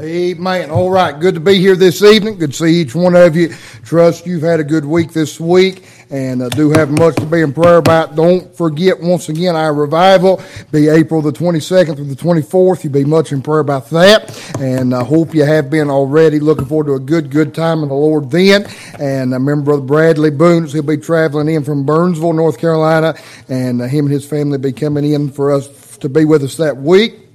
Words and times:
Amen. 0.00 0.70
All 0.70 0.90
right. 0.90 1.18
Good 1.18 1.34
to 1.34 1.40
be 1.40 1.58
here 1.58 1.74
this 1.74 2.02
evening. 2.04 2.38
Good 2.38 2.52
to 2.52 2.56
see 2.56 2.80
each 2.80 2.94
one 2.94 3.16
of 3.16 3.34
you. 3.34 3.48
Trust 3.84 4.26
you've 4.26 4.42
had 4.42 4.60
a 4.60 4.64
good 4.64 4.84
week 4.84 5.12
this 5.12 5.40
week 5.40 5.84
and 6.10 6.40
uh, 6.40 6.48
do 6.50 6.70
have 6.70 6.88
much 6.90 7.16
to 7.16 7.26
be 7.26 7.40
in 7.40 7.52
prayer 7.52 7.78
about. 7.78 8.14
Don't 8.14 8.54
forget, 8.56 9.00
once 9.00 9.28
again, 9.28 9.56
our 9.56 9.74
revival 9.74 10.40
be 10.70 10.88
April 10.88 11.20
the 11.20 11.32
22nd 11.32 11.96
through 11.96 12.04
the 12.04 12.14
24th. 12.14 12.84
You'll 12.84 12.92
be 12.92 13.04
much 13.04 13.32
in 13.32 13.42
prayer 13.42 13.58
about 13.58 13.90
that. 13.90 14.56
And 14.60 14.94
I 14.94 15.02
hope 15.02 15.34
you 15.34 15.44
have 15.44 15.68
been 15.68 15.90
already. 15.90 16.38
Looking 16.38 16.66
forward 16.66 16.86
to 16.86 16.94
a 16.94 17.00
good, 17.00 17.30
good 17.32 17.52
time 17.52 17.82
in 17.82 17.88
the 17.88 17.94
Lord 17.94 18.30
then. 18.30 18.68
And 19.00 19.34
I 19.34 19.36
remember 19.36 19.64
Brother 19.64 19.82
Bradley 19.82 20.30
Boone, 20.30 20.66
he'll 20.68 20.82
be 20.82 20.96
traveling 20.96 21.48
in 21.48 21.64
from 21.64 21.84
Burnsville, 21.84 22.34
North 22.34 22.58
Carolina, 22.58 23.16
and 23.48 23.82
uh, 23.82 23.86
him 23.86 24.04
and 24.04 24.12
his 24.12 24.24
family 24.24 24.58
will 24.58 24.58
be 24.58 24.72
coming 24.72 25.12
in 25.12 25.32
for 25.32 25.50
us 25.50 25.96
to 25.98 26.08
be 26.08 26.24
with 26.24 26.44
us 26.44 26.56
that 26.58 26.76
week. 26.76 27.27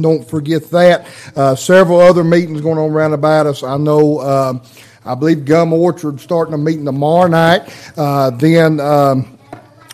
Don't 0.00 0.28
forget 0.28 0.70
that. 0.70 1.06
Uh, 1.36 1.54
several 1.54 2.00
other 2.00 2.24
meetings 2.24 2.60
going 2.60 2.78
on 2.78 2.90
around 2.90 3.12
about 3.12 3.46
us. 3.46 3.62
I 3.62 3.76
know, 3.76 4.18
uh, 4.18 4.58
I 5.04 5.14
believe 5.14 5.44
Gum 5.44 5.72
Orchard 5.72 6.20
starting 6.20 6.54
a 6.54 6.58
meeting 6.58 6.84
tomorrow 6.84 7.28
night. 7.28 7.62
Uh, 7.96 8.30
then, 8.30 8.80
um, 8.80 9.33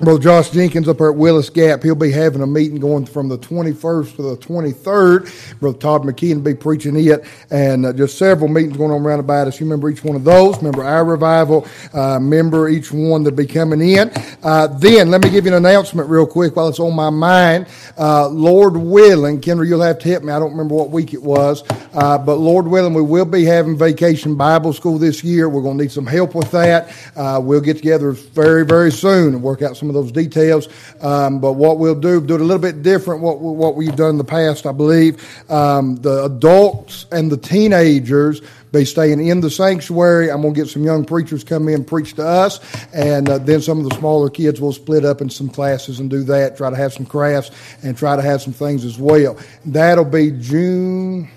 Brother 0.01 0.19
Josh 0.19 0.49
Jenkins 0.49 0.89
up 0.89 0.97
there 0.97 1.11
at 1.11 1.17
Willis 1.17 1.51
Gap, 1.51 1.83
he'll 1.83 1.95
be 1.95 2.11
having 2.11 2.41
a 2.41 2.47
meeting 2.47 2.81
going 2.81 3.05
from 3.05 3.29
the 3.29 3.37
21st 3.37 4.17
to 4.17 4.23
the 4.23 4.37
23rd. 4.39 5.61
Brother 5.61 5.77
Todd 5.77 6.03
McKeon 6.05 6.37
will 6.37 6.41
be 6.41 6.55
preaching 6.55 6.97
it, 6.97 7.23
and 7.51 7.85
uh, 7.85 7.93
just 7.93 8.17
several 8.17 8.49
meetings 8.49 8.79
going 8.79 8.93
on 8.93 9.03
around 9.03 9.21
about 9.21 9.47
us. 9.47 9.61
You 9.61 9.67
remember 9.67 9.91
each 9.91 10.03
one 10.03 10.17
of 10.17 10.25
those. 10.25 10.57
Remember 10.57 10.85
our 10.85 11.05
revival. 11.05 11.69
Uh, 11.95 12.15
remember 12.15 12.71
each 12.71 12.91
one 12.91 13.25
that'll 13.25 13.37
be 13.37 13.47
coming 13.47 13.83
in. 13.83 14.11
Uh, 14.43 14.69
then, 14.69 15.11
let 15.11 15.23
me 15.23 15.29
give 15.29 15.45
you 15.45 15.55
an 15.55 15.67
announcement 15.67 16.09
real 16.09 16.27
quick 16.27 16.57
while 16.57 16.69
it's 16.69 16.81
on 16.81 16.97
my 16.97 17.11
mind. 17.11 17.67
Uh, 17.99 18.27
Lord 18.27 18.79
willing, 18.79 19.39
Kendra, 19.39 19.69
you'll 19.69 19.83
have 19.83 19.99
to 19.99 20.09
help 20.09 20.25
me. 20.25 20.33
I 20.33 20.39
don't 20.39 20.53
remember 20.53 20.77
what 20.77 20.89
week 20.89 21.13
it 21.13 21.23
was, 21.23 21.63
uh, 21.93 22.17
but 22.17 22.37
Lord 22.37 22.67
willing, 22.67 22.95
we 22.95 23.03
will 23.03 23.27
be 23.27 23.45
having 23.45 23.77
Vacation 23.77 24.35
Bible 24.35 24.73
School 24.73 24.97
this 24.97 25.23
year. 25.23 25.51
We're 25.51 25.61
going 25.61 25.77
to 25.77 25.85
need 25.85 25.93
some 25.93 26.07
help 26.07 26.35
with 26.35 26.51
that. 26.53 26.91
Uh, 27.15 27.39
we'll 27.43 27.61
get 27.61 27.77
together 27.77 28.13
very, 28.13 28.65
very 28.65 28.91
soon 28.91 29.35
and 29.35 29.43
work 29.43 29.61
out 29.61 29.77
some 29.77 29.90
of 29.91 29.95
those 29.95 30.13
details. 30.13 30.69
Um, 31.01 31.41
but 31.41 31.53
what 31.53 31.79
we'll 31.79 31.95
do, 31.95 32.21
do 32.21 32.35
it 32.35 32.41
a 32.41 32.45
little 32.45 32.63
bit 32.63 32.83
different 32.83 33.21
what 33.21 33.41
what 33.41 33.77
we've 33.77 33.95
done 33.95 34.11
in 34.11 34.19
the 34.19 34.25
past, 34.25 34.67
I 34.67 34.73
believe. 34.73 35.23
Um, 35.51 35.97
the 35.97 36.25
adults 36.25 37.07
and 37.13 37.31
the 37.31 37.37
teenagers 37.37 38.41
be 38.73 38.85
staying 38.85 39.27
in 39.27 39.41
the 39.41 39.51
sanctuary. 39.51 40.31
I'm 40.31 40.43
going 40.43 40.55
to 40.55 40.61
get 40.61 40.69
some 40.69 40.85
young 40.85 41.05
preachers 41.05 41.43
come 41.43 41.69
in 41.69 41.85
preach 41.85 42.15
to 42.15 42.27
us, 42.27 42.61
and 42.93 43.29
uh, 43.29 43.39
then 43.39 43.61
some 43.61 43.79
of 43.79 43.89
the 43.89 43.97
smaller 43.97 44.31
kids 44.31 44.61
will 44.61 44.73
split 44.73 45.05
up 45.05 45.21
in 45.21 45.29
some 45.29 45.49
classes 45.49 45.99
and 45.99 46.09
do 46.09 46.23
that. 46.25 46.57
Try 46.57 46.71
to 46.71 46.77
have 46.77 46.93
some 46.93 47.07
crafts 47.07 47.51
and 47.83 47.97
try 47.97 48.17
to 48.17 48.23
have 48.23 48.41
some 48.41 48.53
things 48.53 48.85
as 48.85 48.99
well. 48.99 49.37
That'll 49.65 50.05
be 50.05 50.31
June. 50.31 51.29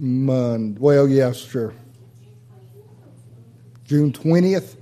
Monday. 0.00 0.78
Well, 0.80 1.08
yes, 1.08 1.36
sure. 1.36 1.74
June 3.84 4.12
20th. 4.12 4.79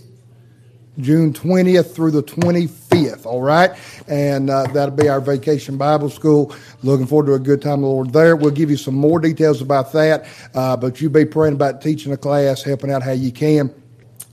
June 0.99 1.33
20th 1.33 1.95
through 1.95 2.11
the 2.11 2.23
25th, 2.23 3.27
all 3.27 3.43
right? 3.43 3.71
And 4.09 4.51
uh, 4.51 4.65
that'll 4.73 4.95
be 4.95 5.09
our 5.09 5.21
vacation 5.21 5.77
Bible 5.77 6.11
school. 6.11 6.55
Looking 6.83 7.07
forward 7.07 7.27
to 7.27 7.35
a 7.35 7.39
good 7.39 7.63
time, 7.63 7.83
Lord, 7.83 8.13
there. 8.13 8.37
We'll 8.37 8.51
give 8.51 8.71
you 8.71 8.77
some 8.77 8.95
more 8.95 9.21
details 9.21 9.61
about 9.61 9.93
that, 9.93 10.27
uh, 10.55 10.77
but 10.77 11.01
you 11.01 11.11
be 11.11 11.25
praying 11.25 11.55
about 11.55 11.83
teaching 11.83 12.13
a 12.13 12.17
class, 12.17 12.63
helping 12.63 12.91
out 12.91 13.03
how 13.03 13.13
you 13.13 13.33
can. 13.33 13.75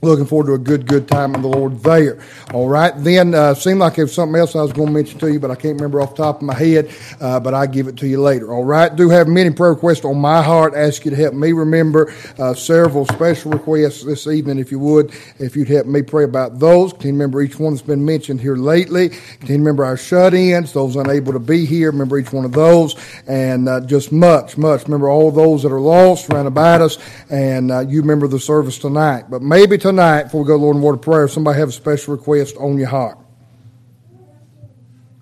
Looking 0.02 0.26
forward 0.26 0.48
to 0.48 0.54
a 0.54 0.58
good, 0.58 0.86
good 0.86 1.08
time 1.08 1.34
in 1.34 1.40
the 1.40 1.48
Lord 1.48 1.82
there. 1.82 2.20
All 2.52 2.68
right. 2.68 2.92
Then, 2.96 3.34
uh, 3.34 3.54
seemed 3.54 3.80
like 3.80 3.94
there's 3.94 4.12
something 4.12 4.38
else 4.38 4.54
I 4.54 4.60
was 4.60 4.74
going 4.74 4.88
to 4.88 4.92
mention 4.92 5.18
to 5.20 5.32
you, 5.32 5.40
but 5.40 5.50
I 5.50 5.54
can't 5.54 5.74
remember 5.74 6.02
off 6.02 6.14
the 6.14 6.22
top 6.22 6.36
of 6.36 6.42
my 6.42 6.54
head, 6.54 6.94
uh, 7.18 7.40
but 7.40 7.54
I 7.54 7.66
give 7.66 7.88
it 7.88 7.96
to 7.98 8.06
you 8.06 8.20
later. 8.20 8.52
All 8.52 8.62
right. 8.62 8.94
Do 8.94 9.08
have 9.08 9.26
many 9.26 9.50
prayer 9.50 9.72
requests 9.72 10.04
on 10.04 10.18
my 10.18 10.42
heart. 10.42 10.74
Ask 10.74 11.06
you 11.06 11.12
to 11.12 11.16
help 11.16 11.32
me 11.32 11.52
remember 11.52 12.12
uh, 12.38 12.52
several 12.52 13.06
special 13.06 13.52
requests 13.52 14.04
this 14.04 14.26
evening, 14.26 14.58
if 14.58 14.70
you 14.70 14.78
would, 14.78 15.12
if 15.38 15.56
you'd 15.56 15.68
help 15.68 15.86
me 15.86 16.02
pray 16.02 16.24
about 16.24 16.58
those. 16.58 16.92
Can 16.92 17.06
you 17.06 17.12
remember 17.12 17.40
each 17.40 17.58
one 17.58 17.72
that's 17.72 17.80
been 17.80 18.04
mentioned 18.04 18.42
here 18.42 18.56
lately? 18.56 19.08
Can 19.08 19.48
you 19.48 19.58
remember 19.58 19.86
our 19.86 19.96
shut 19.96 20.34
ins, 20.34 20.74
those 20.74 20.96
unable 20.96 21.32
to 21.32 21.38
be 21.38 21.64
here? 21.64 21.90
Remember 21.90 22.18
each 22.18 22.34
one 22.34 22.44
of 22.44 22.52
those. 22.52 22.94
And 23.26 23.66
uh, 23.66 23.80
just 23.80 24.12
much, 24.12 24.58
much. 24.58 24.84
Remember 24.84 25.08
all 25.08 25.30
those 25.30 25.62
that 25.62 25.72
are 25.72 25.80
lost 25.80 26.28
around 26.28 26.48
about 26.48 26.82
us. 26.82 26.98
And 27.30 27.70
uh, 27.70 27.80
you 27.80 28.02
remember 28.02 28.28
the 28.28 28.38
service 28.38 28.78
tonight. 28.78 29.24
But 29.30 29.40
maybe 29.40 29.78
tonight, 29.86 30.24
before 30.24 30.42
we 30.42 30.48
go, 30.48 30.56
Lord, 30.56 30.74
in 30.74 30.82
word 30.82 30.94
of 30.94 31.02
prayer, 31.02 31.26
if 31.26 31.30
somebody 31.30 31.60
have 31.60 31.68
a 31.68 31.72
special 31.72 32.16
request 32.16 32.56
on 32.56 32.76
your 32.76 32.88
heart. 32.88 33.18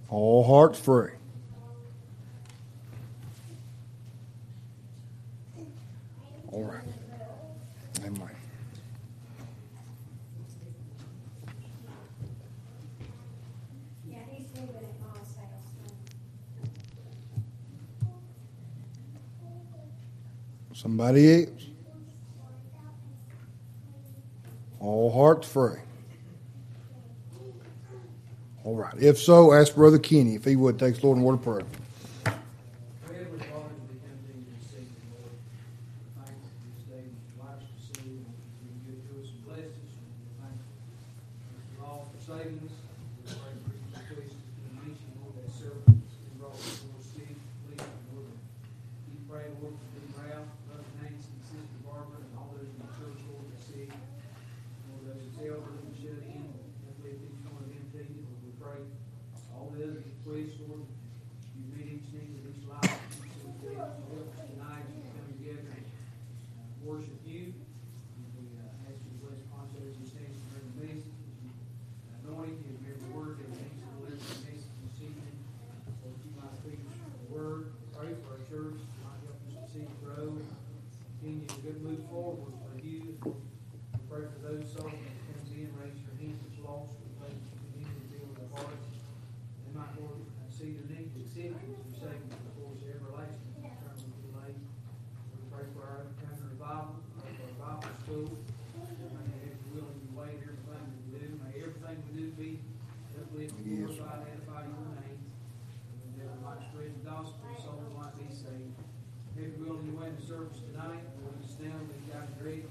All 0.09 0.45
hearts 0.45 0.76
free. 0.87 1.11
All 6.53 6.63
right. 6.63 6.81
Amen. 8.05 8.31
Somebody 20.73 21.47
else? 21.47 21.49
All 24.79 25.11
hearts 25.11 25.49
free. 25.49 25.81
All 28.63 28.77
right. 28.77 28.86
If 29.01 29.19
so, 29.19 29.53
ask 29.53 29.75
Brother 29.75 29.99
Kenny 29.99 30.37
if 30.37 30.45
he 30.45 30.57
would 30.57 30.79
take 30.79 30.97
the 31.01 31.07
Lord 31.07 31.19
in 31.19 31.25
word 31.25 31.35
of 31.35 31.43
prayer. 31.43 31.63
Heavenly 33.05 33.39
Father, 33.45 33.77
we 33.89 33.97
come 34.01 34.17
to 34.25 34.33
you 34.33 34.45
this 34.57 34.73
evening, 34.73 35.05
Lord. 35.13 35.37
We're 35.37 36.25
thankful 36.25 36.49
for 36.49 36.65
this 36.65 36.83
day 36.89 37.05
that 37.05 37.13
you 37.13 37.35
watched 37.37 37.69
us 37.69 37.83
see, 37.93 38.09
and 38.09 38.25
you've 38.25 38.65
been 38.65 38.81
good 38.89 39.01
to 39.05 39.13
us 39.21 39.29
and 39.37 39.41
blessed 39.45 39.77
us, 39.77 39.93
and 40.01 40.09
we're 40.17 40.39
thankful 40.41 40.73
for 41.77 41.85
all 41.85 42.09
for 42.09 42.21
saving 42.25 42.61
us. 42.65 42.73
We 42.73 43.37
pray 43.37 43.53
for 43.61 43.73
each 43.77 43.93
request 44.01 44.33
that's 44.33 44.57
been 44.65 44.75
mentioned, 44.81 45.15
Lord, 45.21 45.35
that 45.45 45.51
servant 45.53 45.93
that's 46.01 46.17
been 46.17 46.37
brought 46.41 46.57
before 46.57 46.97
us, 46.97 47.05
Steve, 47.13 47.37
please, 47.69 47.85
Lord. 48.17 48.33
We 48.33 49.17
pray, 49.29 49.45
Lord, 49.61 49.77
for 49.77 49.89
Big 49.93 50.09
Ralph, 50.17 50.49
Brother 50.65 50.89
Nancy, 51.05 51.29
and 51.37 51.45
Sister 51.45 51.79
Barbara, 51.85 52.17
and 52.25 52.33
all 52.41 52.49
those 52.57 52.71
in 52.73 52.81
the 52.81 52.89
church, 52.97 53.21
Lord, 53.29 53.45
that 53.53 53.61
see. 53.61 53.93
Lord, 54.89 55.05
those 55.05 55.21
that's 55.21 55.37
elderly 55.45 55.85
and 55.85 55.97
shut 56.01 56.21
in, 56.33 56.49
that 56.49 56.97
lift 57.05 57.21
each 57.29 57.45
one 57.45 57.61
of 57.61 57.69
them 57.69 57.85
to 57.93 58.01
you, 58.01 58.25
Lord, 58.25 58.41
we 58.41 58.53
pray. 58.57 58.81
All 59.57 59.73
the 59.73 59.89
other 59.89 60.05
requests, 60.05 60.61
Lord, 60.69 60.85
you 61.57 61.65
meet 61.73 61.89
each 61.97 62.09
need 62.13 62.45
of 62.45 62.45
each 62.53 62.65
life. 62.69 62.93
You 63.25 63.31
see 63.33 63.49
what 63.49 63.57
they 63.65 63.73
have 63.81 63.97
to 63.97 64.05
help 64.05 64.29
us 64.37 64.45
tonight 64.53 64.85
as 64.85 64.93
we 65.01 65.09
come 65.17 65.29
together 65.33 65.65
and 65.73 65.87
uh, 65.89 66.85
worship 66.85 67.17
you. 67.25 67.57
And 67.57 68.29
we 68.37 68.45
uh, 68.61 68.85
ask 68.85 69.01
you 69.01 69.17
to 69.17 69.19
bless 69.25 69.41
Poncho 69.49 69.81
as 69.81 69.97
he 69.97 70.05
stands 70.05 70.37
for 70.53 70.61
the 70.61 70.73
message. 70.77 71.09
as 71.09 71.37
you 71.41 71.51
Anoint 72.29 72.53
him, 72.69 72.77
every 72.85 73.09
word 73.17 73.41
that 73.41 73.57
and 91.37 91.79
forsaken, 91.93 92.27
but 92.33 92.43
of 92.43 92.55
course, 92.59 92.81
everlasting, 92.89 93.61
eternal 93.61 94.09
delight. 94.25 94.57
We 94.57 95.39
pray 95.53 95.67
for 95.77 95.85
our 95.85 96.09
upcoming 96.09 96.43
revival, 96.49 96.97
pray 97.21 97.31
for 97.39 97.45
our 97.47 97.77
Bible 97.77 97.93
school. 98.03 98.31
May 98.75 99.53
every 99.53 99.69
will 99.71 99.91
and 99.93 100.11
way, 100.17 100.33
everything 100.43 100.85
we 100.91 101.19
do, 101.21 101.29
may 101.39 101.53
everything 101.61 101.97
we 102.09 102.13
do 102.17 102.27
be 102.35 102.51
uplifted, 103.15 103.63
glorified, 103.63 104.27
edify 104.33 104.65
your 104.67 104.91
name. 104.97 105.21
And 105.23 106.13
that 106.19 106.29
we 106.35 106.39
might 106.41 106.61
spread 106.67 106.91
the 106.99 107.05
gospel, 107.05 107.47
souls 107.63 107.87
might 107.95 108.17
be 108.19 108.27
saved. 108.33 108.75
Every 109.37 109.61
will 109.61 109.79
and 109.79 109.93
way 109.93 110.09
in 110.11 110.17
the 110.17 110.25
service 110.25 110.65
tonight, 110.67 111.05
we'll 111.21 111.37
just 111.45 111.61
stand, 111.61 111.79
we 111.85 112.01
got 112.11 112.27
great. 112.41 112.65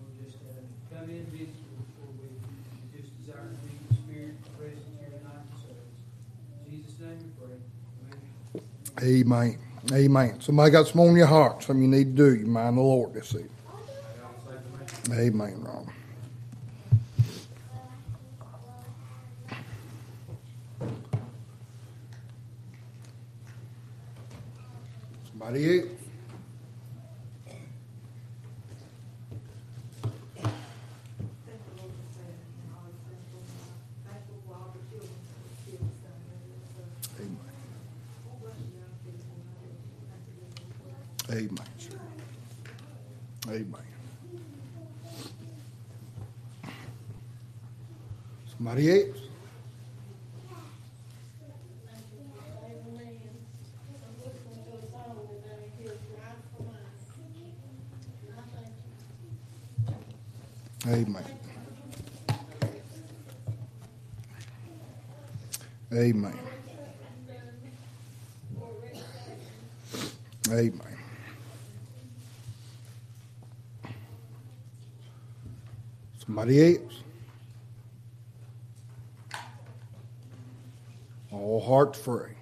We'll 0.00 0.14
just, 0.24 0.40
uh, 0.50 0.66
come 0.88 1.12
in, 1.12 1.28
visit, 1.30 1.52
before 1.52 2.10
we, 2.16 2.32
we 2.32 2.82
just 2.96 3.12
desire 3.22 3.54
to 3.54 3.58
be 3.60 3.76
in 3.76 3.84
the 3.86 3.96
spirit, 4.02 4.34
present 4.56 4.88
here 4.98 5.12
tonight 5.14 5.44
in 5.46 5.52
the 5.52 5.60
service. 5.62 5.94
In 6.64 6.66
Jesus' 6.74 6.96
name 6.98 7.20
we 7.22 7.30
pray. 7.38 7.60
Amen. 9.04 9.58
Amen. 9.92 10.40
Somebody 10.40 10.72
got 10.72 10.88
some 10.88 11.02
on 11.02 11.16
your 11.16 11.26
heart, 11.28 11.62
something 11.64 11.82
you 11.82 11.88
need 11.90 12.16
to 12.16 12.30
do. 12.34 12.36
You 12.40 12.46
mind 12.46 12.78
the 12.78 12.82
Lord 12.82 13.14
this 13.14 13.34
evening. 13.34 13.50
Amen, 15.12 15.62
Ron. 15.64 15.90
Somebody 25.30 25.80
else? 25.80 25.88
Thank 31.46 31.60
the 31.64 31.82
Lord 31.82 31.92
for 31.92 32.20
that, 32.20 32.38
and 32.40 32.72
always 32.74 32.96
thankful, 33.06 33.42
uh, 33.44 34.08
thankful 34.08 34.38
for 34.46 34.54
all 34.54 34.70
the 34.74 34.82
children 34.90 35.18
that 35.28 35.44
are 35.44 35.58
still 35.62 35.84
standing 36.00 36.40
there, 36.40 36.64
so, 36.74 36.82
Amen. 37.22 37.54
bless 38.42 38.58
you, 38.60 38.70
young 38.80 38.96
people, 39.04 39.36
and 39.36 40.08
I 40.10 40.18
do 40.24 40.32
thank 40.40 40.56
you 40.60 40.70
for 40.80 40.86
that. 40.88 41.36
Amen, 41.36 41.72
sir. 41.78 42.00
Amen. 43.50 43.86
Somebody 48.56 48.84
else? 48.90 49.18
Amen. 52.64 53.20
I'm 54.04 54.16
listening 54.24 54.60
to 54.64 54.72
a 54.78 54.90
song 54.90 55.16
today, 55.28 55.64
here's 55.78 56.02
right 56.16 56.40
for 56.56 56.62
mine. 56.64 56.94
And 58.28 58.36
I 58.38 58.42
thank 58.54 58.68
you. 58.68 58.92
Amen. 60.86 61.24
Amen. 65.94 66.38
Amen. 70.50 70.80
Somebody 76.26 76.76
else? 76.76 77.00
All 81.32 81.60
hearts 81.64 81.98
free. 81.98 82.32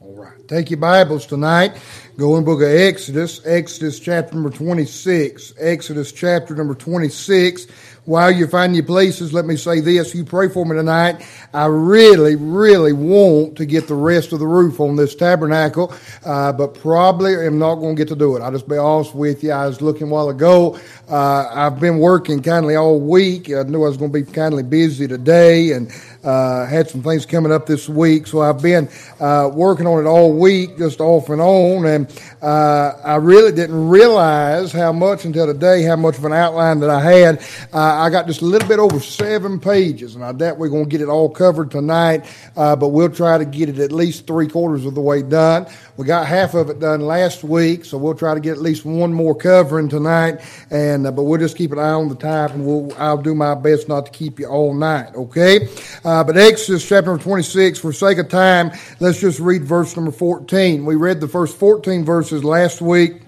All 0.00 0.14
right. 0.14 0.37
Take 0.48 0.70
your 0.70 0.78
Bibles 0.78 1.26
tonight. 1.26 1.76
Go 2.16 2.38
in 2.38 2.44
book 2.44 2.62
of 2.62 2.68
Exodus, 2.68 3.42
Exodus 3.44 4.00
chapter 4.00 4.34
number 4.34 4.48
26. 4.48 5.52
Exodus 5.60 6.10
chapter 6.10 6.54
number 6.56 6.74
26. 6.74 7.66
While 8.06 8.30
you 8.30 8.46
find 8.46 8.74
your 8.74 8.86
places, 8.86 9.34
let 9.34 9.44
me 9.44 9.56
say 9.56 9.80
this. 9.80 10.14
You 10.14 10.24
pray 10.24 10.48
for 10.48 10.64
me 10.64 10.74
tonight. 10.74 11.22
I 11.52 11.66
really, 11.66 12.36
really 12.36 12.94
want 12.94 13.56
to 13.58 13.66
get 13.66 13.88
the 13.88 13.94
rest 13.94 14.32
of 14.32 14.38
the 14.38 14.46
roof 14.46 14.80
on 14.80 14.96
this 14.96 15.14
tabernacle, 15.14 15.92
uh, 16.24 16.52
but 16.54 16.72
probably 16.72 17.34
am 17.34 17.58
not 17.58 17.74
going 17.74 17.96
to 17.96 18.00
get 18.00 18.08
to 18.08 18.16
do 18.16 18.34
it. 18.34 18.40
I'll 18.40 18.50
just 18.50 18.66
be 18.66 18.78
honest 18.78 19.14
with 19.14 19.44
you. 19.44 19.52
I 19.52 19.66
was 19.66 19.82
looking 19.82 20.06
a 20.06 20.10
while 20.10 20.30
ago. 20.30 20.80
Uh, 21.10 21.46
I've 21.52 21.78
been 21.78 21.98
working 21.98 22.42
kindly 22.42 22.74
all 22.74 22.98
week. 22.98 23.52
I 23.52 23.64
knew 23.64 23.84
I 23.84 23.88
was 23.88 23.98
going 23.98 24.10
to 24.10 24.24
be 24.24 24.32
kindly 24.32 24.62
busy 24.62 25.06
today 25.06 25.72
and 25.72 25.92
uh, 26.24 26.66
had 26.66 26.88
some 26.88 27.02
things 27.02 27.26
coming 27.26 27.52
up 27.52 27.66
this 27.66 27.88
week. 27.88 28.26
So 28.26 28.40
I've 28.40 28.62
been 28.62 28.88
uh, 29.20 29.50
working 29.52 29.86
on 29.86 30.04
it 30.04 30.08
all 30.08 30.32
week, 30.32 30.78
just 30.78 31.00
off 31.00 31.28
and 31.28 31.40
on. 31.40 31.86
And 31.86 32.22
uh, 32.42 32.92
I 33.04 33.16
really 33.16 33.52
didn't 33.52 33.88
realize 33.88 34.72
how 34.72 34.92
much 34.92 35.24
until 35.24 35.46
today, 35.46 35.82
how 35.82 35.96
much 35.96 36.18
of 36.18 36.24
an 36.24 36.32
outline 36.32 36.80
that 36.80 36.90
I 36.90 37.00
had. 37.00 37.40
Uh, 37.72 37.78
I 37.78 38.10
got 38.10 38.26
just 38.26 38.42
a 38.42 38.44
little 38.44 38.68
bit 38.68 38.78
over 38.78 39.00
seven 39.00 39.60
pages, 39.60 40.14
and 40.14 40.24
I 40.24 40.32
doubt 40.32 40.58
we're 40.58 40.68
going 40.68 40.84
to 40.84 40.90
get 40.90 41.00
it 41.00 41.08
all 41.08 41.28
covered 41.28 41.70
tonight, 41.70 42.24
uh, 42.56 42.76
but 42.76 42.88
we'll 42.88 43.10
try 43.10 43.38
to 43.38 43.44
get 43.44 43.68
it 43.68 43.78
at 43.78 43.92
least 43.92 44.26
three 44.26 44.48
quarters 44.48 44.84
of 44.84 44.94
the 44.94 45.00
way 45.00 45.22
done. 45.22 45.66
We 45.98 46.06
got 46.06 46.28
half 46.28 46.54
of 46.54 46.70
it 46.70 46.78
done 46.78 47.00
last 47.00 47.42
week, 47.42 47.84
so 47.84 47.98
we'll 47.98 48.14
try 48.14 48.32
to 48.32 48.38
get 48.38 48.52
at 48.52 48.62
least 48.62 48.84
one 48.84 49.12
more 49.12 49.34
covering 49.34 49.88
tonight. 49.88 50.40
And 50.70 51.04
uh, 51.04 51.10
but 51.10 51.24
we'll 51.24 51.40
just 51.40 51.56
keep 51.56 51.72
an 51.72 51.80
eye 51.80 51.90
on 51.90 52.08
the 52.08 52.14
time, 52.14 52.52
and 52.52 52.64
we'll 52.64 52.96
I'll 52.96 53.20
do 53.20 53.34
my 53.34 53.56
best 53.56 53.88
not 53.88 54.06
to 54.06 54.12
keep 54.12 54.38
you 54.38 54.46
all 54.46 54.72
night. 54.74 55.12
Okay. 55.16 55.66
Uh, 56.04 56.22
but 56.22 56.36
Exodus 56.36 56.88
chapter 56.88 57.18
26, 57.18 57.80
for 57.80 57.92
sake 57.92 58.18
of 58.18 58.28
time, 58.28 58.70
let's 59.00 59.20
just 59.20 59.40
read 59.40 59.64
verse 59.64 59.96
number 59.96 60.12
14. 60.12 60.84
We 60.84 60.94
read 60.94 61.20
the 61.20 61.26
first 61.26 61.56
14 61.58 62.04
verses 62.04 62.44
last 62.44 62.80
week 62.80 63.22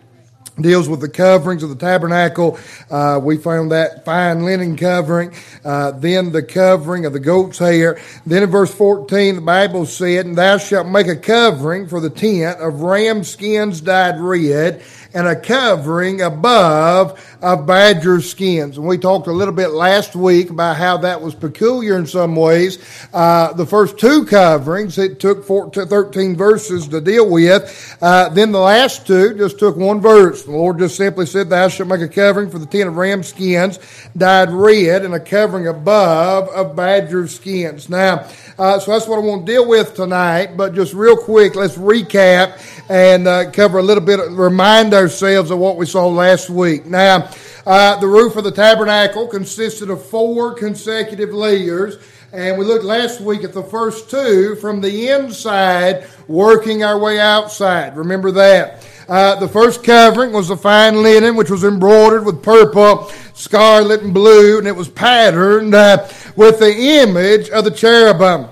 deals 0.63 0.89
with 0.89 1.01
the 1.01 1.09
coverings 1.09 1.63
of 1.63 1.69
the 1.69 1.75
tabernacle. 1.75 2.59
Uh, 2.91 3.21
we 3.23 3.37
found 3.37 3.73
that 3.73 4.05
fine 4.05 4.45
linen 4.45 4.77
covering, 4.77 5.33
uh, 5.65 5.93
then 5.93 6.33
the 6.33 6.43
covering 6.43 7.07
of 7.07 7.13
the 7.13 7.21
goat's 7.21 7.59
hair. 7.59 8.01
Then 8.27 8.43
in 8.43 8.51
verse 8.51 8.75
14, 8.75 9.37
the 9.37 9.41
Bible 9.41 9.87
said, 9.87 10.27
And 10.27 10.37
thou 10.37 10.59
shalt 10.59 10.87
make 10.87 11.07
a 11.07 11.17
covering 11.17 11.89
for 11.89 12.01
the 12.01 12.11
tent 12.11 12.61
of 12.61 12.81
ram 12.81 13.25
skins 13.25 13.81
dyed 13.81 14.21
red, 14.21 14.83
and 15.13 15.27
a 15.27 15.35
covering 15.35 16.21
above 16.23 17.21
of 17.43 17.67
badger 17.67 18.21
skins. 18.21 18.77
And 18.77 18.87
we 18.87 18.99
talked 18.99 19.27
a 19.27 19.33
little 19.33 19.55
bit 19.55 19.69
last 19.69 20.15
week 20.15 20.51
about 20.51 20.77
how 20.77 20.99
that 20.99 21.21
was 21.21 21.35
peculiar 21.35 21.97
in 21.97 22.07
some 22.07 22.37
ways. 22.37 22.79
Uh, 23.13 23.53
the 23.55 23.67
first 23.67 23.99
two 23.99 24.25
coverings, 24.25 24.99
it 24.99 25.19
took 25.21 25.45
14, 25.45 25.87
13 25.87 26.37
verses 26.37 26.89
to 26.89 27.01
deal 27.01 27.29
with. 27.29 27.97
Uh, 28.01 28.29
then 28.29 28.53
the 28.53 28.61
last 28.61 29.07
two 29.07 29.35
just 29.35 29.59
took 29.59 29.77
one 29.77 30.01
verse. 30.01 30.47
The 30.51 30.57
Lord 30.57 30.81
just 30.81 30.97
simply 30.97 31.27
said, 31.27 31.49
Thou 31.49 31.69
shalt 31.69 31.89
make 31.89 32.01
a 32.01 32.09
covering 32.09 32.51
for 32.51 32.59
the 32.59 32.67
tent 32.67 32.89
of 32.89 32.97
ram 32.97 33.23
skins 33.23 33.79
dyed 34.17 34.51
red, 34.51 35.05
and 35.05 35.15
a 35.15 35.21
covering 35.21 35.69
above 35.69 36.49
of 36.49 36.75
badger 36.75 37.29
skins. 37.29 37.89
Now, 37.89 38.27
uh, 38.59 38.81
so 38.81 38.91
that's 38.91 39.07
what 39.07 39.19
I 39.19 39.21
want 39.21 39.47
to 39.47 39.53
deal 39.53 39.69
with 39.69 39.95
tonight. 39.95 40.57
But 40.57 40.75
just 40.75 40.93
real 40.93 41.17
quick, 41.17 41.55
let's 41.55 41.77
recap 41.77 42.61
and 42.91 43.29
uh, 43.29 43.53
cover 43.53 43.79
a 43.79 43.83
little 43.83 44.03
bit, 44.03 44.19
remind 44.31 44.93
ourselves 44.93 45.53
of 45.53 45.59
what 45.59 45.77
we 45.77 45.87
saw 45.87 46.09
last 46.09 46.51
week. 46.51 46.85
Now, 46.85 47.31
uh, 47.65 48.01
the 48.01 48.09
roof 48.09 48.35
of 48.35 48.43
the 48.43 48.51
tabernacle 48.51 49.29
consisted 49.29 49.89
of 49.89 50.05
four 50.05 50.55
consecutive 50.55 51.33
layers. 51.33 51.99
And 52.33 52.59
we 52.59 52.65
looked 52.65 52.85
last 52.85 53.21
week 53.21 53.43
at 53.43 53.53
the 53.53 53.63
first 53.63 54.11
two 54.11 54.57
from 54.57 54.81
the 54.81 55.09
inside, 55.09 56.07
working 56.29 56.85
our 56.85 56.99
way 56.99 57.19
outside. 57.19 57.97
Remember 57.97 58.31
that. 58.33 58.85
Uh, 59.11 59.35
the 59.41 59.49
first 59.49 59.83
covering 59.83 60.33
was 60.33 60.47
the 60.47 60.57
fine 60.57 61.03
linen, 61.03 61.35
which 61.35 61.51
was 61.51 61.65
embroidered 61.65 62.25
with 62.25 62.41
purple, 62.45 63.11
scarlet, 63.35 64.03
and 64.03 64.15
blue, 64.15 64.57
and 64.59 64.69
it 64.69 64.77
was 64.77 64.89
patterned 64.89 65.75
uh, 65.75 66.07
with 66.37 66.61
the 66.61 66.73
image 66.73 67.51
of 67.51 67.65
the 67.65 67.73
cherubim. 67.73 68.49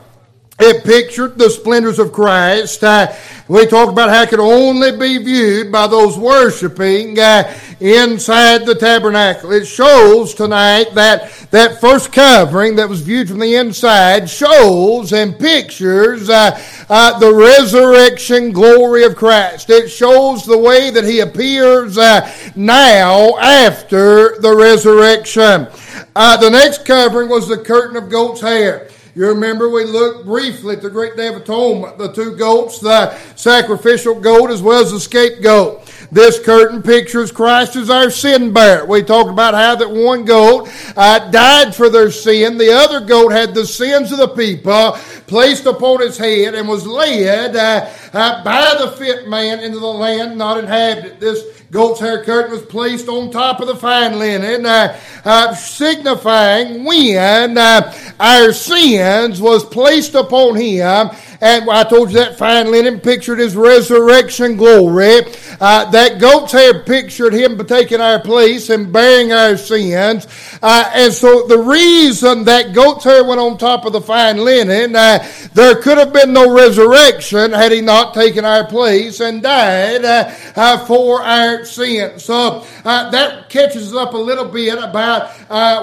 It 0.59 0.83
pictured 0.83 1.39
the 1.39 1.49
splendors 1.49 2.01
of 2.01 2.13
Christ. 2.13 2.83
Uh, 2.83 3.15
we 3.49 3.67
talked 3.67 3.93
about 3.93 4.11
how 4.11 4.23
it 4.23 4.29
could 4.29 4.41
only 4.41 4.93
be 4.93 5.17
viewed 5.17 5.73
by 5.73 5.87
those 5.87 6.19
worshiping 6.19 7.19
uh, 7.19 7.59
inside 7.81 8.67
the 8.67 8.75
tabernacle. 8.75 9.53
It 9.53 9.65
shows 9.65 10.35
tonight 10.35 10.95
that 10.95 11.33
that 11.51 11.81
first 11.81 12.13
covering 12.13 12.77
that 12.77 12.89
was 12.89 13.01
viewed 13.01 13.29
from 13.29 13.39
the 13.39 13.55
inside 13.55 14.29
shows 14.29 15.15
and 15.15 15.39
pictures 15.39 16.29
uh, 16.29 16.61
uh, 16.91 17.19
the 17.19 17.33
resurrection 17.33 18.53
glory 18.53 19.05
of 19.05 19.17
Christ. 19.17 19.71
It 19.71 19.89
shows 19.89 20.45
the 20.45 20.59
way 20.59 20.91
that 20.91 21.05
He 21.05 21.21
appears 21.21 21.97
uh, 21.97 22.31
now 22.55 23.39
after 23.39 24.39
the 24.41 24.55
resurrection. 24.55 25.69
Uh, 26.15 26.37
the 26.37 26.51
next 26.51 26.85
covering 26.85 27.31
was 27.31 27.49
the 27.49 27.57
curtain 27.57 27.97
of 27.97 28.11
goat's 28.11 28.43
hair. 28.43 28.91
You 29.19 29.27
remember 29.27 29.69
we 29.69 29.83
looked 29.83 30.27
briefly 30.27 30.77
at 30.77 30.83
the 30.83 30.89
great 30.89 31.17
day 31.17 31.27
of 31.27 31.35
atonement, 31.35 31.99
the 31.99 32.13
two 32.13 32.37
goats, 32.37 32.79
the 32.79 33.19
sacrificial 33.35 34.15
goat 34.15 34.49
as 34.49 34.63
well 34.63 34.81
as 34.81 34.93
the 34.93 35.01
scapegoat. 35.01 35.88
This 36.11 36.39
curtain 36.41 36.83
pictures 36.83 37.31
Christ 37.31 37.77
as 37.77 37.91
our 37.91 38.11
sin 38.11 38.53
bearer. 38.53 38.87
We 38.87 39.03
talked 39.03 39.29
about 39.29 39.53
how 39.53 39.75
that 39.75 39.91
one 39.91 40.25
goat 40.25 40.71
uh, 40.97 41.31
died 41.31 41.75
for 41.75 41.91
their 41.91 42.11
sin. 42.11 42.57
The 42.57 42.73
other 42.73 43.01
goat 43.01 43.31
had 43.31 43.55
the 43.55 43.67
sins 43.67 44.11
of 44.11 44.19
the 44.19 44.29
people 44.29 44.93
placed 45.27 45.67
upon 45.67 46.01
his 46.01 46.17
head 46.17 46.55
and 46.55 46.67
was 46.67 46.87
led 46.87 47.55
uh, 47.55 47.91
uh, 48.15 48.43
by 48.43 48.77
the 48.79 48.93
fit 48.93 49.29
man 49.29 49.61
into 49.61 49.79
the 49.79 49.87
land 49.87 50.39
not 50.39 50.59
inhabited. 50.59 51.21
This 51.21 51.45
goat's 51.71 52.01
hair 52.01 52.25
curtain 52.25 52.53
was 52.53 52.63
placed 52.63 53.09
on 53.09 53.31
top 53.31 53.61
of 53.61 53.69
the 53.69 53.77
fine 53.77 54.19
linen, 54.19 54.65
uh, 54.65 54.99
uh, 55.25 55.55
signifying 55.55 56.85
when 56.85 57.59
uh, 57.59 57.95
our 58.19 58.53
sins 58.53 59.41
was 59.43 59.65
placed 59.67 60.15
upon 60.15 60.57
him. 60.57 61.11
And 61.41 61.71
I 61.71 61.85
told 61.85 62.11
you 62.11 62.19
that 62.19 62.37
fine 62.37 62.71
linen 62.71 62.99
pictured 62.99 63.39
his 63.39 63.55
resurrection 63.55 64.57
glory. 64.57 65.21
Uh, 65.61 65.89
that 65.91 66.21
goat's 66.21 66.53
hair 66.53 66.83
pictured 66.83 67.33
him 67.33 67.65
taking 67.67 68.01
our 68.01 68.21
place 68.21 68.71
and 68.71 68.93
bearing 68.93 69.33
our 69.33 69.57
sins. 69.57 70.27
Uh, 70.61 70.91
and 70.95 71.13
so 71.13 71.47
the 71.47 71.59
reason 71.59 72.45
that 72.45 72.73
goat's 72.73 73.05
hair 73.05 73.25
went 73.25 73.41
on 73.41 73.57
top 73.57 73.85
of 73.85 73.93
the 73.93 74.01
fine 74.01 74.39
linen, 74.39 74.97
uh, 74.97 75.25
there 75.55 75.77
could 75.77 75.99
have 75.99 76.13
been 76.13 76.33
no 76.33 76.53
resurrection 76.53 77.53
had 77.53 77.71
he 77.71 77.81
not 77.81 78.15
taken 78.15 78.45
our 78.45 78.67
place 78.67 79.21
and 79.21 79.41
died 79.41 80.05
uh, 80.05 80.35
uh, 80.57 80.85
for 80.87 81.23
our 81.23 81.65
sins. 81.65 82.25
So 82.25 82.67
uh, 82.85 83.11
that 83.11 83.49
catches 83.49 83.95
up 83.95 84.15
a 84.15 84.19
little 84.19 84.49
bit 84.49 84.77
about 84.79 85.31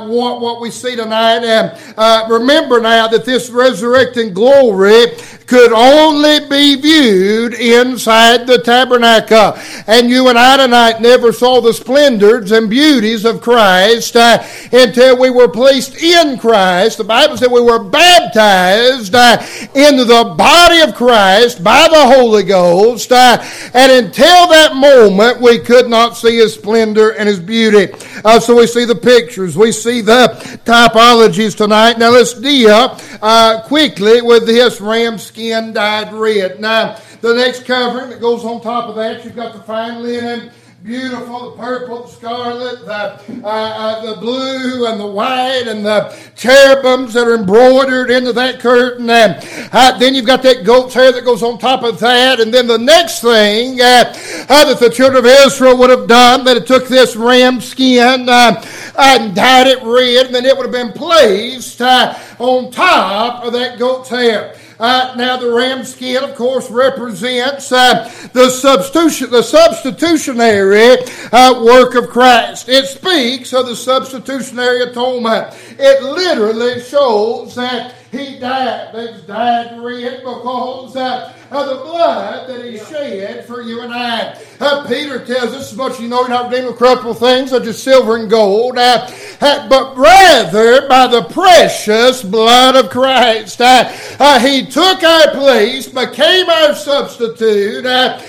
what, 0.07 0.41
what 0.41 0.59
we 0.59 0.69
see 0.69 0.97
tonight. 0.97 1.45
And 1.45 2.29
remember 2.29 2.81
now 2.81 3.07
that 3.07 3.23
this 3.23 3.49
resurrecting 3.49 4.33
glory 4.33 5.05
could 5.47 5.71
only 5.71 6.47
be 6.49 6.75
viewed 6.75 7.53
inside 7.53 8.47
the 8.47 8.59
tabernacle. 8.59 9.53
And 9.87 10.09
you 10.09 10.27
and 10.29 10.37
I 10.37 10.57
tonight 10.57 11.01
never 11.01 11.31
saw 11.31 11.61
the 11.61 11.73
splendors 11.73 12.51
and 12.51 12.69
beauties 12.69 13.25
of 13.25 13.41
Christ 13.41 14.15
uh, 14.15 14.43
until 14.71 15.19
we 15.19 15.29
were 15.29 15.47
placed 15.47 16.01
in 16.01 16.37
Christ. 16.37 16.97
The 16.97 17.03
Bible 17.03 17.37
said 17.37 17.51
we 17.51 17.61
were 17.61 17.83
baptized 17.83 19.13
uh, 19.13 19.37
into 19.75 20.05
the 20.05 20.33
body 20.37 20.81
of 20.81 20.95
Christ 20.95 21.63
by 21.63 21.87
the 21.89 22.15
Holy 22.15 22.43
Ghost. 22.43 23.11
Uh, 23.11 23.43
and 23.73 23.91
until 23.91 24.47
that 24.49 24.75
moment, 24.75 25.41
we 25.41 25.59
could 25.59 25.89
not 25.89 26.17
see 26.17 26.37
his 26.37 26.53
splendor 26.53 27.11
and 27.11 27.27
his 27.27 27.39
beauty. 27.39 27.93
Uh, 28.23 28.39
so 28.39 28.55
we 28.55 28.67
see 28.67 28.85
the 28.85 28.95
pictures, 28.95 29.57
we 29.57 29.71
see 29.71 30.01
the 30.01 30.27
typologies 30.65 31.55
tonight. 31.55 31.97
Now 31.99 32.11
let's 32.11 32.33
deal 32.33 32.99
uh, 33.21 33.61
quickly 33.65 34.21
with 34.21 34.45
this 34.45 34.81
ram 34.81 35.17
skin 35.35 35.73
dyed 35.73 36.13
red. 36.13 36.61
Now, 36.61 36.97
the 37.19 37.33
next 37.33 37.65
covering 37.65 38.09
that 38.09 38.21
goes 38.21 38.45
on 38.45 38.61
top 38.61 38.87
of 38.87 38.95
that, 38.95 39.25
you've 39.25 39.35
got 39.35 39.51
the 39.51 39.59
fine 39.59 40.01
linen 40.01 40.49
beautiful, 40.85 41.49
the 41.49 41.57
purple, 41.57 42.03
the 42.03 42.09
scarlet, 42.09 42.85
the, 42.85 43.43
uh, 43.43 43.47
uh, 43.47 44.13
the 44.13 44.21
blue, 44.21 44.85
and 44.85 44.99
the 44.99 45.07
white, 45.07 45.63
and 45.65 45.83
the 45.83 46.15
cherubims 46.35 47.13
that 47.13 47.27
are 47.27 47.33
embroidered 47.33 48.11
into 48.11 48.31
that 48.31 48.59
curtain. 48.59 49.09
And 49.09 49.35
uh, 49.71 49.97
then 49.97 50.13
you've 50.13 50.27
got 50.27 50.43
that 50.43 50.63
goat's 50.63 50.93
hair 50.93 51.11
that 51.11 51.25
goes 51.25 51.41
on 51.41 51.57
top 51.57 51.83
of 51.83 51.99
that. 52.01 52.39
And 52.39 52.53
then 52.53 52.67
the 52.67 52.77
next 52.77 53.21
thing 53.21 53.81
uh, 53.81 54.13
uh, 54.47 54.65
that 54.65 54.79
the 54.79 54.91
children 54.91 55.25
of 55.25 55.25
Israel 55.25 55.75
would 55.79 55.89
have 55.89 56.07
done, 56.07 56.45
that 56.45 56.55
it 56.55 56.67
took 56.67 56.87
this 56.87 57.15
ram 57.15 57.61
skin 57.61 58.29
uh, 58.29 58.63
and 58.99 59.35
dyed 59.35 59.65
it 59.65 59.81
red, 59.81 60.27
and 60.27 60.35
then 60.35 60.45
it 60.45 60.55
would 60.55 60.67
have 60.67 60.71
been 60.71 60.93
placed 60.93 61.81
on 61.81 62.71
top 62.71 63.43
of 63.43 63.53
that 63.53 63.79
goat's 63.79 64.09
hair. 64.09 64.55
Uh, 64.79 65.13
now, 65.17 65.37
the 65.37 65.49
ram 65.49 65.85
skin, 65.85 66.23
of 66.23 66.35
course, 66.35 66.69
represents 66.69 67.71
uh, 67.71 68.03
the, 68.33 68.49
substitution, 68.49 69.29
the 69.29 69.41
substitutionary 69.41 70.97
uh, 71.31 71.63
work 71.63 71.95
of 71.95 72.09
Christ. 72.09 72.67
It 72.67 72.85
speaks 72.85 73.53
of 73.53 73.67
the 73.67 73.75
substitutionary 73.75 74.81
atonement. 74.81 75.53
It 75.77 76.03
literally 76.03 76.79
shows 76.81 77.55
that 77.55 77.95
he 78.11 78.39
dyed. 78.39 78.93
That's 78.93 79.21
died 79.23 79.79
red 79.79 80.19
because 80.19 80.95
uh, 80.95 81.33
of 81.51 81.67
the 81.67 81.83
blood 81.83 82.49
that 82.49 82.65
he 82.65 82.77
shed 82.77 83.45
for 83.45 83.61
you 83.61 83.81
and 83.81 83.93
I. 83.93 84.39
Uh, 84.59 84.87
Peter 84.87 85.23
tells 85.23 85.53
us, 85.53 85.73
but 85.73 85.99
you 85.99 86.07
know 86.07 86.21
you're 86.21 86.29
not 86.29 86.49
redeemed 86.49 86.67
with 86.67 86.77
corruptible 86.77 87.13
things 87.13 87.49
such 87.49 87.65
as 87.65 87.81
silver 87.81 88.17
and 88.17 88.29
gold, 88.29 88.77
uh, 88.77 89.09
uh, 89.41 89.69
but 89.69 89.95
rather 89.97 90.87
by 90.87 91.07
the 91.07 91.23
precious 91.23 92.23
blood 92.23 92.75
of 92.75 92.89
Christ. 92.89 93.61
Uh, 93.61 93.91
uh, 94.19 94.39
he 94.39 94.65
took 94.65 95.03
our 95.03 95.31
place, 95.31 95.87
became 95.87 96.49
our 96.49 96.73
substitute, 96.73 97.85
and 97.85 98.21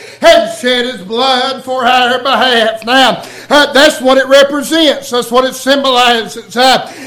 shed 0.59 0.87
his 0.87 1.03
blood 1.03 1.65
for 1.65 1.85
our 1.85 2.23
behalf. 2.23 2.85
Now, 2.85 3.23
that's 3.49 4.00
what 4.00 4.19
it 4.19 4.26
represents. 4.26 5.11
That's 5.11 5.31
what 5.31 5.45
it 5.45 5.55
symbolizes. 5.55 6.55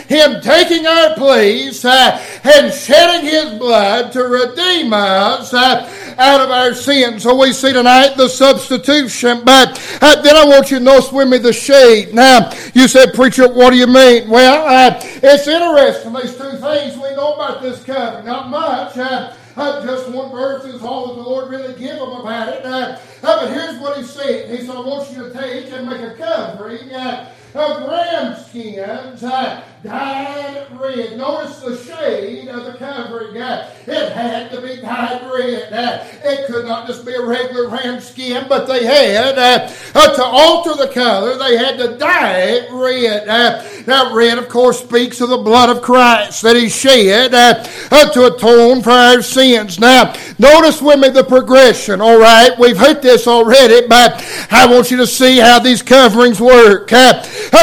him 0.08 0.28
taking 0.41 0.86
our 0.86 1.15
place 1.15 1.83
and 1.86 2.74
shedding 2.74 3.29
his 3.29 3.57
blood 3.57 4.12
to 4.13 4.24
redeem 4.24 4.93
us 4.93 5.53
out 5.53 6.41
of 6.41 6.51
our 6.51 6.74
sins. 6.74 7.24
So 7.24 7.36
we 7.36 7.53
see 7.53 7.74
tonight 7.74 8.15
the 8.17 8.27
substitution. 8.27 9.41
But 9.43 9.79
uh, 10.01 10.21
then 10.21 10.36
I 10.36 10.45
want 10.45 10.71
you 10.71 10.79
to 10.79 10.83
notice 10.83 11.12
with 11.12 11.29
me 11.29 11.38
the 11.38 11.53
shade. 11.53 12.13
Now, 12.13 12.51
you 12.74 12.88
said, 12.88 13.13
Preacher, 13.13 13.48
what 13.48 13.71
do 13.71 13.77
you 13.77 13.88
mean? 13.88 14.29
Well, 14.29 14.65
uh, 14.67 15.00
it's 15.03 15.48
interesting, 15.48 16.13
these 16.13 16.36
two 16.36 16.57
things 16.57 16.95
we 16.95 17.15
know 17.15 17.33
about 17.33 17.62
this 17.62 17.83
covenant. 17.83 18.25
Not 18.25 18.50
much. 18.50 18.98
Uh, 18.98 19.33
uh, 19.55 19.86
just 19.86 20.09
one 20.12 20.31
verse 20.31 20.63
is 20.65 20.81
all 20.81 21.07
that 21.07 21.15
the 21.15 21.21
Lord 21.21 21.50
really 21.50 21.74
give 21.77 21.98
them 21.98 22.09
about 22.09 22.48
it. 22.48 22.65
Uh, 22.65 22.69
uh, 22.69 22.98
but 23.21 23.51
here's 23.51 23.77
what 23.79 23.98
he 23.98 24.03
said. 24.03 24.50
He 24.50 24.65
said, 24.65 24.75
I 24.75 24.79
want 24.79 25.12
you 25.12 25.24
to 25.24 25.33
take 25.33 25.71
and 25.74 25.89
make 25.89 26.01
a 26.01 26.15
covering 26.15 26.93
uh, 26.93 27.29
of 27.56 27.88
ram 27.88 28.36
skins 28.36 29.24
uh, 29.24 29.63
dyed 29.84 30.68
red. 30.79 31.18
Notice 31.18 31.60
the 31.60 31.77
shade 31.77 32.48
of 32.50 32.65
the 32.65 32.74
covering. 32.74 33.41
Uh, 33.41 33.74
it 33.88 34.12
had 34.12 34.51
to 34.51 34.62
be 34.62 34.77
dyed 34.82 35.22
red. 35.24 35.74
Uh, 35.74 36.03
it 36.24 36.48
could 36.48 36.65
not 36.65 36.86
just 36.86 37.06
be 37.06 37.13
a 37.13 37.25
regular 37.25 37.70
ram 37.70 38.00
skin, 38.00 38.46
but 38.48 38.65
they 38.65 38.86
had 38.86 39.38
uh, 39.38 39.72
uh, 39.96 40.15
to 40.15 40.24
alter 40.24 40.75
the 40.75 40.91
color. 40.94 41.38
They 41.38 41.58
had 41.58 41.77
to 41.79 41.98
dye 41.98 42.39
it 42.41 42.72
red. 42.72 43.27
Uh, 43.27 43.63
now, 43.88 44.13
red, 44.13 44.38
of 44.38 44.50
course, 44.50 44.79
speaks 44.84 45.22
of 45.22 45.29
the 45.29 45.38
blood 45.38 45.70
of 45.70 45.82
Christ 45.82 46.44
that 46.44 46.56
He 46.56 46.70
shed 46.70 47.32
to 47.32 48.25
atone 48.25 48.82
for 48.82 48.91
our 48.91 49.22
sins. 49.22 49.79
Now, 49.79 50.13
notice 50.38 50.82
with 50.82 51.00
me 51.00 51.10
the 51.10 51.24
progression. 51.24 52.01
All 52.01 52.20
right, 52.20 52.51
we've 52.60 52.77
heard 52.77 53.01
this 53.01 53.27
already, 53.27 53.88
but 53.88 54.24
I 54.51 54.68
want 54.68 54.91
you 54.91 54.98
to 54.98 55.08
see 55.08 55.39
how 55.39 55.60
these 55.60 55.82
coverings 55.82 56.39
work. 56.39 56.91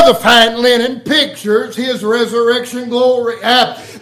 The 0.06 0.14
fine 0.14 0.61
linen 0.61 1.00
pictures 1.00 1.76
His 1.76 2.04
resurrection 2.04 2.88
glory. 2.88 3.37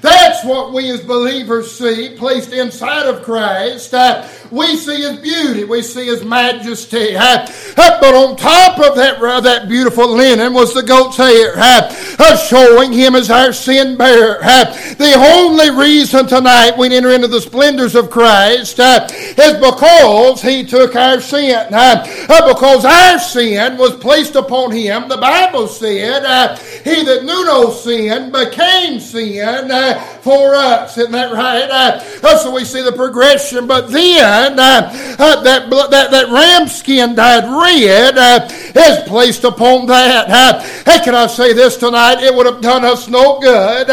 That's 0.05 0.45
what 0.45 0.73
we 0.75 0.91
as 0.91 1.01
believers 1.01 1.73
see 1.73 2.11
placed 2.11 2.53
inside 2.53 3.07
of 3.07 3.23
Christ. 3.23 3.95
Uh, 3.95 4.29
we 4.51 4.77
see 4.77 5.01
His 5.01 5.19
beauty, 5.19 5.65
we 5.65 5.81
see 5.81 6.07
His 6.07 6.23
majesty. 6.23 7.17
Uh, 7.17 7.47
but 7.75 8.15
on 8.15 8.37
top 8.37 8.79
of 8.79 8.97
that, 8.97 9.19
that 9.43 9.67
beautiful 9.69 10.15
linen 10.15 10.53
was 10.53 10.75
the 10.75 10.83
goat's 10.83 11.17
hair, 11.17 11.55
showing 12.37 12.93
Him 12.93 13.15
as 13.15 13.31
our 13.31 13.53
sin 13.53 13.97
bearer. 13.97 14.41
The 14.43 15.15
only 15.17 15.71
reason 15.71 16.27
tonight 16.27 16.77
we 16.77 16.95
enter 16.95 17.11
into 17.11 17.29
the 17.29 17.41
splendors 17.41 17.95
of 17.95 18.11
Christ 18.11 18.79
is 18.79 19.55
because 19.55 20.43
He 20.43 20.65
took 20.65 20.97
our 20.97 21.21
sin. 21.21 21.69
Because 21.69 22.85
our 22.85 23.19
sin 23.19 23.79
was 23.79 23.97
placed 23.97 24.35
upon 24.35 24.73
Him. 24.73 25.09
The 25.09 25.17
Bible 25.17 25.67
said, 25.67 26.59
He 26.85 27.05
that 27.05 27.25
knew 27.25 27.45
no 27.47 27.71
sin 27.71 28.31
became 28.31 29.01
sin 29.01 29.71
uh, 29.71 29.94
for 30.23 30.55
us. 30.55 30.97
Isn't 30.99 31.13
that 31.13 31.33
right? 31.33 31.69
Uh, 31.71 32.39
so 32.39 32.55
we 32.55 32.65
see 32.65 32.83
the 32.83 32.93
progression. 32.93 33.67
But 33.67 33.91
then 33.91 34.59
uh, 34.59 34.91
uh 35.19 35.43
that, 35.43 35.71
that, 35.71 36.11
that 36.11 36.29
ram 36.29 36.69
skin 36.69 37.15
dyed 37.15 37.45
red 37.45 38.51
is 38.75 39.09
placed 39.09 39.45
upon 39.45 39.87
that. 39.87 40.27
Uh, 40.29 40.61
hey, 40.91 41.05
can 41.05 41.15
I 41.15 41.27
say 41.27 41.53
this 41.53 41.77
tonight? 41.77 42.23
It 42.23 42.35
would 42.35 42.47
have 42.47 42.61
done 42.61 42.85
us 42.85 43.09
no 43.09 43.39
good 43.41 43.89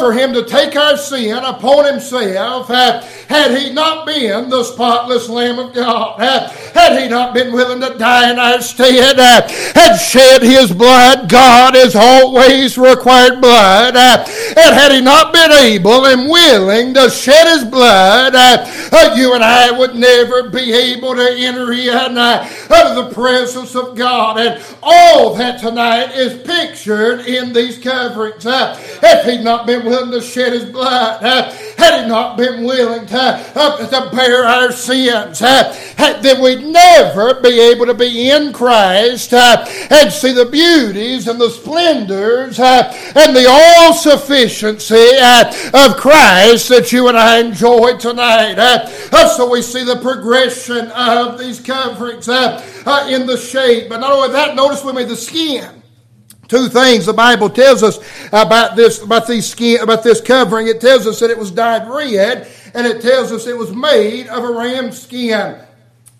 for 0.00 0.12
him 0.12 0.32
to 0.32 0.44
take 0.44 0.74
our 0.76 0.96
sin 0.96 1.36
upon 1.44 1.84
himself 1.84 2.68
had 2.68 3.56
he 3.56 3.72
not 3.72 4.06
been 4.06 4.48
the 4.48 4.64
spotless 4.64 5.28
Lamb 5.28 5.58
of 5.58 5.74
God. 5.74 6.18
Had 6.18 7.00
he 7.00 7.08
not 7.08 7.34
been 7.34 7.52
willing 7.52 7.80
to 7.80 7.96
die 7.98 8.32
in 8.32 8.38
our 8.38 8.60
stead, 8.60 9.18
had 9.18 9.96
shed 9.96 10.42
his 10.42 10.72
blood, 10.72 11.28
God 11.28 11.74
has 11.74 11.94
always 11.94 12.78
required 12.78 13.40
blood. 13.40 13.96
And 13.96 14.74
had 14.74 14.92
he 14.92 15.00
not 15.00 15.19
been 15.32 15.52
able 15.52 16.06
and 16.06 16.28
willing 16.28 16.94
to 16.94 17.10
shed 17.10 17.46
his 17.46 17.64
blood, 17.64 18.34
uh, 18.34 19.14
you 19.16 19.34
and 19.34 19.44
I 19.44 19.70
would 19.76 19.94
never 19.94 20.48
be 20.50 20.72
able 20.72 21.14
to 21.14 21.34
enter 21.36 21.72
in 21.72 22.16
uh, 22.18 22.48
the 22.68 23.10
presence 23.12 23.74
of 23.74 23.96
God. 23.96 24.38
And 24.38 24.62
all 24.82 25.34
that 25.34 25.60
tonight 25.60 26.12
is 26.14 26.42
pictured 26.42 27.20
in 27.20 27.52
these 27.52 27.78
coverings. 27.78 28.46
Uh, 28.46 28.76
if 29.02 29.26
he'd 29.26 29.44
not 29.44 29.66
been 29.66 29.84
willing 29.84 30.10
to 30.12 30.20
shed 30.20 30.52
his 30.52 30.64
blood, 30.64 31.22
had 31.80 32.02
He 32.02 32.08
not 32.08 32.36
been 32.36 32.64
willing 32.64 33.06
to, 33.06 33.20
uh, 33.54 33.86
to 33.86 34.14
bear 34.14 34.44
our 34.44 34.72
sins, 34.72 35.42
uh, 35.42 36.20
then 36.20 36.42
we'd 36.42 36.64
never 36.64 37.40
be 37.40 37.58
able 37.60 37.86
to 37.86 37.94
be 37.94 38.30
in 38.30 38.52
Christ 38.52 39.32
uh, 39.32 39.64
and 39.90 40.12
see 40.12 40.32
the 40.32 40.44
beauties 40.44 41.26
and 41.26 41.40
the 41.40 41.50
splendors 41.50 42.60
uh, 42.60 42.92
and 43.14 43.34
the 43.34 43.46
all 43.48 43.94
sufficiency 43.94 44.94
uh, 45.18 45.88
of 45.88 45.96
Christ 45.96 46.68
that 46.68 46.92
you 46.92 47.08
and 47.08 47.16
I 47.16 47.38
enjoy 47.38 47.96
tonight. 47.96 48.58
Uh, 48.58 49.28
so 49.28 49.50
we 49.50 49.62
see 49.62 49.84
the 49.84 49.96
progression 49.96 50.90
of 50.92 51.38
these 51.38 51.60
coverings 51.60 52.28
in 52.28 53.26
the 53.26 53.36
shape. 53.36 53.88
But 53.88 54.00
not 54.00 54.12
only 54.12 54.32
that, 54.32 54.54
notice 54.54 54.84
with 54.84 54.94
me 54.94 55.04
the 55.04 55.16
skin 55.16 55.80
two 56.50 56.68
things 56.68 57.06
the 57.06 57.12
Bible 57.12 57.48
tells 57.48 57.84
us 57.84 58.00
about 58.32 58.74
this 58.74 59.00
about 59.00 59.26
these 59.26 59.48
skin 59.48 59.80
about 59.80 60.02
this 60.02 60.20
covering. 60.20 60.66
It 60.66 60.80
tells 60.80 61.06
us 61.06 61.20
that 61.20 61.30
it 61.30 61.38
was 61.38 61.50
dyed 61.52 61.88
red, 61.88 62.48
and 62.74 62.86
it 62.86 63.00
tells 63.00 63.32
us 63.32 63.46
it 63.46 63.56
was 63.56 63.72
made 63.72 64.26
of 64.26 64.42
a 64.44 64.52
ram 64.52 64.90
skin. 64.90 65.64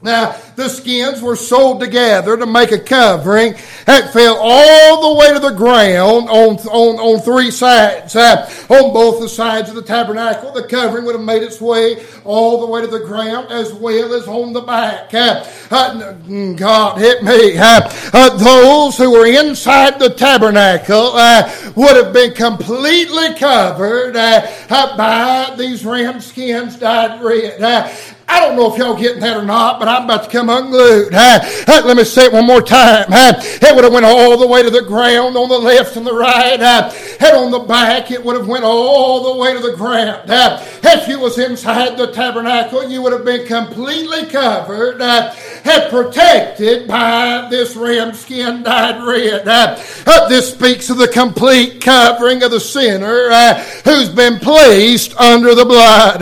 Now, 0.02 0.34
the 0.56 0.70
skins 0.70 1.20
were 1.20 1.36
sewed 1.36 1.78
together 1.78 2.34
to 2.34 2.46
make 2.46 2.72
a 2.72 2.78
covering 2.78 3.52
that 3.84 4.14
fell 4.14 4.38
all 4.40 5.10
the 5.10 5.20
way 5.20 5.34
to 5.34 5.38
the 5.38 5.50
ground 5.50 6.30
on, 6.30 6.56
on, 6.56 6.96
on 6.98 7.20
three 7.20 7.50
sides. 7.50 8.16
Uh, 8.16 8.50
on 8.70 8.94
both 8.94 9.20
the 9.20 9.28
sides 9.28 9.68
of 9.68 9.74
the 9.74 9.82
tabernacle, 9.82 10.52
the 10.52 10.66
covering 10.66 11.04
would 11.04 11.16
have 11.16 11.24
made 11.24 11.42
its 11.42 11.60
way 11.60 12.02
all 12.24 12.62
the 12.62 12.66
way 12.66 12.80
to 12.80 12.86
the 12.86 13.00
ground 13.00 13.52
as 13.52 13.74
well 13.74 14.14
as 14.14 14.26
on 14.26 14.54
the 14.54 14.62
back. 14.62 15.12
Uh, 15.12 15.44
uh, 15.70 16.12
God 16.54 16.96
hit 16.96 17.22
me. 17.22 17.58
Uh, 17.58 17.82
uh, 18.14 18.36
those 18.38 18.96
who 18.96 19.10
were 19.10 19.26
inside 19.26 19.98
the 19.98 20.08
tabernacle 20.08 21.12
uh, 21.12 21.72
would 21.76 21.96
have 21.96 22.14
been 22.14 22.32
completely 22.32 23.34
covered 23.34 24.14
by 24.14 25.54
these 25.58 25.84
ram 25.84 26.22
skins 26.22 26.76
dyed 26.76 27.22
red. 27.22 27.60
I 28.30 28.38
don't 28.38 28.54
know 28.54 28.72
if 28.72 28.78
y'all 28.78 28.94
getting 28.94 29.20
that 29.20 29.36
or 29.36 29.44
not, 29.44 29.80
but 29.80 29.88
I'm 29.88 30.04
about 30.04 30.22
to 30.22 30.30
come 30.30 30.48
unglued. 30.48 31.12
Uh, 31.12 31.40
uh, 31.66 31.82
let 31.84 31.96
me 31.96 32.04
say 32.04 32.26
it 32.26 32.32
one 32.32 32.46
more 32.46 32.62
time. 32.62 33.06
Uh, 33.08 33.32
it 33.42 33.74
would 33.74 33.82
have 33.82 33.92
went 33.92 34.06
all 34.06 34.38
the 34.38 34.46
way 34.46 34.62
to 34.62 34.70
the 34.70 34.82
ground 34.82 35.36
on 35.36 35.48
the 35.48 35.58
left 35.58 35.96
and 35.96 36.06
the 36.06 36.14
right. 36.14 36.60
and 36.60 37.36
on 37.36 37.50
the 37.50 37.58
back, 37.58 38.12
it 38.12 38.24
would 38.24 38.36
have 38.36 38.46
went 38.46 38.62
all 38.62 39.34
the 39.34 39.40
way 39.40 39.52
to 39.52 39.58
the 39.58 39.74
ground. 39.76 40.22
if 40.28 41.08
you 41.08 41.18
was 41.18 41.38
inside 41.38 41.98
the 41.98 42.12
tabernacle, 42.12 42.88
you 42.88 43.02
would 43.02 43.12
have 43.12 43.24
been 43.24 43.44
completely 43.48 44.24
covered 44.26 45.02
and 45.02 45.90
protected 45.90 46.86
by 46.86 47.48
this 47.50 47.74
ram 47.74 48.14
skin 48.14 48.62
dyed 48.62 49.02
red. 49.02 49.44
this 50.28 50.52
speaks 50.52 50.88
of 50.88 50.98
the 50.98 51.08
complete 51.08 51.80
covering 51.80 52.44
of 52.44 52.52
the 52.52 52.60
sinner 52.60 53.54
who's 53.84 54.08
been 54.08 54.38
placed 54.38 55.16
under 55.16 55.52
the 55.56 55.64
blood. 55.64 56.20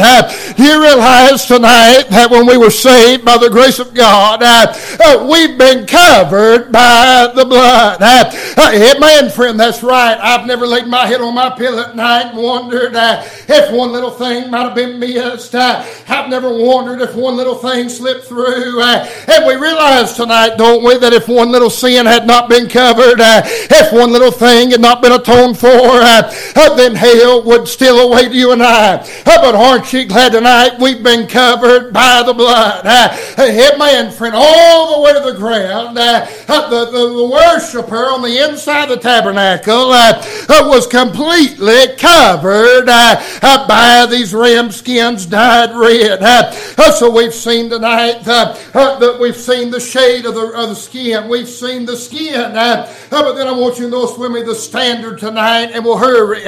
you 0.59 0.83
realize 0.83 1.45
tonight 1.45 1.98
that 2.05 2.31
when 2.31 2.47
we 2.47 2.57
were 2.57 2.71
saved 2.71 3.25
by 3.25 3.37
the 3.39 3.51
grace 3.51 3.79
of 3.79 3.95
God, 3.95 4.43
uh, 4.43 4.75
uh, 5.05 5.27
we've 5.31 5.59
been 5.59 5.87
covered 5.87 6.71
by 6.71 7.31
the 7.35 7.45
blood. 7.45 7.99
Uh, 8.01 8.31
uh 8.57 8.71
amen, 8.75 9.31
friend, 9.31 9.59
that's 9.59 9.83
right. 9.83 10.19
I've 10.21 10.47
never 10.47 10.67
laid 10.67 10.87
my 10.87 11.07
head 11.07 11.21
on 11.21 11.35
my 11.35 11.51
pillow 11.51 11.83
at 11.83 11.97
night 11.97 12.27
and 12.27 12.39
wondered 12.39 12.95
uh, 12.95 13.23
if 13.49 13.73
one 13.73 13.93
little 13.93 14.11
thing 14.11 14.51
might 14.51 14.63
have 14.65 14.75
been 14.75 14.99
missed. 14.99 15.55
Uh, 15.55 15.85
I've 16.09 16.31
never 16.31 16.51
wondered 16.51 17.01
if 17.01 17.15
one 17.15 17.37
little 17.37 17.57
thing 17.57 17.89
slipped 17.89 18.25
through. 18.25 18.81
And 18.81 19.47
we 19.47 19.55
realize 19.55 20.15
tonight, 20.15 20.57
don't 20.57 20.85
we, 20.85 20.99
that 20.99 21.13
if 21.13 21.29
one 21.29 21.51
little 21.51 21.71
sin 21.71 22.07
had 22.07 22.27
not 22.27 22.49
been 22.49 22.69
covered, 22.69 23.19
if 23.21 23.93
one 23.93 24.13
little 24.13 24.31
thing 24.31 24.71
had 24.71 24.81
not 24.81 25.03
been 25.03 25.13
atoned 25.13 25.59
for, 25.59 25.69
then 25.69 26.95
hell 26.95 27.43
would 27.43 27.67
still 27.67 27.99
await 27.99 28.33
you 28.33 28.53
and 28.53 28.63
I. 28.63 28.99
but 29.25 29.55
aren't 29.55 29.93
you 29.93 30.05
glad 30.05 30.33
tonight 30.33 30.79
we've 30.79 31.03
been 31.03 31.27
covered 31.27 31.88
by 31.93 32.23
the 32.25 32.35
blood. 32.35 32.87
Uh, 32.87 33.17
amen, 33.39 34.13
friend. 34.13 34.35
All 34.37 34.97
the 34.97 35.03
way 35.03 35.13
to 35.13 35.33
the 35.33 35.39
ground. 35.39 35.99
Uh, 35.99 36.27
uh, 36.49 36.71
the, 36.71 36.91
the, 36.91 37.09
the 37.09 37.29
worshiper 37.29 38.07
on 38.07 38.23
the 38.23 38.49
inside 38.49 38.85
of 38.85 38.89
the 38.91 38.97
tabernacle 38.97 39.93
uh, 39.93 40.23
uh 40.49 40.69
was 40.69 40.87
completely 40.87 41.95
covered 41.97 42.89
uh, 42.89 43.67
by 43.67 44.07
these 44.11 44.35
ram 44.35 44.71
skins 44.71 45.27
dyed 45.27 45.75
red. 45.75 46.21
so 46.95 47.11
we've 47.11 47.35
seen 47.35 47.71
tonight 47.71 48.23
that 48.25 49.19
we've 49.21 49.37
seen 49.37 49.71
the 49.71 49.81
shade 49.81 50.25
of 50.25 50.35
the, 50.35 50.53
of 50.55 50.71
the 50.71 50.75
skin. 50.75 51.29
We've 51.29 51.49
seen 51.49 51.87
the 51.87 51.97
skin. 51.97 52.53
but 52.53 53.33
then 53.35 53.47
I 53.47 53.53
want 53.53 53.79
you 53.79 53.85
to 53.85 53.91
notice 53.91 54.17
with 54.19 54.33
me 54.33 54.43
the 54.43 54.55
standard 54.55 55.19
tonight, 55.19 55.71
and 55.73 55.85
we'll 55.85 55.99
hurry. 55.99 56.45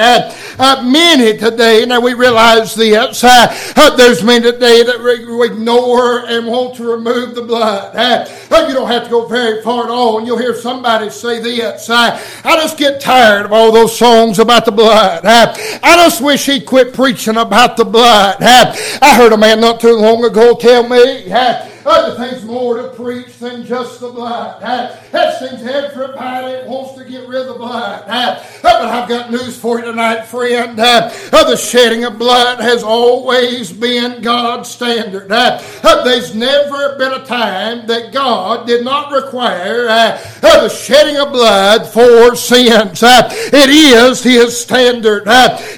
many 0.83 1.37
today, 1.37 1.85
now 1.87 2.01
we 2.01 2.15
realize 2.15 2.75
this, 2.75 3.21
there's 3.21 4.23
many 4.23 4.51
today 4.51 4.83
that 4.83 5.01
ignore 5.43 6.27
and 6.27 6.47
want 6.47 6.75
to 6.77 6.85
remove 6.85 7.35
the 7.35 7.43
blood. 7.43 7.95
You 8.71 8.75
don't 8.77 8.89
have 8.89 9.05
to 9.05 9.11
go 9.11 9.27
very 9.27 9.63
far 9.63 9.85
at 9.85 9.91
all, 9.91 10.19
and 10.19 10.27
you'll 10.27 10.39
hear 10.39 10.55
somebody 10.55 11.11
say 11.11 11.41
this. 11.41 11.89
I 11.91 12.21
just 12.45 12.79
get 12.79 13.01
tired 13.01 13.47
of 13.47 13.53
all 13.53 13.73
those 13.73 13.97
songs 13.97 14.39
about 14.39 14.65
the 14.65 14.73
blood. 14.73 15.23
I 15.25 15.55
just 15.83 16.21
wish 16.21 16.47
he'd 16.47 16.67
quit 16.67 16.95
preaching 16.95 17.37
about 17.37 17.77
the 17.77 17.85
blood. 17.85 18.37
I 18.41 19.15
heard 19.17 19.33
a 19.33 19.37
man 19.37 19.61
not 19.61 19.81
too 19.81 19.97
long 19.97 20.25
ago 20.25 20.55
tell 20.55 20.89
me 20.89 21.25
other 21.85 22.17
things 22.17 22.45
more 22.45 22.77
to 22.83 22.89
preach 22.91 23.39
than 23.39 23.65
just 23.65 24.01
the 24.01 24.11
blood. 24.11 24.61
That 24.63 25.39
seems 25.39 25.63
everybody 25.63 26.69
wants 26.69 26.95
to 26.99 27.05
get 27.05 27.29
rid 27.29 27.43
of 27.43 27.49
the 27.49 27.55
blood. 27.55 28.05
Oh, 28.07 28.47
but 28.63 28.83
I've 28.83 29.09
got 29.09 29.31
news 29.31 29.59
for 29.59 29.79
you 29.79 29.85
tonight, 29.87 30.25
friend. 30.25 30.79
Oh, 30.79 31.51
the 31.51 31.57
shedding 31.57 32.05
of 32.05 32.19
blood 32.19 32.61
has 32.61 32.83
always 32.83 33.73
been 33.73 34.21
God's 34.23 34.69
standard. 34.71 35.29
Oh, 35.31 36.03
there's 36.05 36.35
never 36.35 36.97
been 36.99 37.13
a 37.13 37.25
time 37.25 37.87
that 37.87 38.13
God 38.13 38.67
did 38.67 38.85
not 38.85 39.13
require 39.13 39.87
the 40.41 40.69
shedding 40.69 41.17
of 41.17 41.33
blood 41.33 41.87
for 41.87 42.37
sins. 42.37 43.03
It 43.03 43.71
is 43.71 44.23
His 44.23 44.61
standard. 44.61 45.27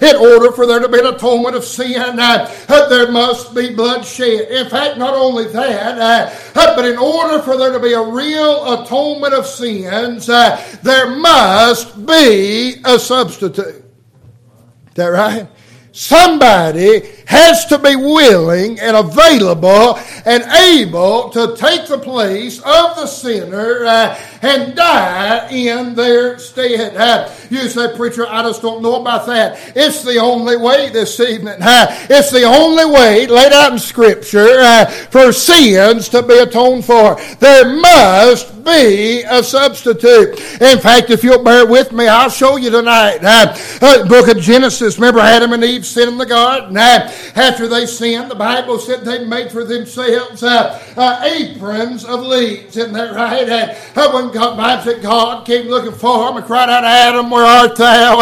In 0.03 0.17
order 0.17 0.53
for 0.53 0.67
there 0.67 0.81
to 0.81 0.89
be 0.89 0.99
an 0.99 1.07
atonement 1.07 1.55
of 1.55 1.65
sin, 1.65 2.17
there 2.17 3.13
must 3.13 3.55
be 3.55 3.75
bloodshed. 3.75 4.49
In 4.51 4.69
fact, 4.69 4.99
not 4.99 5.15
only 5.15 5.47
that, 5.49 5.93
uh, 6.03 6.75
but 6.77 6.85
in 6.85 6.99
order 6.99 7.43
for 7.43 7.57
there 7.57 7.73
to 7.73 7.81
be 7.81 7.93
a 7.93 8.03
real 8.03 8.83
atonement 8.83 9.35
of 9.35 9.47
sins, 9.47 10.29
uh, 10.29 10.61
there 10.83 11.11
must 11.11 12.05
be 12.05 12.77
a 12.85 12.99
substitute. 12.99 13.59
Is 13.59 14.95
that 14.95 15.07
right? 15.07 15.49
Somebody 15.93 17.03
has 17.27 17.67
to 17.67 17.79
be 17.79 17.97
willing 17.97 18.81
and 18.81 18.97
available 18.97 19.99
and 20.25 20.43
able 20.43 21.29
to 21.31 21.55
take 21.57 21.87
the 21.87 21.99
place 21.99 22.59
of 22.59 22.97
the 22.97 23.07
sinner 23.07 23.85
uh, 23.85 24.19
and 24.41 24.75
die 24.75 25.49
in 25.51 25.95
their 25.95 26.39
stead. 26.39 26.97
Uh, 26.97 27.31
you 27.51 27.69
say, 27.69 27.95
preacher, 27.95 28.27
I 28.27 28.43
just 28.43 28.63
don't 28.63 28.83
know 28.83 29.01
about 29.01 29.27
that. 29.27 29.73
It's 29.77 30.03
the 30.03 30.17
only 30.17 30.57
way 30.57 30.89
this 30.89 31.21
evening. 31.21 31.57
Uh, 31.61 31.87
it's 32.09 32.31
the 32.31 32.45
only 32.45 32.87
way 32.87 33.27
laid 33.27 33.53
out 33.53 33.73
in 33.73 33.79
Scripture 33.79 34.61
uh, 34.61 34.87
for 34.87 35.31
sins 35.33 36.09
to 36.09 36.23
be 36.23 36.39
atoned 36.39 36.87
for. 36.87 37.21
There 37.39 37.69
must 37.69 38.65
be 38.65 39.23
a 39.23 39.43
substitute. 39.43 40.41
In 40.61 40.79
fact, 40.79 41.11
if 41.11 41.25
you'll 41.25 41.43
bear 41.43 41.67
with 41.67 41.93
me, 41.93 42.09
I'll 42.09 42.31
show 42.31 42.57
you 42.57 42.71
tonight. 42.71 43.19
Uh, 43.23 43.57
uh, 43.81 44.09
book 44.09 44.29
of 44.29 44.39
Genesis. 44.41 44.97
Remember 44.97 45.21
Adam 45.21 45.53
and 45.53 45.65
Eve 45.65 45.82
sinned 45.83 46.13
in 46.13 46.19
the 46.19 46.27
garden? 46.27 46.77
Uh, 46.77 47.13
after 47.35 47.69
they 47.69 47.87
sinned, 47.87 48.31
the 48.31 48.35
Bible 48.35 48.79
said 48.79 49.05
they 49.05 49.25
made 49.25 49.51
for 49.51 49.65
themselves 49.65 50.43
uh, 50.43 50.81
uh, 50.97 51.21
aprons 51.25 52.05
of 52.05 52.21
leaves. 52.21 52.77
Isn't 52.77 52.93
that 52.93 53.15
right? 53.15 53.49
Uh, 53.97 54.13
when 54.13 54.33
God, 54.33 54.57
Bible 54.57 54.83
said 54.83 55.03
God 55.03 55.47
came 55.47 55.67
looking 55.69 55.93
for 55.93 56.27
them 56.27 56.37
and 56.37 56.47
cried 56.47 56.69
out, 56.69 56.85
Adam, 56.85 57.31
where 57.31 57.45
art 57.45 57.77
thou? 57.77 58.21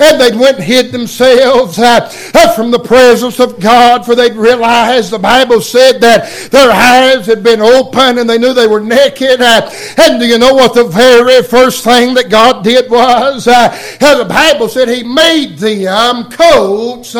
And 0.00 0.20
they 0.20 0.36
went 0.36 0.56
and 0.56 0.64
hid 0.64 0.92
themselves 0.92 1.76
from 1.76 2.70
the 2.70 2.78
presence 2.78 3.40
of 3.40 3.60
God, 3.60 4.04
for 4.04 4.14
they'd 4.14 4.34
realized 4.34 5.10
the 5.10 5.18
Bible 5.18 5.60
said 5.60 6.00
that 6.00 6.50
their 6.50 6.70
eyes 6.70 7.26
had 7.26 7.42
been 7.42 7.60
opened 7.60 8.18
and 8.18 8.28
they 8.28 8.38
knew 8.38 8.52
they 8.52 8.66
were 8.66 8.80
naked. 8.80 9.40
and 9.40 10.20
do 10.20 10.26
you 10.26 10.38
know 10.38 10.54
what 10.54 10.74
the 10.74 10.84
very 10.84 11.42
first 11.42 11.84
thing 11.84 12.14
that 12.14 12.30
God 12.30 12.64
did 12.64 12.90
was? 12.90 13.44
the 13.44 14.26
Bible 14.28 14.68
said 14.68 14.88
He 14.88 15.02
made 15.02 15.58
them 15.58 16.28
coats 16.92 17.16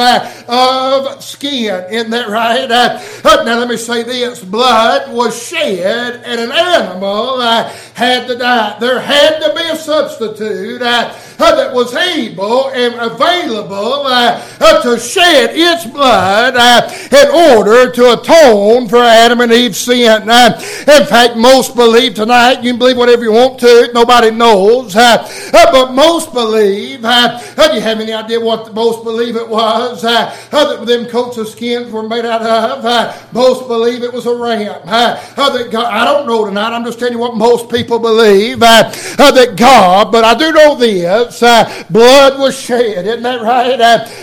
of 0.49 1.23
skin. 1.23 1.85
Isn't 1.91 2.11
that 2.11 2.29
right? 2.29 2.71
Uh, 2.71 3.43
now 3.45 3.59
let 3.59 3.69
me 3.69 3.77
say 3.77 4.03
this. 4.03 4.45
Blood 4.45 5.13
was 5.13 5.41
shed 5.47 6.23
and 6.25 6.41
an 6.41 6.53
animal 6.53 7.41
uh, 7.41 7.69
had 7.95 8.27
to 8.27 8.37
die. 8.37 8.79
There 8.79 9.01
had 9.01 9.41
to 9.41 9.55
be 9.55 9.63
a 9.63 9.77
substitute 9.77 10.83
uh, 10.83 11.17
uh, 11.39 11.57
that 11.57 11.75
was 11.75 11.95
able 11.95 12.69
and 12.71 12.95
available 12.95 14.07
uh, 14.07 14.43
uh, 14.61 14.83
to 14.83 14.99
shed 14.99 15.51
its 15.53 15.87
blood 15.87 16.55
uh, 16.57 16.89
in 17.11 17.57
order 17.57 17.91
to 17.91 18.13
atone 18.13 18.89
for 18.89 18.99
Adam 18.99 19.41
and 19.41 19.53
Eve's 19.53 19.79
sin. 19.79 20.29
Uh, 20.29 20.61
in 20.87 21.07
fact, 21.07 21.37
most 21.37 21.75
believe 21.75 22.15
tonight, 22.15 22.63
you 22.63 22.73
can 22.73 22.79
believe 22.79 22.97
whatever 22.97 23.25
you 23.25 23.33
want 23.33 23.59
to, 23.61 23.91
nobody 23.95 24.31
knows, 24.31 24.95
uh, 24.97 25.29
uh, 25.53 25.73
but 25.73 25.93
most 25.93 26.33
believe, 26.33 27.05
uh, 27.05 27.41
uh, 27.57 27.69
do 27.69 27.75
you 27.75 27.81
have 27.81 28.01
any 28.01 28.13
idea 28.13 28.41
what 28.41 28.73
most 28.75 29.03
believe 29.05 29.37
it 29.37 29.49
was? 29.49 29.62
Uh, 29.63 30.35
uh, 30.53 30.77
that 30.77 30.87
them 30.87 31.07
coats 31.07 31.39
of 31.39 31.49
skins 31.49 31.91
were 31.93 32.07
made 32.07 32.25
out 32.25 32.43
of? 32.43 32.85
Uh, 32.85 33.17
most 33.33 33.69
believe 33.69 34.03
it 34.03 34.13
was 34.13 34.27
a 34.27 34.35
ram. 34.35 34.83
Uh, 34.85 35.23
uh, 35.37 35.51
that 35.51 35.71
God, 35.71 35.87
I 35.87 36.05
don't 36.05 36.27
know 36.27 36.45
tonight, 36.45 36.75
I'm 36.75 36.85
just 36.85 36.99
telling 36.99 37.15
you 37.15 37.21
what 37.21 37.37
most 37.37 37.71
people 37.71 37.99
believe. 37.99 38.63
Uh, 38.63 38.91
that 39.17 39.55
God, 39.57 40.13
but 40.13 40.25
I 40.25 40.35
do 40.35 40.53
know 40.53 40.75
this, 40.75 41.41
blood 41.89 42.39
was 42.39 42.59
shed, 42.59 43.07
isn't 43.07 43.23
that 43.23 43.41
right? 43.43 43.81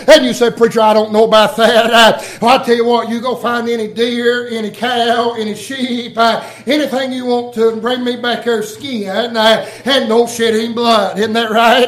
And 0.08 0.24
you 0.24 0.32
say, 0.32 0.50
Preacher, 0.50 0.80
I 0.80 0.92
don't 0.94 1.12
know 1.12 1.24
about 1.24 1.56
that. 1.56 2.38
Well, 2.40 2.60
I 2.60 2.64
tell 2.64 2.76
you 2.76 2.84
what, 2.84 3.08
you 3.08 3.20
go 3.20 3.34
find 3.36 3.68
any 3.68 3.88
deer, 3.88 4.48
any 4.48 4.70
cow, 4.70 5.34
any 5.34 5.54
sheep, 5.54 6.16
anything 6.18 7.12
you 7.12 7.26
want 7.26 7.54
to, 7.54 7.70
and 7.70 7.80
bring 7.80 8.04
me 8.04 8.16
back 8.16 8.44
their 8.44 8.62
skin, 8.62 9.36
and 9.36 10.08
don't 10.08 10.28
shed 10.28 10.54
any 10.54 10.72
blood, 10.72 11.18
isn't 11.18 11.32
that 11.32 11.50
right? 11.50 11.86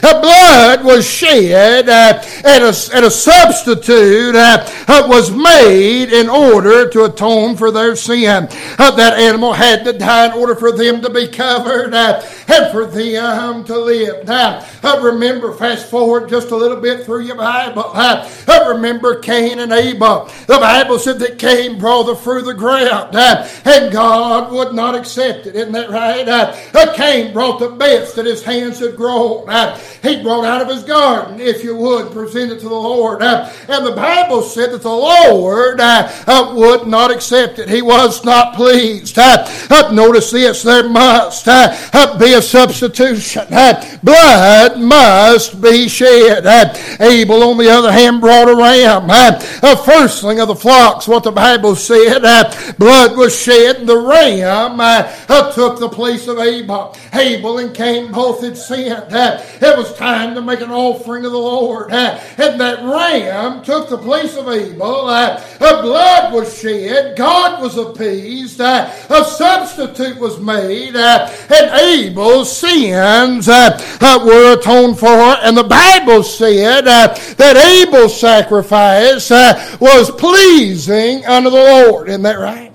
Blood 0.00 0.84
was 0.84 1.08
shed, 1.08 1.88
and, 1.88 2.64
a, 2.64 2.93
and 2.94 3.04
a 3.04 3.10
substitute 3.10 4.36
uh, 4.36 4.64
uh, 4.86 5.06
was 5.08 5.30
made 5.30 6.12
in 6.12 6.28
order 6.28 6.88
to 6.88 7.04
atone 7.04 7.56
for 7.56 7.72
their 7.72 7.96
sin. 7.96 8.46
Uh, 8.78 8.90
that 8.94 9.18
animal 9.18 9.52
had 9.52 9.84
to 9.84 9.92
die 9.92 10.26
in 10.26 10.32
order 10.32 10.54
for 10.54 10.70
them 10.70 11.02
to 11.02 11.10
be 11.10 11.26
covered 11.26 11.92
uh, 11.92 12.22
and 12.46 12.70
for 12.70 12.86
them 12.86 13.64
to 13.64 13.76
live. 13.76 14.26
Now, 14.26 14.64
uh, 14.82 15.00
remember, 15.02 15.52
fast 15.52 15.90
forward 15.90 16.28
just 16.28 16.50
a 16.50 16.56
little 16.56 16.80
bit 16.80 17.04
through 17.04 17.22
your 17.22 17.36
Bible. 17.36 17.90
Uh, 17.92 18.30
uh, 18.46 18.74
remember 18.74 19.18
Cain 19.18 19.58
and 19.58 19.72
Abel. 19.72 20.30
The 20.46 20.58
Bible 20.58 20.98
said 20.98 21.18
that 21.18 21.38
Cain 21.38 21.78
brought 21.78 22.04
the 22.04 22.16
fruit 22.16 22.40
of 22.40 22.46
the 22.46 22.54
ground, 22.54 23.16
uh, 23.16 23.48
and 23.64 23.92
God 23.92 24.52
would 24.52 24.72
not 24.72 24.94
accept 24.94 25.46
it. 25.46 25.56
Isn't 25.56 25.72
that 25.72 25.90
right? 25.90 26.28
Uh, 26.28 26.94
Cain 26.94 27.32
brought 27.32 27.58
the 27.58 27.70
best 27.70 28.14
that 28.16 28.26
his 28.26 28.44
hands 28.44 28.78
had 28.78 28.94
grown. 28.94 29.48
He 30.02 30.22
brought 30.22 30.44
out 30.44 30.62
of 30.62 30.68
his 30.68 30.84
garden, 30.84 31.40
if 31.40 31.64
you 31.64 31.76
would, 31.76 32.12
present 32.12 32.52
it 32.52 32.60
to 32.60 32.68
the 32.68 32.83
Lord. 32.84 33.22
Uh, 33.22 33.50
and 33.68 33.86
the 33.86 33.92
Bible 33.92 34.42
said 34.42 34.72
that 34.72 34.82
the 34.82 34.88
Lord 34.88 35.80
uh, 35.80 36.10
uh, 36.26 36.52
would 36.54 36.86
not 36.86 37.10
accept 37.10 37.58
it. 37.58 37.68
He 37.68 37.82
was 37.82 38.24
not 38.24 38.54
pleased. 38.54 39.18
Uh, 39.18 39.44
uh, 39.70 39.90
notice 39.92 40.30
this 40.30 40.62
there 40.62 40.88
must 40.88 41.46
uh, 41.48 42.18
be 42.18 42.34
a 42.34 42.42
substitution. 42.42 43.46
Blood 44.02 44.80
must 44.80 45.60
be 45.60 45.88
shed. 45.88 46.46
Abel, 47.00 47.42
on 47.42 47.58
the 47.58 47.70
other 47.70 47.92
hand, 47.92 48.20
brought 48.20 48.48
a 48.48 48.54
ram, 48.54 49.10
a 49.10 49.76
firstling 49.76 50.40
of 50.40 50.48
the 50.48 50.54
flocks, 50.54 51.08
what 51.08 51.24
the 51.24 51.32
Bible 51.32 51.74
said. 51.74 52.20
Blood 52.78 53.16
was 53.16 53.38
shed, 53.38 53.76
and 53.76 53.88
the 53.88 53.98
ram 53.98 54.78
took 55.54 55.78
the 55.78 55.88
place 55.88 56.28
of 56.28 56.38
Abel. 56.38 56.96
Abel 57.12 57.58
and 57.58 57.74
Cain 57.74 58.12
both 58.12 58.42
had 58.42 58.56
sinned. 58.56 59.06
It 59.10 59.76
was 59.76 59.94
time 59.94 60.34
to 60.34 60.42
make 60.42 60.60
an 60.60 60.70
offering 60.70 61.24
of 61.24 61.32
the 61.32 61.38
Lord. 61.38 61.92
And 61.92 62.60
that 62.60 62.73
ram 62.82 63.62
took 63.62 63.88
the 63.88 63.98
place 63.98 64.36
of 64.36 64.48
Abel. 64.48 65.08
Uh, 65.08 65.42
blood 65.58 66.32
was 66.32 66.58
shed. 66.58 67.16
God 67.16 67.62
was 67.62 67.76
appeased. 67.76 68.60
Uh, 68.60 68.90
a 69.10 69.24
substitute 69.24 70.18
was 70.18 70.40
made. 70.40 70.96
Uh, 70.96 71.30
and 71.54 71.70
Abel's 71.80 72.54
sins 72.54 73.48
uh, 73.48 73.78
uh, 74.00 74.24
were 74.24 74.58
atoned 74.58 74.98
for. 74.98 75.06
And 75.06 75.56
the 75.56 75.64
Bible 75.64 76.22
said 76.22 76.86
uh, 76.86 77.14
that 77.36 77.56
Abel's 77.56 78.18
sacrifice 78.18 79.30
was 79.80 80.10
pleasing 80.10 81.24
unto 81.26 81.50
the 81.50 81.56
Lord. 81.56 82.08
Isn't 82.08 82.22
that 82.22 82.38
right? 82.38 82.73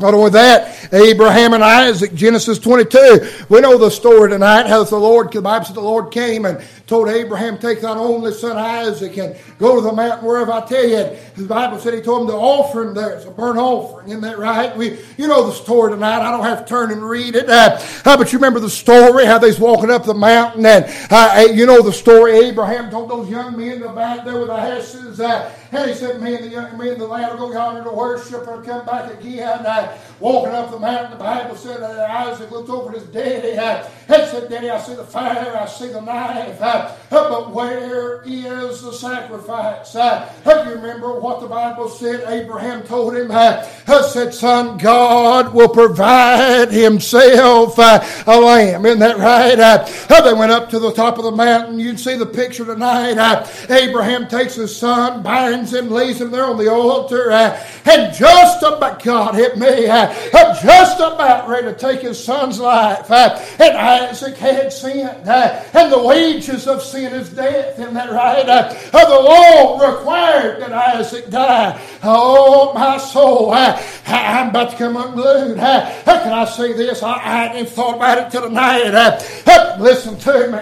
Not 0.00 0.14
only 0.14 0.30
that, 0.30 0.92
Abraham 0.94 1.52
and 1.52 1.62
Isaac, 1.62 2.14
Genesis 2.14 2.58
22. 2.58 3.44
We 3.50 3.60
know 3.60 3.76
the 3.76 3.90
story 3.90 4.30
tonight, 4.30 4.66
how 4.66 4.82
the 4.82 4.96
Lord, 4.96 5.30
the 5.30 5.42
Bible 5.42 5.66
said 5.66 5.76
the 5.76 5.80
Lord 5.80 6.10
came 6.10 6.46
and 6.46 6.64
told 6.86 7.08
Abraham, 7.08 7.58
take 7.58 7.82
thine 7.82 7.98
only 7.98 8.32
son 8.32 8.56
Isaac 8.56 9.16
and 9.18 9.36
go 9.58 9.76
to 9.76 9.82
the 9.82 9.92
mountain 9.92 10.26
wherever 10.26 10.52
I 10.52 10.64
tell 10.64 10.84
you. 10.84 11.16
The 11.36 11.46
Bible 11.46 11.78
said 11.78 11.94
he 11.94 12.00
told 12.00 12.22
him 12.22 12.28
to 12.28 12.34
offer 12.34 12.82
him 12.82 12.94
there. 12.94 13.10
It's 13.10 13.26
a 13.26 13.30
burnt 13.30 13.58
offering. 13.58 14.08
Isn't 14.08 14.22
that 14.22 14.38
right? 14.38 14.74
We, 14.74 14.98
you 15.18 15.28
know 15.28 15.46
the 15.46 15.52
story 15.52 15.92
tonight. 15.92 16.20
I 16.20 16.30
don't 16.30 16.44
have 16.44 16.64
to 16.64 16.68
turn 16.68 16.90
and 16.92 17.06
read 17.06 17.36
it. 17.36 17.48
Uh, 17.48 17.78
uh, 18.06 18.16
but 18.16 18.32
you 18.32 18.38
remember 18.38 18.58
the 18.58 18.70
story, 18.70 19.26
how 19.26 19.38
they's 19.38 19.60
walking 19.60 19.90
up 19.90 20.04
the 20.04 20.14
mountain 20.14 20.64
and 20.64 20.86
uh, 21.10 21.46
you 21.52 21.66
know 21.66 21.82
the 21.82 21.92
story. 21.92 22.38
Abraham 22.38 22.90
told 22.90 23.10
those 23.10 23.28
young 23.28 23.56
men 23.56 23.80
to 23.80 23.90
back 23.90 24.24
there 24.24 24.38
with 24.38 24.48
the 24.48 24.54
asses. 24.54 25.20
Uh, 25.20 25.52
and 25.72 25.90
he 25.90 25.96
said, 25.96 26.20
me 26.20 26.34
and 26.34 26.44
the 26.44 26.48
young 26.48 26.76
men, 26.76 26.98
the 26.98 27.06
lad 27.06 27.38
will 27.38 27.48
go 27.48 27.52
yonder 27.52 27.84
to 27.84 27.90
worship 27.90 28.46
or 28.48 28.62
come 28.62 28.84
back 28.84 29.12
again. 29.12 29.64
Uh, 29.64 29.96
walking 30.18 30.52
up 30.52 30.70
the 30.70 30.78
mountain, 30.78 31.12
the 31.12 31.16
Bible 31.16 31.56
said 31.56 31.80
that 31.80 32.10
Isaac 32.10 32.50
looked 32.50 32.70
over 32.70 32.90
his 32.90 33.04
daddy 33.04 33.56
uh, 33.56 33.88
and 34.08 34.30
said, 34.30 34.50
Daddy, 34.50 34.70
I 34.70 34.80
see 34.80 34.94
the 34.94 35.04
fire, 35.04 35.56
I 35.56 35.66
see 35.66 35.88
the 35.88 36.00
knife, 36.00 36.60
uh, 36.60 36.96
but 37.08 37.52
where 37.52 38.22
is 38.22 38.82
the 38.82 38.92
sacrifice? 38.92 39.94
Uh, 39.94 40.32
you 40.44 40.74
remember 40.74 41.20
what 41.20 41.40
the 41.40 41.46
Bible 41.46 41.88
said? 41.88 42.24
Abraham 42.26 42.82
told 42.82 43.16
him, 43.16 43.30
uh, 43.30 43.62
said, 44.02 44.34
Son, 44.34 44.78
God 44.78 45.54
will 45.54 45.68
provide 45.68 46.72
himself 46.72 47.78
uh, 47.78 48.04
a 48.26 48.40
lamb. 48.40 48.86
Isn't 48.86 48.98
that 49.00 49.18
right? 49.18 49.58
Uh, 49.58 50.20
they 50.22 50.32
went 50.32 50.52
up 50.52 50.68
to 50.70 50.78
the 50.78 50.92
top 50.92 51.18
of 51.18 51.24
the 51.24 51.32
mountain. 51.32 51.78
You 51.78 51.90
can 51.90 51.98
see 51.98 52.16
the 52.16 52.26
picture 52.26 52.64
tonight. 52.64 53.18
Uh, 53.18 53.46
Abraham 53.68 54.26
takes 54.26 54.54
his 54.54 54.76
son, 54.76 55.22
binds 55.22 55.59
him, 55.68 55.90
lays 55.90 56.20
him 56.20 56.30
there 56.30 56.44
on 56.44 56.56
the 56.56 56.70
altar, 56.70 57.30
uh, 57.32 57.60
and 57.84 58.14
just 58.14 58.62
about, 58.62 59.02
God 59.02 59.34
hit 59.34 59.58
me, 59.58 59.86
uh, 59.86 60.14
just 60.62 60.98
about 60.98 61.48
ready 61.48 61.66
to 61.66 61.74
take 61.74 62.00
his 62.00 62.22
son's 62.22 62.58
life. 62.58 63.10
Uh, 63.10 63.38
and 63.58 63.76
Isaac 63.76 64.36
had 64.36 64.72
sinned, 64.72 65.28
uh, 65.28 65.62
and 65.74 65.92
the 65.92 66.02
wages 66.02 66.66
of 66.66 66.82
sin 66.82 67.12
is 67.12 67.30
death. 67.30 67.78
Isn't 67.78 67.94
that 67.94 68.10
right? 68.10 68.48
Uh, 68.48 68.72
the 68.92 69.20
law 69.20 69.78
required 69.78 70.62
that 70.62 70.72
Isaac 70.72 71.30
die. 71.30 71.80
Oh, 72.02 72.72
my 72.74 72.98
soul, 72.98 73.52
uh, 73.52 73.82
I'm 74.06 74.50
about 74.50 74.70
to 74.70 74.76
come 74.76 74.96
unglued. 74.96 75.58
Uh, 75.58 75.90
can 76.04 76.32
I 76.32 76.44
say 76.44 76.72
this? 76.72 77.02
I, 77.02 77.14
I 77.14 77.18
hadn't 77.18 77.56
even 77.58 77.72
thought 77.72 77.96
about 77.96 78.18
it 78.18 78.30
till 78.30 78.42
tonight. 78.42 78.94
Uh, 78.94 79.76
listen 79.80 80.16
to 80.18 80.46
me. 80.46 80.58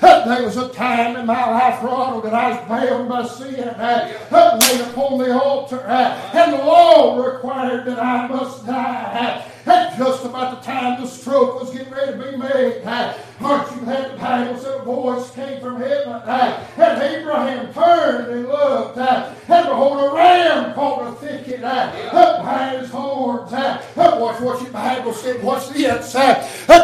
there 0.00 0.42
was 0.42 0.56
a 0.56 0.68
time 0.70 1.16
in 1.16 1.26
my 1.26 1.50
life, 1.50 1.82
Ronald, 1.82 2.24
that 2.24 2.34
I 2.34 2.50
was 2.50 2.68
bound 2.68 3.08
by 3.08 3.26
sin, 3.26 3.68
uh, 3.68 4.26
laid 4.36 4.80
upon 4.82 5.18
the 5.18 5.32
altar, 5.40 5.80
and 5.80 6.52
the 6.52 6.58
law 6.58 7.22
required 7.24 7.84
that 7.86 7.98
I 7.98 8.26
must 8.28 8.66
die. 8.66 9.42
At 9.66 9.96
just 9.98 10.24
about 10.24 10.60
the 10.60 10.70
time 10.70 11.00
the 11.00 11.08
stroke 11.08 11.58
was 11.60 11.70
getting 11.70 11.92
ready 11.92 12.12
to 12.12 12.18
be 12.18 12.36
made, 12.36 12.82
aren't 13.40 13.70
you 13.72 13.80
glad 13.80 14.12
the 14.12 14.18
Bible 14.18 14.56
said 14.58 14.80
a 14.80 14.82
voice 14.84 15.30
came 15.32 15.60
from 15.60 15.80
heaven? 15.80 16.12
And 16.76 17.02
Abraham 17.02 17.72
turned 17.72 18.28
and 18.30 18.46
looked, 18.46 18.98
and 18.98 19.34
behold, 19.48 19.98
a 19.98 20.14
ram 20.14 20.74
caught 20.74 21.08
a 21.08 21.12
thicket 21.16 21.64
up 21.64 21.92
behind 22.12 22.80
his 22.82 22.90
horns. 22.90 23.50
Watch 23.50 24.40
what 24.40 24.62
your 24.62 24.70
Bible 24.70 25.12
said. 25.12 25.42
Watch 25.42 25.68
this. 25.70 26.14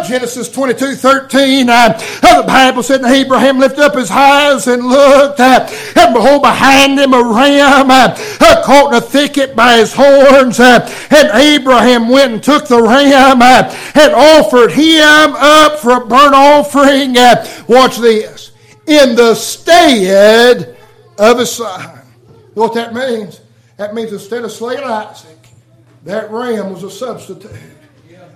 Genesis 0.06 0.48
22 0.48 0.94
13. 0.94 1.68
Uh, 1.68 1.98
the 2.20 2.44
Bible 2.46 2.82
said, 2.82 3.02
and 3.02 3.14
Abraham 3.14 3.58
lifted 3.58 3.80
up 3.80 3.94
his 3.94 4.10
eyes 4.10 4.66
and 4.66 4.86
looked, 4.86 5.40
uh, 5.40 5.68
and 5.96 6.14
behold, 6.14 6.42
behind 6.42 6.98
him 6.98 7.14
a 7.14 7.22
ram 7.22 7.90
uh, 7.90 8.62
caught 8.64 8.92
in 8.92 8.98
a 8.98 9.00
thicket 9.00 9.56
by 9.56 9.78
his 9.78 9.92
horns. 9.94 10.60
And 10.60 11.30
Abraham 11.34 12.08
went 12.08 12.32
and 12.32 12.42
took 12.42 12.68
the 12.68 12.82
ram 12.82 13.42
and 13.42 14.14
offered 14.14 14.72
him 14.72 15.34
up 15.36 15.78
for 15.78 16.02
a 16.02 16.06
burnt 16.06 16.34
offering. 16.34 17.14
Watch 17.68 17.98
this. 17.98 18.52
In 18.86 19.14
the 19.14 19.34
stead 19.34 20.76
of 21.18 21.38
his 21.38 21.52
son. 21.52 22.00
You 22.28 22.34
know 22.56 22.62
what 22.62 22.74
that 22.74 22.94
means? 22.94 23.40
That 23.76 23.94
means 23.94 24.12
instead 24.12 24.44
of 24.44 24.52
slaying 24.52 24.82
Isaac, 24.82 25.38
that 26.04 26.30
ram 26.30 26.72
was 26.72 26.82
a 26.82 26.90
substitute. 26.90 27.50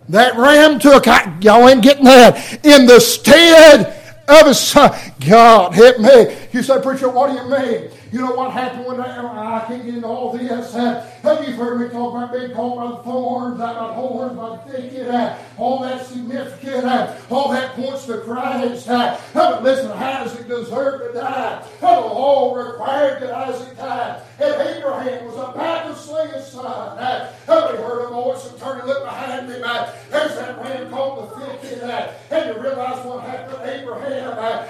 That 0.09 0.37
ram 0.37 0.79
took, 0.79 1.07
y'all 1.43 1.69
ain't 1.69 1.83
getting 1.83 2.05
that, 2.05 2.65
in 2.65 2.87
the 2.87 3.01
stead 3.01 4.03
of 4.29 4.47
his 4.47 4.61
son. 4.61 4.97
God, 5.27 5.75
hit 5.75 6.01
me. 6.01 6.37
You 6.57 6.63
say, 6.63 6.81
preacher, 6.81 7.11
what 7.11 7.29
do 7.29 7.37
you 7.37 7.51
mean? 7.51 7.91
You 8.11 8.21
know 8.21 8.35
what 8.35 8.51
happened 8.51 8.87
when 8.87 8.99
I, 8.99 9.59
I 9.59 9.67
can't 9.67 9.85
get 9.85 9.97
into 9.97 10.07
all 10.07 10.33
this. 10.33 10.73
Have 10.73 11.47
you 11.47 11.55
heard 11.55 11.83
me 11.83 11.91
talk 11.91 12.15
about 12.15 12.33
being 12.33 12.53
caught 12.53 12.77
by 12.77 12.97
the 12.97 13.03
thorns, 13.03 13.57
about 13.57 13.95
horns, 13.95 14.39
by 14.39 14.57
the 14.57 14.73
thicket, 14.73 15.09
uh, 15.09 15.37
all 15.59 15.83
that 15.83 16.07
significant, 16.07 16.87
uh, 16.87 17.15
all 17.29 17.51
that 17.51 17.75
points 17.75 18.07
to 18.07 18.21
Christ. 18.21 18.89
Uh, 18.89 19.21
but 19.35 19.63
listen, 19.65 19.91
Isaac 19.91 20.49
deserved 20.49 21.13
to 21.13 21.21
die. 21.21 21.63
The 21.81 21.87
law 21.89 22.55
required 22.55 23.21
that 23.21 23.35
Isaac 23.35 23.77
die. 23.77 24.23
And 24.39 24.55
Abraham 24.55 25.27
was 25.27 25.35
about 25.35 25.89
to 25.89 25.95
slay 25.95 26.29
his 26.29 26.47
son. 26.47 26.65
Uh, 26.65 27.33
he 27.45 27.53
heard 27.53 28.07
a 28.07 28.09
voice 28.09 28.51
and 28.51 28.59
turned 28.59 28.81
and 28.81 28.89
looked 28.89 29.05
behind 29.05 29.51
him. 29.51 29.63
Uh, 29.63 29.93
there's 30.11 30.35
that 30.37 30.57
caught 30.91 31.35
in 31.35 31.39
the 31.39 31.47
thicket. 31.59 31.83
Uh, 31.83 32.13
and 32.31 32.57
you 32.57 32.63
realize 32.63 33.05
what 33.05 33.25
happened 33.25 33.59
to 33.59 33.79
Abraham. 33.79 34.39
Uh, 34.39 34.67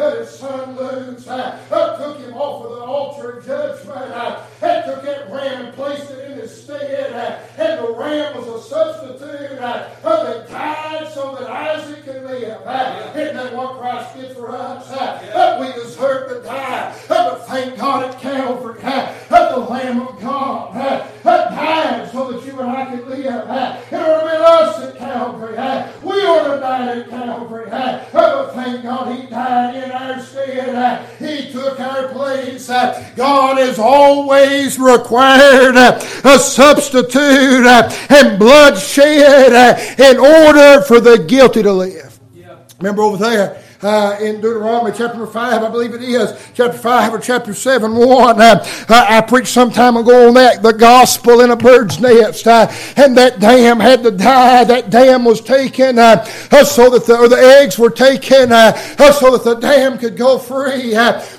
cut 0.00 0.18
his 0.18 0.30
son 0.30 0.76
loose. 0.76 1.28
Uh, 1.30 1.96
took 1.96 2.18
him 2.18 2.34
off 2.34 2.64
of 2.64 2.76
the 2.76 2.82
altar 2.84 3.38
of 3.38 3.46
judgment. 3.46 4.12
Uh, 4.12 4.44
and 4.62 4.84
took 4.84 5.02
that 5.04 5.30
ram 5.30 5.66
and 5.66 5.74
placed 5.74 6.10
it 6.10 6.30
in 6.30 6.38
his 6.38 6.62
stead. 6.62 7.12
Uh, 7.12 7.62
and 7.62 7.84
the 7.84 7.92
ram 7.92 8.36
was 8.36 8.48
a 8.48 8.68
substitute 8.68 9.58
uh, 9.58 9.88
that 10.02 10.48
died 10.48 11.08
so 11.12 11.36
that 11.36 11.48
Isaac 11.48 12.04
could 12.04 12.24
live. 12.24 12.60
Uh, 12.64 13.12
isn't 13.14 13.36
that 13.36 13.54
what 13.54 13.78
Christ 13.78 14.16
did 14.16 14.36
for 14.36 14.50
us? 14.50 14.90
Uh, 14.90 15.58
we 15.60 15.72
deserve 15.82 16.28
to 16.28 16.42
die. 16.42 16.94
Uh, 17.08 17.30
but 17.30 17.46
thank 17.46 17.76
God 17.78 18.04
at 18.04 18.20
Calvary, 18.20 18.80
uh, 18.82 19.50
the 19.50 19.58
Lamb 19.58 20.00
of 20.00 20.20
God 20.20 20.76
uh, 20.76 21.06
died 21.24 22.10
so 22.10 22.32
that 22.32 22.44
you 22.46 22.58
and 22.60 22.70
I 22.70 22.90
could 22.90 23.08
live. 23.08 23.26
Uh, 23.26 23.80
it 23.90 23.92
would 23.92 24.00
have 24.00 24.22
been 24.22 24.42
us 24.42 24.82
at 24.82 24.98
Calvary. 24.98 25.56
Uh, 25.56 25.92
we 26.02 26.08
would 26.08 26.50
have 26.50 26.60
died 26.60 26.98
at 26.98 27.10
Calvary. 27.10 27.70
Uh, 27.70 28.04
but 28.12 28.54
thank 28.54 28.82
God 28.82 29.16
He 29.16 29.26
died 29.28 29.74
in 29.76 29.90
our 29.90 30.20
stead. 30.20 31.06
He 31.20 31.52
took 31.52 31.78
our 31.78 32.08
place. 32.08 32.70
Uh, 32.70 33.12
God 33.14 33.58
has 33.58 33.78
always 33.78 34.78
required 34.78 35.76
uh, 35.76 36.00
a 36.24 36.38
substitute 36.38 37.66
uh, 37.66 37.92
and 38.08 38.38
bloodshed 38.38 40.00
in 40.00 40.18
order 40.18 40.80
for 40.82 40.98
the 40.98 41.22
guilty 41.28 41.62
to 41.62 41.72
live. 41.72 42.18
Yeah. 42.34 42.56
Remember 42.78 43.02
over 43.02 43.18
there 43.18 43.62
uh, 43.82 44.18
in 44.20 44.40
Deuteronomy 44.40 44.92
chapter 44.96 45.26
5, 45.26 45.62
I 45.62 45.68
believe 45.70 45.94
it 45.94 46.02
is, 46.02 46.38
chapter 46.54 46.76
5 46.76 47.14
or 47.14 47.18
chapter 47.18 47.54
7, 47.54 47.94
1. 47.94 48.40
Uh, 48.40 48.64
I 48.88 49.20
preached 49.22 49.48
some 49.48 49.70
time 49.70 49.96
ago 49.96 50.28
on 50.28 50.34
that, 50.34 50.62
the 50.62 50.72
gospel 50.72 51.40
in 51.40 51.50
a 51.50 51.56
bird's 51.56 51.98
nest. 51.98 52.46
Uh, 52.46 52.70
and 52.96 53.16
that 53.16 53.40
dam 53.40 53.80
had 53.80 54.02
to 54.02 54.10
die. 54.10 54.64
That 54.64 54.90
dam 54.90 55.24
was 55.24 55.40
taken 55.40 55.98
uh, 55.98 56.26
uh, 56.50 56.64
so 56.64 56.90
that 56.90 57.06
the, 57.06 57.16
or 57.16 57.28
the 57.28 57.36
eggs 57.36 57.78
were 57.78 57.90
taken 57.90 58.52
uh, 58.52 58.72
so 59.12 59.30
that 59.36 59.44
the 59.44 59.54
dam 59.54 59.96
could 59.96 60.16
go 60.16 60.38
free. 60.38 60.90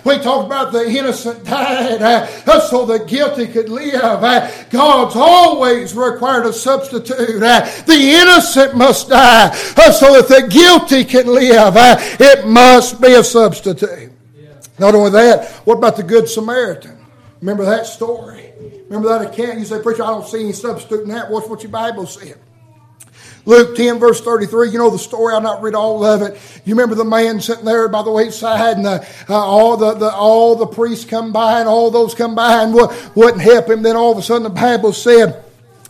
we 0.03 0.17
talked 0.17 0.47
about 0.47 0.71
the 0.71 0.85
innocent 0.87 1.43
died 1.45 2.27
so 2.69 2.85
the 2.85 2.99
guilty 3.05 3.47
could 3.47 3.69
live. 3.69 4.21
God's 4.71 5.15
always 5.15 5.93
required 5.93 6.45
a 6.45 6.53
substitute. 6.53 7.39
the 7.39 7.85
innocent 7.89 8.75
must 8.75 9.09
die 9.09 9.51
so 9.91 10.19
that 10.19 10.27
the 10.27 10.47
guilty 10.47 11.05
can 11.05 11.27
live. 11.27 11.75
It 12.31 12.47
must 12.47 13.01
be 13.01 13.13
a 13.13 13.23
substitute. 13.23 14.11
Not 14.79 14.95
only 14.95 15.11
that, 15.11 15.49
what 15.65 15.77
about 15.77 15.97
the 15.97 16.03
Good 16.03 16.29
Samaritan? 16.29 16.97
Remember 17.41 17.65
that 17.65 17.85
story? 17.85 18.51
Remember 18.85 19.09
that 19.09 19.33
account? 19.33 19.59
You 19.59 19.65
say, 19.65 19.81
Preacher, 19.81 20.03
I 20.03 20.07
don't 20.07 20.27
see 20.27 20.41
any 20.41 20.53
substitute 20.53 21.03
in 21.03 21.09
that. 21.09 21.29
What's 21.29 21.47
what 21.47 21.61
your 21.61 21.71
Bible 21.71 22.07
said? 22.07 22.37
Luke 23.45 23.75
10, 23.75 23.99
verse 23.99 24.21
33, 24.21 24.69
you 24.69 24.77
know 24.77 24.91
the 24.91 24.99
story, 24.99 25.33
I'll 25.33 25.41
not 25.41 25.63
read 25.63 25.73
all 25.73 26.05
of 26.05 26.21
it. 26.21 26.39
You 26.63 26.75
remember 26.75 26.93
the 26.93 27.03
man 27.03 27.41
sitting 27.41 27.65
there 27.65 27.89
by 27.89 28.03
the 28.03 28.11
wayside 28.11 28.77
and 28.77 28.85
the, 28.85 29.07
uh, 29.27 29.33
all, 29.33 29.77
the, 29.77 29.95
the, 29.95 30.11
all 30.11 30.55
the 30.55 30.67
priests 30.67 31.05
come 31.05 31.31
by 31.31 31.59
and 31.59 31.67
all 31.67 31.89
those 31.89 32.13
come 32.13 32.35
by 32.35 32.61
and 32.61 32.73
wouldn't 32.73 33.41
help 33.41 33.67
him. 33.67 33.81
Then 33.81 33.95
all 33.95 34.11
of 34.11 34.19
a 34.19 34.21
sudden 34.21 34.43
the 34.43 34.49
Bible 34.49 34.93
said, 34.93 35.43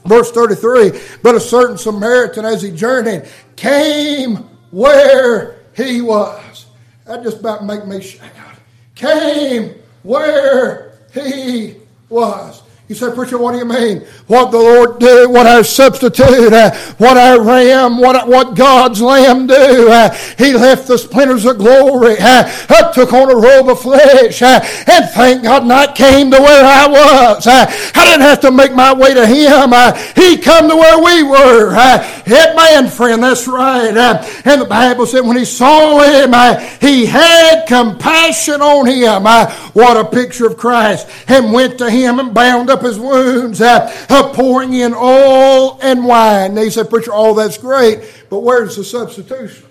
verse 0.05 0.31
33, 0.31 0.97
but 1.21 1.35
a 1.35 1.41
certain 1.41 1.77
Samaritan 1.77 2.45
as 2.45 2.61
he 2.61 2.71
journeyed 2.71 3.27
came 3.57 4.37
where 4.71 5.60
he 5.75 6.01
was. 6.01 6.65
That 7.05 7.23
just 7.23 7.39
about 7.39 7.65
make 7.65 7.85
me 7.85 8.01
shake 8.01 8.21
out. 8.21 8.55
Came 8.95 9.75
where 10.03 10.99
he 11.13 11.75
was. 12.09 12.61
You 12.91 12.95
say, 12.95 13.15
Preacher, 13.15 13.37
what 13.37 13.53
do 13.53 13.59
you 13.59 13.63
mean? 13.63 14.01
What 14.27 14.51
the 14.51 14.57
Lord 14.57 14.99
do, 14.99 15.29
what 15.29 15.47
our 15.47 15.63
substitute, 15.63 16.51
uh, 16.51 16.75
what 16.97 17.15
our 17.15 17.41
ram, 17.41 17.99
what, 17.99 18.27
what 18.27 18.53
God's 18.53 19.01
lamb 19.01 19.47
do. 19.47 19.87
Uh, 19.89 20.13
he 20.37 20.51
left 20.51 20.89
the 20.89 20.97
splinters 20.97 21.45
of 21.45 21.57
glory, 21.57 22.17
uh, 22.19 22.91
took 22.91 23.13
on 23.13 23.31
a 23.31 23.35
robe 23.37 23.69
of 23.69 23.79
flesh, 23.79 24.41
uh, 24.41 24.59
and 24.87 25.09
thank 25.11 25.43
God 25.43 25.65
not 25.65 25.95
came 25.95 26.31
to 26.31 26.37
where 26.37 26.65
I 26.65 26.85
was. 26.89 27.47
Uh, 27.47 27.65
I 27.95 28.05
didn't 28.11 28.23
have 28.23 28.41
to 28.41 28.51
make 28.51 28.73
my 28.73 28.93
way 28.93 29.13
to 29.13 29.25
him. 29.25 29.71
Uh, 29.71 29.93
he 30.13 30.35
come 30.35 30.67
to 30.67 30.75
where 30.75 31.01
we 31.01 31.23
were. 31.23 31.73
Uh, 31.73 32.53
man, 32.57 32.89
friend, 32.89 33.23
that's 33.23 33.47
right. 33.47 33.95
and 33.95 34.61
the 34.61 34.65
Bible 34.65 35.05
said 35.05 35.21
when 35.21 35.37
he 35.37 35.45
saw 35.45 36.01
him, 36.01 36.33
he 36.81 37.05
had 37.05 37.67
compassion 37.67 38.61
on 38.61 38.85
him. 38.85 39.23
what 39.71 39.95
a 39.95 40.03
picture 40.03 40.45
of 40.45 40.57
Christ. 40.57 41.07
And 41.29 41.53
went 41.53 41.77
to 41.77 41.89
him 41.89 42.19
and 42.19 42.33
bound 42.33 42.69
up 42.69 42.80
up 42.81 42.87
his 42.87 42.99
wounds, 42.99 43.61
uh, 43.61 44.31
pouring 44.33 44.73
in 44.73 44.93
oil 44.93 45.79
and 45.81 46.05
wine. 46.05 46.55
They 46.55 46.69
said, 46.69 46.89
Preacher, 46.89 47.13
all 47.13 47.33
that's 47.33 47.57
great, 47.57 48.25
but 48.29 48.39
where's 48.39 48.75
the 48.75 48.83
substitution? 48.83 49.67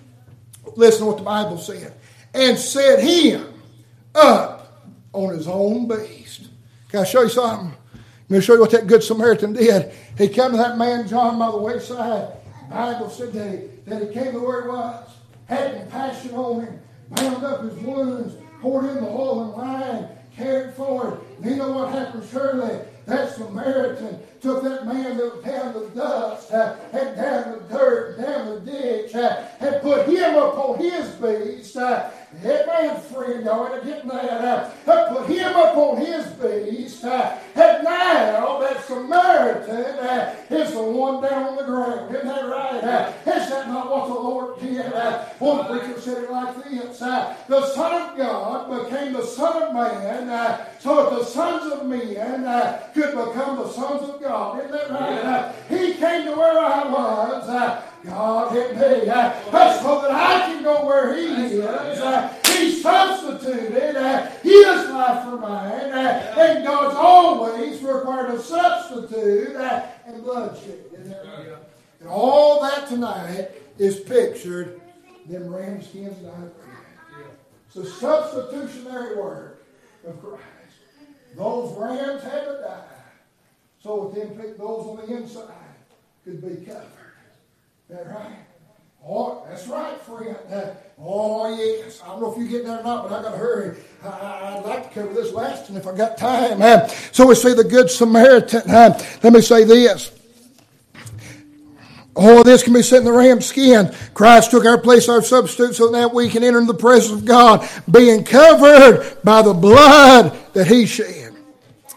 Listen 0.76 1.00
to 1.00 1.06
what 1.06 1.18
the 1.18 1.24
Bible 1.24 1.58
said. 1.58 1.94
And 2.32 2.56
set 2.56 3.02
him 3.02 3.52
up 4.14 4.84
on 5.12 5.34
his 5.34 5.48
own 5.48 5.88
beast. 5.88 6.48
Can 6.88 7.00
I 7.00 7.04
show 7.04 7.22
you 7.22 7.28
something? 7.28 7.76
Let 8.28 8.38
me 8.38 8.40
show 8.40 8.54
you 8.54 8.60
what 8.60 8.70
that 8.70 8.86
good 8.86 9.02
Samaritan 9.02 9.54
did. 9.54 9.92
He 10.16 10.28
came 10.28 10.52
to 10.52 10.56
that 10.56 10.78
man 10.78 11.08
John 11.08 11.38
by 11.38 11.50
the 11.50 11.56
wayside. 11.56 12.28
Bible 12.70 13.10
said 13.10 13.32
that 13.32 13.50
he, 13.50 13.90
that 13.90 14.02
he 14.02 14.14
came 14.14 14.32
to 14.32 14.40
where 14.40 14.62
he 14.62 14.68
was, 14.68 15.10
had 15.46 15.74
compassion 15.80 16.30
on 16.34 16.64
him, 16.64 16.80
bound 17.10 17.44
up 17.44 17.62
his 17.64 17.74
wounds, 17.78 18.36
poured 18.60 18.84
in 18.90 19.02
the 19.02 19.10
oil 19.10 19.42
and 19.42 19.52
wine, 19.54 20.08
cared 20.36 20.74
for. 20.74 21.20
And 21.38 21.50
you 21.50 21.56
know 21.56 21.72
what 21.72 21.92
happened 21.92 22.22
surely? 22.30 22.80
That 23.10 23.34
Samaritan 23.34 24.20
took 24.40 24.62
that 24.62 24.86
man 24.86 25.16
that 25.16 25.34
was 25.34 25.44
down 25.44 25.72
the 25.72 25.88
dust 25.96 26.52
uh, 26.52 26.76
and 26.92 27.16
down 27.16 27.50
the 27.50 27.76
dirt, 27.76 28.20
down 28.20 28.54
the 28.54 28.60
ditch, 28.60 29.12
uh, 29.16 29.48
and 29.58 29.82
put 29.82 30.06
him 30.06 30.36
upon 30.36 30.78
his 30.78 31.08
beast. 31.16 31.76
Uh, 31.76 32.08
man's 32.66 33.04
friend, 33.06 33.44
y'all 33.44 33.74
ain't 33.74 33.84
getting 33.84 34.08
that. 34.10 34.72
Uh, 34.86 35.14
put 35.14 35.26
him 35.28 35.50
upon 35.50 35.98
his 35.98 36.26
beast. 36.26 37.04
And 37.04 37.84
now 37.84 38.58
that 38.60 38.84
Samaritan 38.84 40.36
is 40.50 40.72
the 40.72 40.82
one 40.82 41.22
down 41.22 41.44
on 41.44 41.56
the 41.56 41.64
ground. 41.64 42.14
Isn't 42.14 42.28
that 42.28 42.48
right? 42.48 43.14
Is 43.26 43.50
that 43.50 43.68
not 43.68 43.90
what 43.90 44.08
the 44.08 44.14
Lord 44.14 44.60
did? 44.60 44.86
One 45.38 45.66
preacher 45.66 46.00
said 46.00 46.24
it 46.24 46.30
like 46.30 46.64
this 46.64 46.98
The 46.98 47.66
Son 47.74 48.10
of 48.10 48.16
God 48.16 48.84
became 48.84 49.12
the 49.12 49.24
Son 49.24 49.62
of 49.62 49.74
Man 49.74 50.66
so 50.78 50.96
that 50.96 51.18
the 51.18 51.24
sons 51.24 51.72
of 51.72 51.86
men 51.86 52.44
could 52.94 53.10
become 53.10 53.56
the 53.56 53.68
sons 53.68 54.08
of 54.08 54.20
God. 54.20 54.58
Isn't 54.58 54.72
that 54.72 54.90
right? 54.90 55.54
He 55.68 55.94
came 55.94 56.26
to 56.26 56.32
where 56.32 56.58
I 56.58 56.88
was. 56.88 57.89
God 58.04 58.52
hit 58.52 58.76
me 58.76 59.08
uh, 59.10 59.82
so 59.82 60.00
that 60.00 60.10
I 60.10 60.46
can 60.46 60.62
go 60.62 60.86
where 60.86 61.14
He 61.14 61.26
is. 61.26 61.60
Uh, 61.60 62.34
he 62.46 62.72
substituted 62.80 63.96
uh, 63.96 64.26
His 64.42 64.88
life 64.90 65.24
for 65.24 65.36
mine, 65.36 65.90
uh, 65.90 66.34
and 66.38 66.64
God's 66.64 66.96
always 66.96 67.80
required 67.82 68.30
a 68.30 68.42
substitute 68.42 69.56
uh, 69.56 69.86
and 70.06 70.22
bloodshed. 70.22 70.84
And 72.00 72.08
all 72.08 72.62
that 72.62 72.88
tonight 72.88 73.50
is 73.78 74.00
pictured 74.00 74.80
them 75.26 75.54
ram 75.54 75.82
skins 75.82 76.16
dyed 76.18 76.50
It's 77.66 77.76
a 77.76 77.86
substitutionary 77.86 79.16
work 79.16 79.64
of 80.06 80.20
Christ. 80.20 80.42
Those 81.36 81.76
rams 81.78 82.22
had 82.22 82.44
to 82.46 82.60
die 82.64 82.84
so 83.82 84.12
that 84.14 84.36
them, 84.36 84.54
those 84.58 84.86
on 84.86 84.96
the 84.96 85.16
inside 85.16 85.52
could 86.24 86.40
be 86.40 86.64
covered. 86.64 86.99
That 87.90 88.06
right? 88.06 88.36
Oh, 89.04 89.44
that's 89.48 89.66
right, 89.66 90.00
friend. 90.02 90.36
Oh, 91.02 91.52
yes. 91.56 92.00
I 92.04 92.06
don't 92.06 92.20
know 92.20 92.32
if 92.32 92.38
you 92.38 92.46
get 92.46 92.64
there 92.64 92.78
or 92.78 92.84
not, 92.84 93.08
but 93.08 93.18
I 93.18 93.22
got 93.22 93.32
to 93.32 93.36
hurry. 93.36 93.76
I, 94.04 94.54
would 94.54 94.64
like 94.64 94.92
to 94.92 95.00
cover 95.00 95.12
this 95.12 95.32
last, 95.32 95.70
and 95.70 95.76
if 95.76 95.88
I 95.88 95.96
got 95.96 96.16
time. 96.16 96.88
So 97.10 97.26
we 97.26 97.34
see 97.34 97.52
the 97.52 97.64
Good 97.64 97.90
Samaritan. 97.90 98.70
Uh, 98.70 98.96
let 99.24 99.32
me 99.32 99.40
say 99.40 99.64
this. 99.64 100.12
All 102.14 102.44
this 102.44 102.62
can 102.62 102.74
be 102.74 102.82
set 102.82 102.98
in 102.98 103.04
the 103.06 103.12
ram's 103.12 103.46
skin. 103.46 103.92
Christ 104.14 104.52
took 104.52 104.64
our 104.66 104.78
place, 104.78 105.08
our 105.08 105.22
substitute, 105.22 105.74
so 105.74 105.90
that 105.90 106.14
we 106.14 106.28
can 106.28 106.44
enter 106.44 106.60
into 106.60 106.72
the 106.72 106.78
presence 106.78 107.20
of 107.20 107.24
God, 107.24 107.68
being 107.90 108.22
covered 108.22 109.18
by 109.24 109.42
the 109.42 109.54
blood 109.54 110.38
that 110.52 110.68
He 110.68 110.86
shed. 110.86 111.34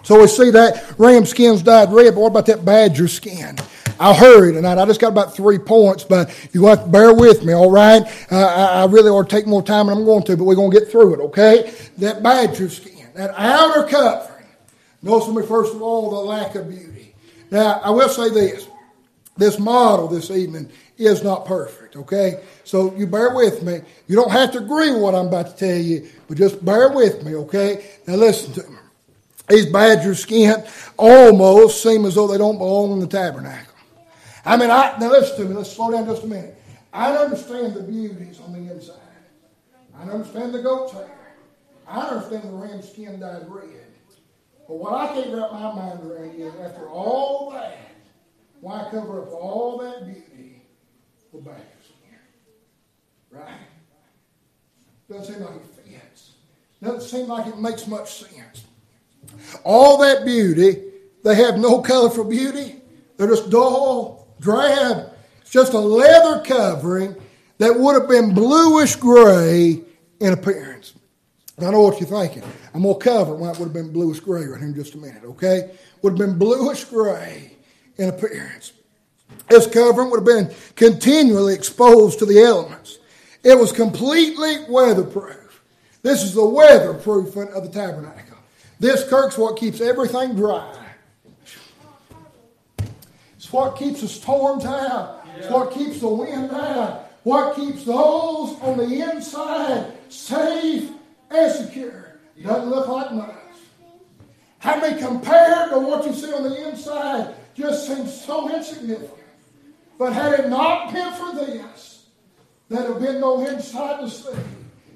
So 0.02 0.22
we 0.22 0.28
see 0.28 0.50
that 0.52 0.96
ram 0.98 1.26
skin's 1.26 1.62
dyed 1.62 1.92
red, 1.92 2.16
but 2.16 2.22
what 2.22 2.28
about 2.28 2.48
that 2.48 2.66
badger 2.66 3.08
skin? 3.08 3.58
I'll 4.04 4.14
hurry 4.14 4.52
tonight. 4.52 4.78
I 4.78 4.86
just 4.86 5.00
got 5.00 5.14
about 5.14 5.34
three 5.34 5.58
points, 5.58 6.04
but 6.04 6.30
you 6.52 6.66
have 6.66 6.84
to 6.84 6.90
bear 6.90 7.14
with 7.14 7.46
me, 7.46 7.54
all 7.54 7.72
right? 7.72 8.02
Uh, 8.30 8.36
I, 8.36 8.82
I 8.82 8.86
really 8.88 9.10
ought 9.10 9.30
to 9.30 9.34
take 9.34 9.48
more 9.48 9.64
time 9.64 9.88
than 9.88 9.98
I'm 9.98 10.04
going 10.04 10.24
to, 10.24 10.36
but 10.36 10.44
we're 10.44 10.56
going 10.56 10.72
to 10.72 10.78
get 10.78 10.92
through 10.92 11.14
it, 11.14 11.20
okay? 11.22 11.74
That 12.00 12.22
badger 12.22 12.68
skin, 12.68 13.08
that 13.14 13.34
outer 13.38 13.88
covering. 13.88 14.46
Notice 15.04 15.34
me, 15.34 15.46
first 15.46 15.74
of 15.74 15.82
all, 15.82 16.10
the 16.10 16.18
lack 16.18 16.56
of 16.56 16.68
beauty. 16.68 17.16
Now, 17.50 17.80
I 17.82 17.92
will 17.92 18.10
say 18.10 18.30
this. 18.30 18.68
This 19.38 19.58
model 19.58 20.10
this 20.10 20.32
evening 20.32 20.70
is 20.98 21.24
not 21.24 21.46
perfect, 21.46 21.96
okay? 21.96 22.44
So 22.66 22.94
you 22.96 23.08
bear 23.08 23.34
with 23.34 23.64
me. 23.64 23.80
You 24.08 24.18
don't 24.18 24.32
have 24.32 24.52
to 24.52 24.58
agree 24.58 24.92
with 24.92 25.02
what 25.02 25.16
I'm 25.16 25.28
about 25.28 25.48
to 25.48 25.56
tell 25.56 25.82
you, 25.82 26.10
but 26.28 26.38
just 26.38 26.64
bear 26.66 26.90
with 26.90 27.24
me, 27.24 27.36
okay? 27.36 27.86
Now 28.06 28.16
listen 28.16 28.52
to 28.56 28.70
me. 28.70 28.80
These 29.48 29.68
badger 29.68 30.14
skin 30.14 30.62
almost 30.98 31.82
seem 31.82 32.04
as 32.04 32.16
though 32.16 32.28
they 32.28 32.38
don't 32.38 32.58
belong 32.58 32.92
in 32.92 33.00
the 33.00 33.08
tabernacle. 33.08 33.63
I 34.46 34.58
mean, 34.58 34.70
I, 34.70 34.98
now 35.00 35.10
listen 35.10 35.38
to 35.38 35.46
me. 35.46 35.56
Let's 35.56 35.72
slow 35.72 35.92
down 35.92 36.06
just 36.06 36.24
a 36.24 36.28
minute. 36.28 36.60
I 36.92 37.16
understand 37.16 37.74
the 37.74 37.84
beauties 37.84 38.40
on 38.42 38.54
the 38.54 38.72
inside. 38.72 38.98
I 39.96 40.04
understand 40.04 40.54
the 40.54 40.62
goat's 40.62 40.94
hair. 40.94 41.36
I 41.88 42.02
understand 42.02 42.44
the 42.44 42.54
ram 42.54 42.82
skin 42.82 43.20
dyed 43.20 43.46
red. 43.48 43.86
But 44.68 44.76
what 44.76 44.94
I 44.94 45.08
can't 45.14 45.34
wrap 45.34 45.52
my 45.52 45.74
mind 45.74 46.00
around 46.04 46.36
is 46.36 46.54
after 46.56 46.90
all 46.90 47.52
that, 47.52 47.78
why 48.62 48.88
cover 48.92 49.22
up 49.24 49.32
all 49.32 49.78
that 49.80 50.06
beauty 50.06 50.62
with 51.32 51.44
skin? 51.44 52.20
Right? 53.30 53.50
Doesn't 55.10 55.34
seem 55.34 55.44
like 55.44 55.56
it 55.56 55.66
fits. 55.66 56.32
Doesn't 56.82 57.02
seem 57.02 57.28
like 57.28 57.48
it 57.48 57.58
makes 57.60 57.88
much 57.88 58.24
sense. 58.24 58.66
All 59.64 59.98
that 59.98 60.26
beauty, 60.26 60.82
they 61.24 61.36
have 61.36 61.58
no 61.58 61.82
colorful 61.82 62.24
beauty. 62.24 62.82
They're 63.18 63.28
just 63.28 63.50
dull, 63.50 64.23
drab. 64.44 65.12
It's 65.42 65.50
just 65.50 65.74
a 65.74 65.80
leather 65.80 66.44
covering 66.44 67.16
that 67.58 67.80
would 67.80 68.00
have 68.00 68.10
been 68.10 68.34
bluish 68.34 68.96
gray 68.96 69.82
in 70.20 70.34
appearance. 70.34 70.94
I 71.60 71.72
know 71.72 71.82
what 71.82 72.00
you're 72.00 72.10
thinking. 72.10 72.44
I'm 72.74 72.82
going 72.82 73.00
to 73.00 73.04
cover 73.04 73.36
when 73.36 73.52
it 73.52 73.60
would 73.60 73.66
have 73.66 73.74
been 73.74 73.94
bluish 73.94 74.20
gray 74.20 74.46
right 74.46 74.60
here 74.60 74.68
in 74.68 74.76
just 74.76 74.96
a 74.96 74.98
minute, 74.98 75.24
okay? 75.24 75.72
Would 76.02 76.14
have 76.14 76.20
been 76.20 76.38
bluish 76.38 76.84
gray 76.86 77.56
in 77.98 78.10
appearance. 78.10 78.74
This 79.50 79.68
covering 79.68 80.10
would 80.10 80.28
have 80.28 80.48
been 80.48 80.56
continually 80.76 81.54
exposed 81.54 82.20
to 82.20 82.26
the 82.26 82.40
elements. 82.40 83.00
It 83.44 83.58
was 83.58 83.72
completely 83.72 84.66
weatherproof. 84.68 85.62
This 86.02 86.24
is 86.24 86.34
the 86.34 86.42
weatherproofing 86.42 87.52
of 87.54 87.64
the 87.64 87.70
tabernacle. 87.70 88.38
This 88.80 89.08
Kirk's 89.08 89.38
what 89.38 89.58
keeps 89.58 89.80
everything 89.80 90.36
dry. 90.36 90.83
What 93.54 93.78
keeps 93.78 94.02
the 94.02 94.08
storms 94.08 94.66
out. 94.66 95.28
It's 95.38 95.48
what 95.48 95.72
keeps 95.72 96.00
the 96.00 96.08
wind 96.08 96.50
out. 96.50 97.12
What 97.22 97.56
keeps 97.56 97.84
those 97.84 98.60
on 98.62 98.78
the 98.78 99.12
inside 99.12 99.94
safe 100.10 100.90
and 101.30 101.52
secure. 101.52 102.18
Doesn't 102.42 102.72
look 102.72 102.88
like 102.88 103.14
much. 103.14 103.30
How 104.58 104.80
many 104.80 105.00
compared 105.00 105.70
to 105.70 105.78
what 105.78 106.04
you 106.04 106.14
see 106.14 106.34
on 106.34 106.44
the 106.44 106.68
inside 106.68 107.36
just 107.54 107.86
seems 107.86 108.26
so 108.26 108.52
insignificant. 108.52 109.20
But 110.00 110.14
had 110.14 110.40
it 110.40 110.50
not 110.50 110.92
been 110.92 111.14
for 111.14 111.36
this, 111.36 112.08
there'd 112.70 112.90
have 112.90 113.00
been 113.00 113.20
no 113.20 113.46
inside 113.46 114.00
to 114.00 114.10
see. 114.10 114.30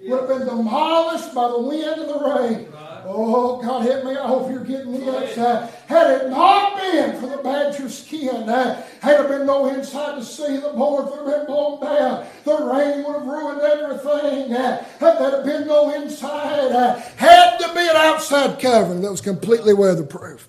Would 0.08 0.20
have 0.22 0.30
been 0.30 0.48
demolished 0.48 1.36
by 1.36 1.50
the 1.50 1.60
wind 1.60 2.02
and 2.02 2.10
the 2.10 2.20
rain. 2.20 2.68
Oh, 3.10 3.62
God, 3.62 3.84
help 3.84 4.06
me. 4.06 4.18
I 4.18 4.28
hope 4.28 4.50
you're 4.50 4.64
getting 4.64 4.94
this. 4.94 5.38
Uh, 5.38 5.70
had 5.88 6.12
it 6.12 6.30
not 6.30 6.78
been 6.78 7.20
for 7.20 7.28
the 7.28 7.38
badger 7.38 7.90
skin, 7.90 8.50
uh, 8.50 8.86
had 9.02 9.20
there 9.20 9.28
been 9.28 9.48
no 9.48 9.68
inside 9.68 10.16
to 10.16 10.24
see, 10.24 10.58
the 10.58 10.70
boards 10.70 11.12
would 11.12 11.28
have 11.28 11.38
been 11.40 11.46
blown 11.46 11.82
down. 11.82 12.26
The 12.44 12.58
rain 12.58 13.04
would 13.06 13.16
have 13.16 13.26
ruined 13.26 13.62
everything. 13.62 14.54
Uh, 14.54 14.84
had 15.00 15.20
there 15.20 15.44
been 15.44 15.68
no 15.68 15.94
inside, 15.94 16.72
uh, 16.72 17.00
had 17.16 17.58
to 17.60 17.74
be 17.74 17.82
an 17.82 17.96
outside 17.96 18.60
covering 18.60 19.02
that 19.02 19.12
was 19.12 19.22
completely 19.22 19.74
weatherproof. 19.74 20.48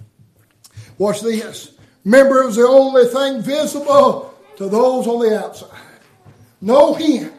Watch 0.98 1.20
this. 1.20 1.76
Remember, 2.04 2.42
it 2.42 2.46
was 2.46 2.56
the 2.56 2.66
only 2.66 3.06
thing 3.06 3.42
visible 3.42 4.34
to 4.56 4.68
those 4.68 5.06
on 5.06 5.20
the 5.20 5.38
outside. 5.38 5.70
No 6.60 6.94
hint. 6.94 7.37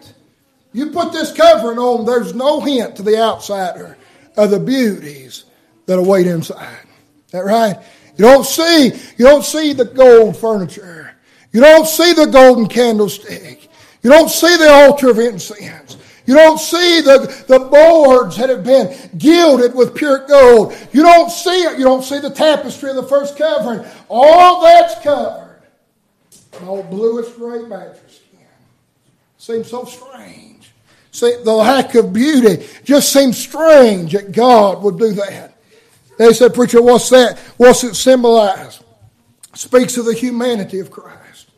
You 0.71 0.91
put 0.91 1.11
this 1.11 1.33
covering 1.33 1.79
on, 1.79 2.05
there's 2.05 2.35
no 2.35 2.59
hint 2.59 2.95
to 2.97 3.03
the 3.03 3.17
outsider 3.17 3.97
of 4.37 4.51
the 4.51 4.59
beauties 4.59 5.45
that 5.87 5.97
await 5.97 6.27
inside. 6.27 6.85
Is 7.25 7.31
that 7.31 7.45
right? 7.45 7.77
You 8.17 8.25
don't 8.25 8.45
see, 8.45 8.91
you 9.17 9.25
don't 9.25 9.43
see 9.45 9.73
the 9.73 9.85
gold 9.85 10.37
furniture. 10.37 11.15
You 11.51 11.61
don't 11.61 11.87
see 11.87 12.13
the 12.13 12.27
golden 12.27 12.67
candlestick. 12.67 13.69
You 14.03 14.09
don't 14.09 14.29
see 14.29 14.55
the 14.57 14.69
altar 14.69 15.09
of 15.09 15.19
incense. 15.19 15.97
You 16.25 16.35
don't 16.35 16.59
see 16.59 17.01
the, 17.01 17.43
the 17.47 17.59
boards 17.59 18.37
that 18.37 18.49
have 18.49 18.63
been 18.63 18.95
gilded 19.17 19.73
with 19.73 19.95
pure 19.95 20.27
gold. 20.27 20.75
You 20.91 21.01
don't 21.01 21.31
see 21.31 21.63
it. 21.63 21.79
You 21.79 21.85
don't 21.85 22.03
see 22.03 22.19
the 22.19 22.29
tapestry 22.29 22.91
of 22.91 22.97
the 22.97 23.03
first 23.03 23.35
covering. 23.35 23.83
All 24.09 24.61
that's 24.61 25.01
covered. 25.03 25.63
An 26.61 26.67
old 26.67 26.89
bluish 26.91 27.29
gray 27.33 27.63
mattress. 27.63 28.19
Seems 29.39 29.69
so 29.69 29.85
strange. 29.85 30.58
The 31.11 31.53
lack 31.53 31.95
of 31.95 32.13
beauty 32.13 32.65
just 32.83 33.11
seems 33.11 33.37
strange 33.37 34.13
that 34.13 34.31
God 34.31 34.83
would 34.83 34.99
do 34.99 35.11
that. 35.13 35.55
They 36.17 36.33
said, 36.33 36.53
Preacher, 36.53 36.81
what's 36.81 37.09
that? 37.09 37.39
What's 37.57 37.83
it 37.83 37.95
symbolize? 37.95 38.81
Speaks 39.53 39.97
of 39.97 40.05
the 40.05 40.13
humanity 40.13 40.79
of 40.79 40.91
Christ. 40.91 41.49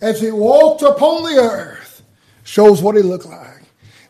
As 0.00 0.20
he 0.20 0.30
walked 0.30 0.82
upon 0.82 1.24
the 1.24 1.40
earth, 1.40 2.02
shows 2.44 2.80
what 2.80 2.96
he 2.96 3.02
looked 3.02 3.26
like. 3.26 3.62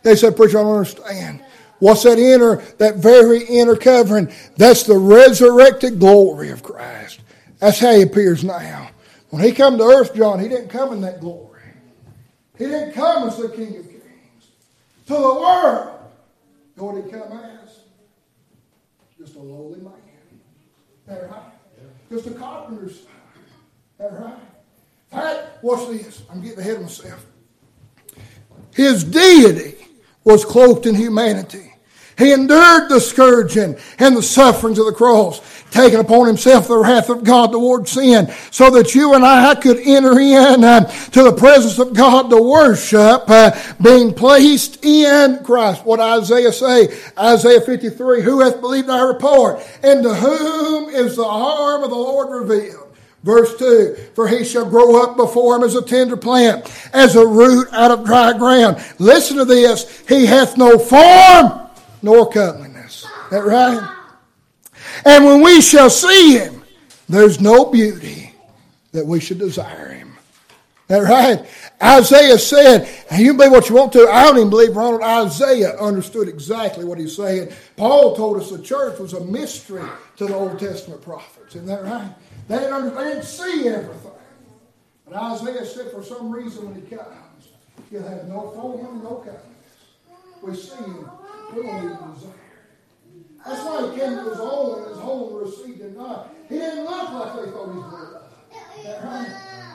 They 0.02 0.14
said, 0.14 0.36
Preacher, 0.36 0.58
I 0.58 0.62
don't 0.62 0.76
understand. 0.76 1.42
What's 1.80 2.02
that 2.02 2.18
inner, 2.18 2.56
that 2.78 2.96
very 2.96 3.44
inner 3.44 3.76
covering? 3.76 4.32
That's 4.56 4.82
the 4.82 4.98
resurrected 4.98 5.98
glory 5.98 6.50
of 6.50 6.62
Christ. 6.62 7.20
That's 7.58 7.78
how 7.78 7.94
he 7.94 8.02
appears 8.02 8.44
now. 8.44 8.90
When 9.30 9.42
he 9.42 9.52
come 9.52 9.78
to 9.78 9.84
earth, 9.84 10.14
John, 10.14 10.40
he 10.40 10.48
didn't 10.48 10.68
come 10.68 10.92
in 10.92 11.00
that 11.02 11.20
glory. 11.20 11.58
He 12.59 12.64
didn't 12.64 12.92
come 12.92 13.29
as 13.29 13.38
the 13.38 13.49
King 13.49 13.77
of 13.77 13.88
Kings. 13.88 14.03
To 15.07 15.12
the 15.12 15.18
world, 15.18 16.01
what 16.75 17.05
he 17.05 17.11
come 17.11 17.33
as? 17.33 17.81
Just 19.18 19.37
a 19.37 19.40
lowly 19.40 19.81
man. 19.81 19.92
That 21.07 21.31
right? 21.31 21.53
Just 22.11 22.27
a 22.27 22.33
carpenter's 22.33 23.01
son. 23.01 23.12
That 23.99 24.21
right? 24.21 24.35
In 25.12 25.18
fact, 25.18 25.62
watch 25.62 25.88
this. 25.88 26.23
I'm 26.31 26.42
getting 26.42 26.59
ahead 26.59 26.77
of 26.77 26.83
myself. 26.83 27.25
His 28.75 29.05
deity 29.05 29.77
was 30.25 30.44
cloaked 30.44 30.87
in 30.87 30.94
humanity. 30.94 31.73
He 32.18 32.33
endured 32.33 32.88
the 32.88 33.01
scourging 33.01 33.77
and 33.99 34.16
the 34.16 34.23
sufferings 34.23 34.79
of 34.79 34.87
the 34.87 34.92
cross, 34.92 35.58
taking 35.70 36.00
upon 36.00 36.26
himself 36.26 36.68
the 36.68 36.76
wrath 36.76 37.11
of 37.11 37.24
God 37.24 37.52
toward 37.52 37.88
sin, 37.88 38.33
so 38.50 38.70
that 38.70 38.94
you 38.94 39.14
and 39.14 39.24
I 39.24 39.54
could 39.54 39.78
enter 39.78 40.18
in 40.18 40.64
uh, 40.64 40.85
to 40.85 41.22
the 41.22 41.33
presence 41.33 41.78
of 41.78 41.94
God 41.94 42.31
to 42.31 42.40
worship, 42.42 43.24
uh, 43.28 43.74
being 43.83 44.14
placed 44.14 44.85
in 44.85 45.42
Christ. 45.44 45.85
What 45.85 46.00
Isaiah 46.00 46.52
say? 46.52 46.88
Isaiah 47.18 47.61
53, 47.61 48.22
who 48.22 48.40
hath 48.40 48.61
believed 48.61 48.88
our 48.88 49.09
report? 49.09 49.61
And 49.83 50.02
to 50.02 50.14
whom 50.14 50.88
is 50.88 51.16
the 51.16 51.26
arm 51.26 51.83
of 51.83 51.90
the 51.90 51.96
Lord 51.96 52.31
revealed? 52.31 52.88
Verse 53.24 53.57
2 53.59 53.96
For 54.14 54.28
he 54.28 54.44
shall 54.44 54.68
grow 54.68 55.02
up 55.02 55.16
before 55.16 55.57
him 55.57 55.62
as 55.62 55.74
a 55.74 55.83
tender 55.83 56.16
plant, 56.16 56.72
as 56.92 57.16
a 57.16 57.26
root 57.26 57.68
out 57.72 57.90
of 57.90 58.04
dry 58.04 58.37
ground. 58.37 58.83
Listen 58.98 59.37
to 59.38 59.44
this. 59.44 60.02
He 60.09 60.26
hath 60.26 60.57
no 60.57 60.78
form 60.78 61.68
nor 62.02 62.31
comeliness. 62.31 63.07
That 63.31 63.44
right? 63.44 63.96
And 65.04 65.24
when 65.24 65.42
we 65.42 65.61
shall 65.61 65.90
see 65.90 66.38
him, 66.38 66.62
there's 67.08 67.40
no 67.40 67.66
beauty 67.66 68.32
that 68.92 69.06
we 69.06 69.20
should 69.20 69.38
desire 69.38 69.90
him. 69.90 70.16
That 70.88 71.00
right? 71.00 71.46
Isaiah 71.82 72.38
said, 72.38 72.88
and 73.11 73.22
you 73.22 73.34
believe 73.34 73.52
what 73.52 73.68
you 73.68 73.74
want 73.74 73.92
to. 73.92 74.08
I 74.08 74.24
don't 74.24 74.38
even 74.38 74.50
believe 74.50 74.74
Ronald 74.74 75.02
Isaiah 75.02 75.76
understood 75.78 76.28
exactly 76.28 76.84
what 76.84 76.98
he's 76.98 77.14
saying. 77.14 77.52
Paul 77.76 78.16
told 78.16 78.40
us 78.40 78.50
the 78.50 78.62
church 78.62 78.98
was 78.98 79.12
a 79.12 79.22
mystery 79.24 79.87
to 80.16 80.26
the 80.26 80.34
Old 80.34 80.58
Testament 80.58 81.02
prophets. 81.02 81.54
Isn't 81.56 81.66
that 81.66 81.84
right? 81.84 82.11
They 82.48 82.58
didn't, 82.58 82.94
they 82.94 83.04
didn't 83.04 83.24
see 83.24 83.68
everything. 83.68 84.12
But 85.06 85.16
Isaiah 85.16 85.66
said 85.66 85.90
for 85.92 86.02
some 86.02 86.30
reason 86.30 86.66
when 86.66 86.74
he 86.74 86.96
comes, 86.96 87.48
he'll 87.90 88.02
have 88.02 88.26
no 88.26 88.50
form 88.50 88.87
and 88.87 89.04
no 89.04 89.16
comeliness. 89.16 89.42
We 90.42 90.56
see 90.56 90.84
him 90.84 91.11
we 91.54 91.62
don't 91.62 91.84
even 91.84 92.14
desire. 92.14 92.47
That's 93.48 93.64
why 93.64 93.90
he 93.90 93.98
came 93.98 94.14
to 94.14 94.28
his 94.28 94.40
own, 94.40 94.82
and 94.82 94.90
his 94.90 94.98
own 94.98 95.34
received 95.34 95.80
him 95.80 95.96
not. 95.96 96.34
He 96.50 96.58
didn't 96.58 96.84
look 96.84 97.12
like 97.12 97.32
they 97.34 97.50
thought 97.50 97.72
he 97.72 97.78
would. 97.78 98.18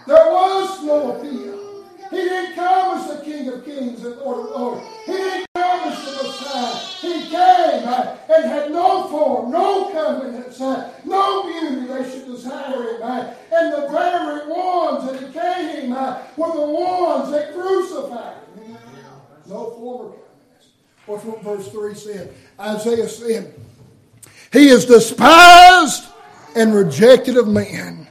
There 0.06 0.32
was 0.32 0.84
no 0.84 1.18
appeal. 1.18 1.86
He 2.12 2.18
didn't 2.18 2.54
come 2.54 3.00
as 3.00 3.18
the 3.18 3.26
King 3.26 3.48
of 3.48 3.66
Kings 3.66 4.06
and 4.06 4.16
Lord 4.18 4.46
of 4.46 4.52
Lords. 4.52 4.88
He 5.08 5.14
didn't 5.14 5.48
come 5.56 5.92
as 5.92 6.06
the 6.06 6.24
Messiah. 6.24 6.76
He 7.02 7.30
came 7.30 7.88
and 7.88 8.46
had 8.46 8.72
no 8.72 9.08
form, 9.08 9.52
no 9.52 9.90
uh, 10.64 10.92
no 11.04 11.44
beauty 11.44 11.88
they 11.88 12.10
should 12.10 12.26
desire 12.26 12.96
him. 12.96 13.02
And 13.02 13.74
the 13.74 13.88
very 13.90 14.48
ones 14.48 15.06
that 15.06 15.20
he 15.20 15.34
came 15.34 15.90
were 16.38 16.54
the 16.54 16.68
ones 16.68 17.32
that 17.32 17.54
crucified 17.54 18.38
him. 18.56 18.78
No 19.48 19.72
form. 19.72 20.14
What's 21.06 21.26
what 21.26 21.44
verse 21.44 21.70
3 21.70 21.94
said? 21.96 22.34
Isaiah 22.60 23.10
said, 23.10 23.54
He 24.52 24.70
is 24.70 24.86
despised 24.86 26.06
and 26.56 26.74
rejected 26.74 27.38
of 27.38 27.48
men, 27.48 28.08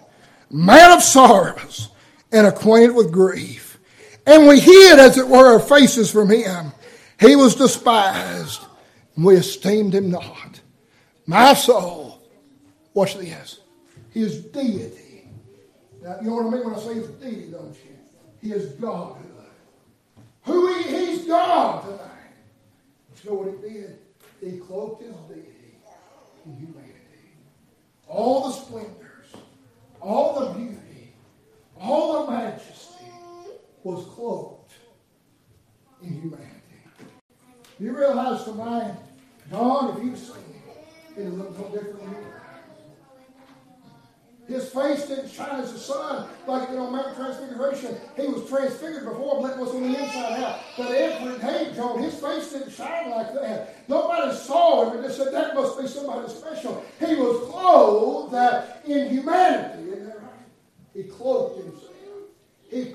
man 0.50 0.92
of 0.92 1.02
sorrows 1.02 1.88
and 2.32 2.46
acquainted 2.46 2.94
with 2.94 3.12
grief. 3.12 3.78
And 4.26 4.48
we 4.48 4.58
hid, 4.58 4.98
as 4.98 5.18
it 5.18 5.28
were, 5.28 5.52
our 5.52 5.60
faces 5.60 6.10
from 6.10 6.30
him. 6.30 6.72
He 7.20 7.36
was 7.36 7.54
despised, 7.54 8.64
and 9.14 9.24
we 9.24 9.36
esteemed 9.36 9.94
him 9.94 10.10
not. 10.10 10.60
My 11.26 11.54
soul, 11.54 12.20
watch 12.94 13.16
this, 13.16 13.60
his 14.10 14.42
deity. 14.44 15.28
Now, 16.02 16.16
you 16.20 16.28
know 16.28 16.36
what 16.36 16.46
I 16.46 16.50
mean 16.50 16.64
when 16.64 16.74
I 16.74 16.78
say 16.78 16.94
his 16.94 17.08
deity, 17.10 17.50
don't 17.52 17.74
you? 17.74 17.96
He 18.40 18.52
is 18.52 18.72
Godhood. 18.72 19.26
Who 20.44 20.74
he, 20.74 20.82
he's 20.82 21.26
God 21.26 21.84
tonight. 21.84 22.11
You 23.22 23.30
know 23.30 23.36
what 23.36 23.54
he 23.54 23.74
did? 23.74 23.98
He 24.40 24.58
cloaked 24.58 25.02
his 25.02 25.14
deity 25.28 25.76
in 26.44 26.56
humanity. 26.56 26.92
All 28.08 28.48
the 28.48 28.52
splendors, 28.52 29.28
all 30.00 30.40
the 30.40 30.58
beauty, 30.58 31.14
all 31.80 32.26
the 32.26 32.32
majesty 32.32 33.04
was 33.84 34.04
cloaked 34.06 34.72
in 36.02 36.20
humanity. 36.20 36.48
You 37.78 37.96
realize 37.96 38.44
tonight, 38.44 38.96
God, 39.50 39.96
if 39.96 40.04
you've 40.04 40.18
seen 40.18 40.36
it, 41.16 41.20
it 41.20 41.28
looks 41.34 41.58
no 41.58 41.68
different 41.68 42.02
you. 42.02 42.41
His 44.48 44.68
face 44.70 45.06
didn't 45.06 45.30
shine 45.30 45.60
as 45.60 45.72
the 45.72 45.78
sun, 45.78 46.28
like 46.48 46.68
you 46.68 46.76
know, 46.76 46.90
Mount 46.90 47.16
Transfiguration. 47.16 47.96
He 48.16 48.26
was 48.26 48.48
transfigured 48.48 49.04
before, 49.04 49.40
but 49.40 49.52
it 49.52 49.58
was 49.58 49.70
on 49.70 49.82
the 49.82 49.98
inside 49.98 50.42
out. 50.42 50.60
But 50.76 50.88
day, 50.88 51.72
John, 51.76 52.02
his 52.02 52.14
face 52.14 52.52
didn't 52.52 52.72
shine 52.72 53.10
like 53.10 53.32
that. 53.34 53.88
Nobody 53.88 54.36
saw 54.36 54.90
him 54.90 54.96
and 54.96 55.04
just 55.04 55.18
said 55.18 55.32
that 55.32 55.54
must 55.54 55.80
be 55.80 55.86
somebody 55.86 56.28
special. 56.28 56.84
He 56.98 57.14
was 57.14 57.48
clothed 57.50 58.34
uh, 58.34 58.64
in 58.84 59.10
humanity. 59.10 59.90
Isn't 59.92 60.06
that 60.06 60.16
right? 60.16 60.32
He 60.94 61.04
cloaked 61.04 61.58
himself. 61.58 61.92
He. 62.68 62.94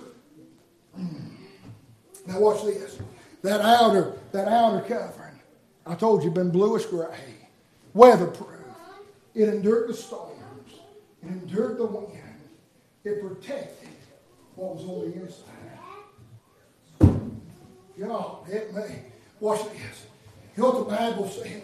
Now 2.28 2.40
watch 2.40 2.64
this. 2.66 3.00
That 3.42 3.62
outer, 3.62 4.18
that 4.34 4.50
outer 4.50 4.82
covering, 4.82 5.40
I 5.86 5.96
told 5.96 6.24
you, 6.24 6.32
been 6.32 6.52
bluish 6.52 6.86
gray, 6.86 7.08
weatherproof. 7.94 8.50
It 9.34 9.48
endured 9.48 9.90
the 9.90 9.94
storms. 9.94 10.37
It 11.24 11.30
endured 11.30 11.78
the 11.78 11.86
wind. 11.86 12.20
It 13.04 13.22
protected 13.22 13.90
what 14.56 14.76
was 14.76 14.84
on 14.86 15.12
the 15.12 15.22
inside. 15.22 15.68
God, 18.00 18.48
help 18.48 18.74
me. 18.74 18.96
Watch 19.40 19.64
this. 19.72 20.08
You 20.56 20.64
know 20.64 20.70
what 20.72 20.90
the 20.90 20.96
Bible 20.96 21.30
said? 21.30 21.64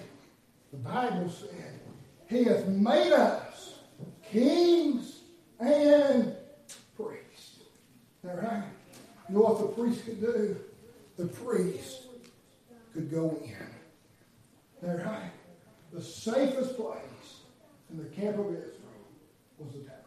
The 0.72 0.78
Bible 0.78 1.30
said, 1.30 1.80
He 2.28 2.44
hath 2.44 2.68
made 2.68 3.12
us 3.12 3.76
kings 4.32 5.20
and 5.60 6.36
priests. 6.96 7.60
That 8.24 8.42
right? 8.42 8.64
You 9.30 9.36
know 9.36 9.42
what 9.42 9.60
the 9.60 9.82
priest 9.82 10.06
could 10.06 10.22
do? 10.22 10.56
The 11.18 11.28
priest 11.28 12.04
could 12.94 13.12
go 13.12 13.40
in. 13.44 14.90
Is 14.90 14.98
that? 15.04 15.32
The 15.92 16.02
safest 16.02 16.76
place 16.76 16.98
in 17.92 17.98
the 17.98 18.10
camp 18.10 18.40
of 18.40 18.48
Israel 18.48 18.83
was 19.60 19.74
the 19.74 19.80
tabernacle. 19.80 20.04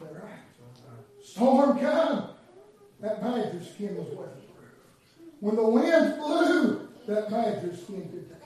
Is 0.00 0.08
that 0.08 0.22
right? 0.22 0.42
Storm 1.24 1.78
come, 1.78 2.28
that 3.00 3.22
badger 3.22 3.62
skin 3.64 3.96
was 3.96 4.08
weatherproof. 4.08 4.38
When 5.40 5.56
the 5.56 5.62
wind 5.62 6.18
blew, 6.18 6.88
that 7.08 7.30
badger 7.30 7.76
skin 7.76 8.08
could 8.10 8.28
take. 8.28 8.38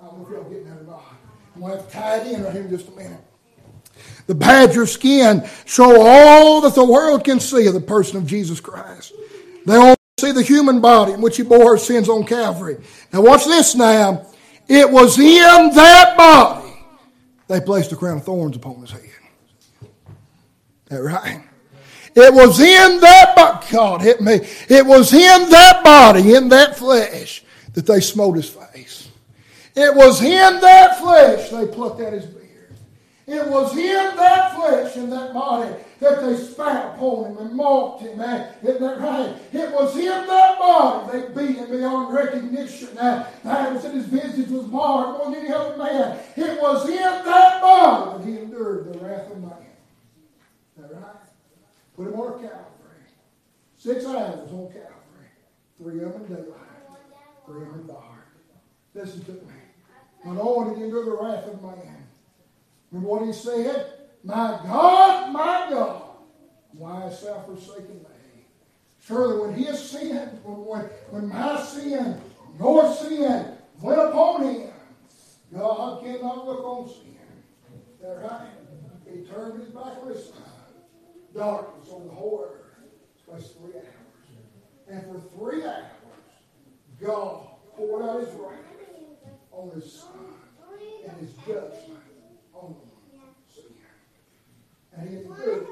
I 0.00 0.06
don't 0.06 0.18
know 0.18 0.26
if 0.26 0.32
y'all 0.32 0.44
getting 0.44 0.68
that 0.68 0.80
or 0.80 0.84
not. 0.84 1.04
I'm 1.54 1.60
going 1.60 1.72
to 1.72 1.78
have 1.78 1.88
to 1.88 1.92
tie 1.92 2.16
it 2.18 2.26
in 2.32 2.44
right 2.44 2.52
here 2.52 2.62
in 2.62 2.70
just 2.70 2.88
a 2.88 2.92
minute. 2.92 3.20
The 4.28 4.34
badger 4.34 4.86
skin 4.86 5.48
show 5.64 6.00
all 6.00 6.60
that 6.60 6.74
the 6.74 6.84
world 6.84 7.24
can 7.24 7.40
see 7.40 7.66
of 7.66 7.74
the 7.74 7.80
person 7.80 8.16
of 8.16 8.26
Jesus 8.26 8.60
Christ. 8.60 9.12
They 9.66 9.74
only 9.74 9.96
see 10.20 10.32
the 10.32 10.42
human 10.42 10.80
body 10.80 11.12
in 11.12 11.20
which 11.20 11.36
he 11.36 11.42
bore 11.42 11.70
our 11.70 11.78
sins 11.78 12.08
on 12.08 12.24
Calvary. 12.24 12.76
Now 13.12 13.22
watch 13.22 13.44
this 13.44 13.74
now. 13.74 14.26
It 14.68 14.88
was 14.90 15.18
in 15.18 15.70
that 15.74 16.16
body 16.16 16.67
they 17.48 17.60
placed 17.60 17.92
a 17.92 17.96
crown 17.96 18.18
of 18.18 18.24
thorns 18.24 18.56
upon 18.56 18.80
his 18.80 18.90
head. 18.90 19.10
That 20.86 21.02
right? 21.02 21.44
It 22.14 22.32
was 22.32 22.58
in 22.60 23.00
that 23.00 23.36
body, 23.36 23.66
God 23.70 24.00
hit 24.02 24.20
me. 24.20 24.40
It 24.68 24.84
was 24.84 25.12
in 25.12 25.50
that 25.50 25.82
body, 25.84 26.34
in 26.34 26.48
that 26.48 26.76
flesh, 26.76 27.44
that 27.74 27.86
they 27.86 28.00
smote 28.00 28.36
his 28.36 28.48
face. 28.48 29.08
It 29.74 29.94
was 29.94 30.22
in 30.22 30.60
that 30.60 30.98
flesh 30.98 31.50
they 31.50 31.66
plucked 31.66 32.00
at 32.00 32.12
his 32.12 32.26
beard. 32.26 32.37
It 33.28 33.46
was 33.46 33.76
in 33.76 34.16
that 34.16 34.54
flesh 34.54 34.96
and 34.96 35.12
that 35.12 35.34
body 35.34 35.70
that 36.00 36.22
they 36.22 36.34
spat 36.34 36.94
upon 36.94 37.26
him 37.26 37.36
and 37.36 37.54
mocked 37.54 38.00
him. 38.00 38.18
Eh? 38.18 38.26
Man. 38.26 38.54
Isn't 38.62 38.80
that 38.80 39.00
right? 39.00 39.36
It 39.52 39.70
was 39.70 39.94
in 39.96 40.26
that 40.26 40.58
body 40.58 41.18
they 41.18 41.28
beat 41.34 41.56
him 41.58 41.70
beyond 41.70 42.14
recognition. 42.14 42.94
Now, 42.94 43.26
the 43.42 43.50
Bible 43.50 43.80
said 43.80 43.94
his 43.94 44.06
visage 44.06 44.48
was 44.48 44.66
marred 44.68 45.20
than 45.20 45.34
any 45.34 45.52
other 45.52 45.76
man. 45.76 46.18
It 46.36 46.58
was 46.58 46.88
in 46.88 46.96
that 46.96 47.60
body 47.60 48.18
that 48.18 48.26
he 48.26 48.38
endured 48.38 48.94
the 48.94 48.98
wrath 48.98 49.30
of 49.30 49.42
man. 49.42 49.52
Is 50.78 50.82
that 50.84 50.94
right? 50.94 51.16
Put 51.96 52.06
him 52.06 52.14
on 52.14 52.32
Calvary. 52.32 53.04
Six 53.76 54.06
hours 54.06 54.50
on 54.50 54.68
Calvary. 54.68 55.28
Three 55.76 56.02
of 56.02 56.14
them 56.14 56.24
in 56.24 56.34
daylight. 56.34 56.60
Three 57.44 57.60
of 57.60 57.68
them 57.68 57.80
in 57.80 57.86
dark. 57.88 58.04
Listen 58.94 59.22
to 59.26 59.32
me. 59.32 59.40
Not 60.24 60.38
only 60.40 60.70
did 60.70 60.78
he 60.78 60.84
endure 60.84 61.04
the 61.04 61.10
wrath 61.10 61.44
of 61.46 61.62
man, 61.62 62.07
Remember 62.90 63.14
what 63.16 63.26
he 63.26 63.32
said? 63.32 63.92
My 64.24 64.58
God, 64.64 65.32
my 65.32 65.66
God, 65.70 66.02
why 66.72 67.02
hast 67.02 67.24
thou 67.24 67.40
forsaken 67.40 67.96
me? 67.98 68.44
Surely 69.06 69.40
when 69.40 69.54
his 69.54 69.90
sin, 69.90 70.16
when, 70.44 70.80
when 71.10 71.28
my 71.28 71.62
sin, 71.62 72.20
your 72.58 72.94
sin 72.94 73.56
went 73.80 74.00
upon 74.00 74.42
him, 74.42 74.70
God 75.54 76.02
cannot 76.02 76.46
look 76.46 76.64
on 76.64 76.88
sin. 76.88 77.16
That 78.02 78.18
right? 78.22 78.48
He 79.10 79.22
turned 79.22 79.60
his 79.60 79.70
back 79.70 80.02
on 80.02 80.08
his. 80.08 80.32
Darkness 81.34 81.88
on 81.90 82.06
the 82.06 82.12
whole 82.12 82.48
earth. 82.48 83.36
It's 83.36 83.50
three 83.50 83.74
hours. 83.74 83.84
And 84.90 85.02
for 85.02 85.20
three 85.38 85.62
hours, 85.62 85.84
God 87.00 87.46
poured 87.76 88.02
out 88.02 88.20
his 88.20 88.34
wrath 88.34 88.58
on 89.52 89.70
his 89.70 89.92
son 89.92 90.34
and 91.06 91.20
his 91.20 91.32
judgment 91.46 92.07
on 92.62 92.74
sin. 93.54 93.64
And 94.96 95.08
he 95.08 95.16
endured 95.16 95.66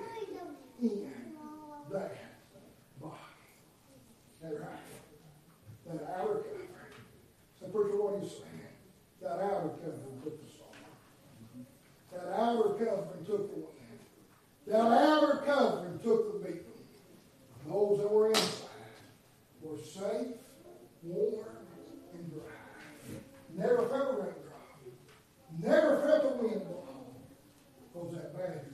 in 0.80 1.12
that 1.92 2.16
body. 3.00 3.14
That 4.42 4.52
right. 4.60 4.86
That 5.86 6.00
outer 6.18 6.34
covering. 6.34 6.68
So 7.58 7.66
preacher, 7.66 7.96
what 8.02 8.22
he's 8.22 8.32
saying? 8.32 8.72
That 9.22 9.38
outer 9.40 9.70
covering 9.82 10.20
took 10.22 10.36
the 10.42 10.48
storm. 10.52 11.66
That 12.12 12.26
outer 12.38 12.68
covering 12.74 13.24
took 13.24 13.50
the 13.50 13.60
wind. 13.60 14.00
That 14.66 14.80
outer 14.80 15.42
covering 15.46 15.98
took 16.00 16.20
the 16.32 16.38
beating. 16.46 16.62
Those 17.68 17.98
that 17.98 18.10
were 18.10 18.28
inside 18.28 18.68
were 19.60 19.78
safe, 19.78 20.36
warm, 21.02 21.46
and 22.14 22.30
dry. 22.30 23.18
Never 23.56 23.88
felt 23.88 24.18
raindrop. 24.18 24.45
Never 25.62 26.02
felt 26.02 26.22
the 26.22 26.46
wind 26.46 26.62
blow. 26.64 26.82
Because 27.92 28.14
that 28.14 28.32
took 28.32 28.44
it. 28.44 28.72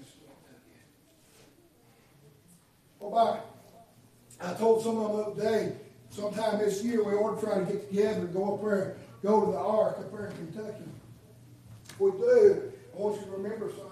Well, 2.99 3.11
by, 3.11 4.47
I 4.47 4.55
told 4.55 4.83
some 4.83 4.99
of 4.99 5.13
them 5.13 5.17
the 5.17 5.43
other 5.43 5.59
day, 5.59 5.77
sometime 6.11 6.59
this 6.59 6.83
year 6.83 7.05
we 7.05 7.15
ought 7.15 7.41
to 7.41 7.47
try 7.47 7.59
to 7.59 7.65
get 7.65 7.89
together 7.89 8.21
and 8.21 8.33
go 8.33 8.55
up 8.55 8.63
there, 8.63 8.97
go 9.23 9.45
to 9.45 9.53
the 9.53 9.59
Ark 9.59 9.99
up 9.99 10.13
there 10.13 10.27
in 10.27 10.37
Kentucky. 10.37 10.85
If 11.91 12.01
we 12.01 12.11
do, 12.13 12.73
I 12.95 12.99
want 12.99 13.21
you 13.21 13.27
to 13.27 13.31
remember 13.33 13.71
something. 13.71 13.91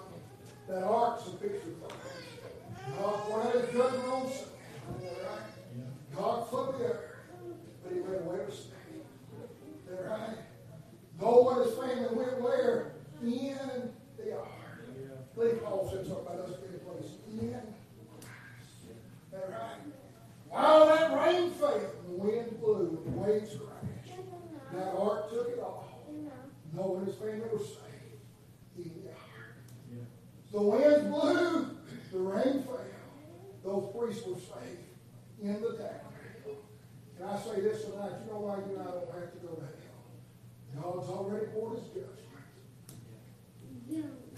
That 0.67 0.83
Ark's 0.83 1.27
a 1.27 1.31
picture 1.31 1.57
of 1.57 1.89
Christ. 1.89 1.97
God 2.97 3.15
poured 3.23 3.45
out 3.47 3.53
his 3.55 3.73
judgment 3.73 4.07
on 4.07 4.31
sin. 4.31 4.47
Right? 5.01 6.15
God 6.15 6.49
flooded 6.49 6.79
the 6.81 6.85
earth, 6.85 7.15
but 7.83 7.93
he 7.93 7.99
went 7.99 8.21
away 8.21 8.39
with 8.45 8.53
sin. 8.53 8.71
Is 9.83 9.97
that 9.97 10.09
right? 10.09 10.37
Noah 11.19 11.61
and 11.61 11.65
his 11.65 11.77
family 11.77 12.15
went 12.15 12.41
where? 12.41 12.93
In 13.21 13.93
the 14.17 14.37
ark. 14.37 14.47
I 14.87 15.35
believe 15.35 15.63
Paul 15.63 15.89
said 15.91 16.05
something 16.07 16.25
about 16.25 16.39
us 16.39 16.55
being 16.55 16.73
a 16.73 16.77
place 16.79 17.11
in 17.29 17.49
Christ. 17.49 17.69
Is 18.89 19.31
that 19.31 19.49
right? 19.49 19.79
While 20.49 20.87
that 20.87 21.13
rain 21.17 21.51
fell, 21.51 21.79
the 22.07 22.13
wind 22.13 22.59
blew, 22.59 23.03
and 23.05 23.13
the 23.13 23.19
waves 23.19 23.51
crashed. 23.55 24.19
That 24.73 24.93
ark 24.97 25.29
took 25.29 25.49
it 25.49 25.59
all. 25.59 25.87
Noah 26.73 26.97
and 26.97 27.07
his 27.07 27.15
family 27.15 27.41
were 27.51 27.59
saved 27.59 28.19
in 28.77 28.91
the 29.03 29.09
ark. 29.09 29.21
The 30.51 30.61
winds 30.61 31.05
blew, 31.05 31.77
the 32.11 32.19
rain 32.19 32.63
fell. 32.63 32.77
Those 33.63 33.95
priests 33.95 34.27
were 34.27 34.35
saved 34.35 34.89
in 35.41 35.61
the 35.61 35.69
tabernacle. 35.69 36.57
And 37.19 37.29
I 37.29 37.37
say 37.37 37.61
this 37.61 37.83
tonight, 37.85 38.11
you 38.25 38.31
know 38.31 38.39
why 38.39 38.57
you 38.57 38.79
and 38.79 38.81
I 38.81 38.91
don't 38.91 39.13
have 39.13 39.31
to 39.31 39.37
go 39.37 39.53
to 39.53 39.61
hell? 39.61 39.91
God's 40.81 41.09
already 41.09 41.45
poured 41.47 41.77
his 41.79 41.87
judgment. 41.87 42.17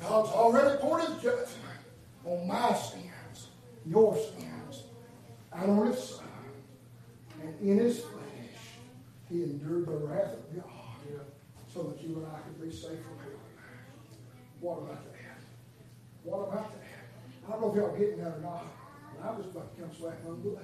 God's 0.01 0.29
already 0.29 0.77
poured 0.81 1.01
his 1.01 1.15
judgment 1.21 1.79
on 2.25 2.47
my 2.47 2.73
sins, 2.73 3.47
your 3.85 4.15
sins, 4.15 4.83
and 5.53 5.71
on 5.71 5.87
his 5.87 6.03
son. 6.03 6.25
And 7.41 7.53
in 7.61 7.77
his 7.77 7.99
flesh, 7.99 8.79
he 9.29 9.43
endured 9.43 9.85
the 9.85 9.91
wrath 9.91 10.33
of 10.33 10.55
God 10.55 11.25
so 11.71 11.83
that 11.83 12.01
you 12.03 12.17
and 12.17 12.27
I 12.27 12.39
could 12.39 12.61
be 12.61 12.71
safe 12.75 12.99
from 13.03 13.17
hell. 13.19 13.39
What 14.59 14.77
about 14.79 15.03
that? 15.05 15.39
What 16.23 16.39
about 16.47 16.71
that? 16.71 17.47
I 17.47 17.51
don't 17.51 17.61
know 17.61 17.62
if 17.73 17.77
y'all 17.77 17.97
getting 17.97 18.23
that 18.23 18.37
or 18.37 18.41
not, 18.41 18.65
but 19.15 19.27
I 19.27 19.31
was 19.31 19.47
about 19.47 19.75
to 19.75 19.81
come 19.81 19.91
slack 19.97 20.17
unbelief. 20.27 20.59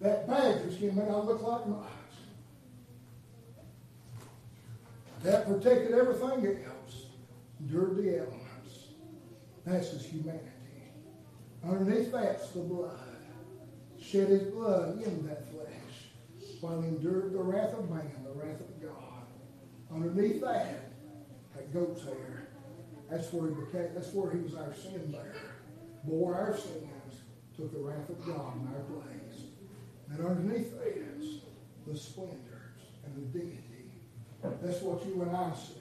That 0.00 0.26
badger 0.26 0.72
skin 0.72 0.96
may 0.96 1.04
not 1.04 1.26
look 1.26 1.42
like 1.42 1.68
mine. 1.68 1.86
That 5.22 5.46
protected 5.46 5.92
everything 5.92 6.64
else. 6.64 7.06
Endured 7.60 7.96
the 7.96 8.18
elements. 8.18 8.88
That's 9.66 9.90
his 9.90 10.06
humanity. 10.06 10.46
Underneath 11.62 12.10
that's 12.10 12.50
the 12.50 12.60
blood. 12.60 12.98
Shed 14.00 14.28
his 14.28 14.44
blood 14.44 15.02
in 15.02 15.26
that 15.26 15.50
flesh. 15.50 15.66
While 16.62 16.80
he 16.80 16.88
endured 16.88 17.34
the 17.34 17.38
wrath 17.38 17.74
of 17.74 17.90
man, 17.90 18.10
the 18.24 18.32
wrath 18.32 18.60
of 18.60 18.82
God. 18.82 19.26
Underneath 19.94 20.40
that, 20.40 20.90
that 21.54 21.74
goat's 21.74 22.02
hair. 22.04 22.48
That's 23.10 23.30
where 23.32 23.50
he 23.50 23.54
became, 23.54 23.94
that's 23.94 24.12
where 24.14 24.30
he 24.32 24.38
was 24.38 24.54
our 24.54 24.72
sin 24.74 25.12
bearer. 25.12 25.49
Bore 26.04 26.34
our 26.34 26.56
sins, 26.56 27.22
took 27.56 27.72
the 27.72 27.78
wrath 27.78 28.08
of 28.08 28.26
God 28.26 28.56
in 28.56 28.68
our 28.74 28.82
place. 28.82 29.42
And 30.10 30.26
underneath 30.26 30.78
that 30.78 30.96
is 31.18 31.40
the 31.86 31.96
splendors 31.96 32.80
and 33.04 33.14
the 33.16 33.38
dignity. 33.38 33.60
That's 34.42 34.80
what 34.80 35.04
you 35.06 35.22
and 35.22 35.36
I 35.36 35.52
see, 35.54 35.74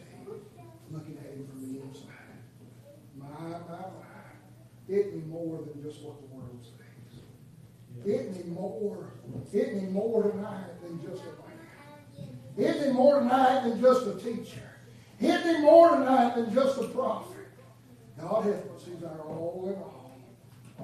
looking 0.91 1.17
at 1.17 1.33
him 1.33 1.47
from 1.47 1.73
the 1.73 1.81
inside. 1.81 2.09
My, 3.17 3.27
my, 3.27 3.57
my. 3.69 4.09
It 4.89 5.15
me 5.15 5.21
more 5.27 5.61
than 5.61 5.83
just 5.83 6.01
what 6.01 6.19
the 6.19 6.35
world 6.35 6.59
sees. 6.63 7.21
It 8.05 8.35
me 8.35 8.51
more, 8.53 9.13
it 9.53 9.75
me 9.75 9.89
more 9.89 10.31
tonight 10.31 10.81
than 10.81 11.01
just 11.01 11.21
a 11.21 11.25
man. 11.25 12.29
It 12.57 12.87
me 12.87 12.93
more 12.93 13.19
tonight 13.19 13.63
than 13.63 13.81
just 13.81 14.07
a 14.07 14.15
teacher. 14.15 14.69
It 15.19 15.45
me 15.45 15.61
more 15.61 15.95
tonight 15.95 16.35
than 16.35 16.53
just 16.53 16.79
a 16.79 16.85
prophet. 16.85 17.47
God 18.19 18.45
help 18.45 18.75
us, 18.75 18.85
He's 18.85 19.03
our 19.03 19.19
all 19.21 19.71
in 19.73 19.81
all. 19.81 19.98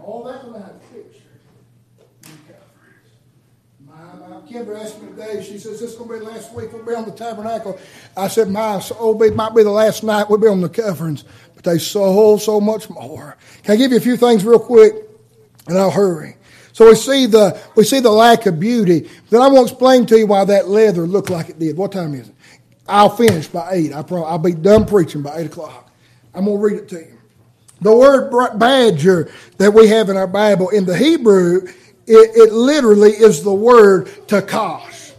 All 0.06 0.24
that 0.24 0.82
pictured 0.92 1.24
in 2.26 2.38
Calvary. 2.48 2.60
My, 3.88 4.30
my 4.30 4.48
Kimber 4.48 4.78
asked 4.78 5.02
me 5.02 5.10
today, 5.10 5.44
she 5.44 5.58
says, 5.58 5.80
this 5.80 5.94
is 5.94 5.96
going 5.96 6.10
to 6.10 6.20
be 6.20 6.26
the 6.26 6.32
last 6.32 6.54
week 6.54 6.72
we'll 6.72 6.86
be 6.86 6.94
on 6.94 7.06
the 7.06 7.12
tabernacle. 7.12 7.80
I 8.16 8.28
said, 8.28 8.50
my, 8.50 8.80
oh, 9.00 9.20
it 9.24 9.36
might 9.36 9.56
be 9.56 9.64
the 9.64 9.72
last 9.72 10.04
night 10.04 10.30
we'll 10.30 10.38
be 10.38 10.48
on 10.48 10.62
the 10.62 10.70
coverings, 10.70 11.24
but 11.56 11.64
they 11.64 11.80
so, 11.80 12.04
oh, 12.04 12.38
so 12.38 12.62
much 12.62 12.88
more. 12.88 13.36
Can 13.64 13.74
I 13.74 13.76
give 13.78 13.92
you 13.92 13.98
a 13.98 14.02
few 14.02 14.16
things 14.16 14.46
real 14.46 14.60
quick? 14.60 14.94
And 15.68 15.76
I'll 15.76 15.90
hurry. 15.90 16.38
So 16.74 16.88
we 16.88 16.96
see 16.96 17.26
the, 17.26 17.60
we 17.76 17.84
see 17.84 18.00
the 18.00 18.12
lack 18.12 18.46
of 18.46 18.60
beauty. 18.60 19.10
Then 19.32 19.42
I 19.42 19.48
won't 19.48 19.72
explain 19.72 20.06
to 20.08 20.20
you 20.20 20.28
why 20.28 20.46
that 20.46 20.68
leather 20.68 21.08
looked 21.08 21.32
like 21.32 21.50
it 21.50 21.58
did. 21.58 21.78
What 21.78 21.92
time 21.92 22.14
is 22.14 22.30
it? 22.30 22.36
I'll 22.88 23.10
finish 23.10 23.48
by 23.48 23.72
8. 23.72 23.94
I 23.94 24.04
promise. 24.04 24.28
I'll 24.28 24.38
be 24.38 24.54
done 24.54 24.86
preaching 24.86 25.24
by 25.24 25.40
8 25.40 25.48
o'clock. 25.48 25.92
I'm 26.36 26.46
going 26.46 26.58
to 26.58 26.64
read 26.64 26.78
it 26.78 26.90
to 26.90 27.00
you. 27.00 27.15
The 27.82 27.96
word 27.96 28.32
badger 28.58 29.32
that 29.58 29.72
we 29.72 29.88
have 29.88 30.10
in 30.10 30.18
our 30.18 30.28
Bible 30.28 30.70
in 30.70 30.86
the 30.86 30.98
Hebrew, 30.98 31.68
it, 32.08 32.32
it 32.36 32.54
literally 32.54 33.12
is 33.12 33.44
the 33.44 33.54
word 33.54 34.08
takash. 34.28 35.14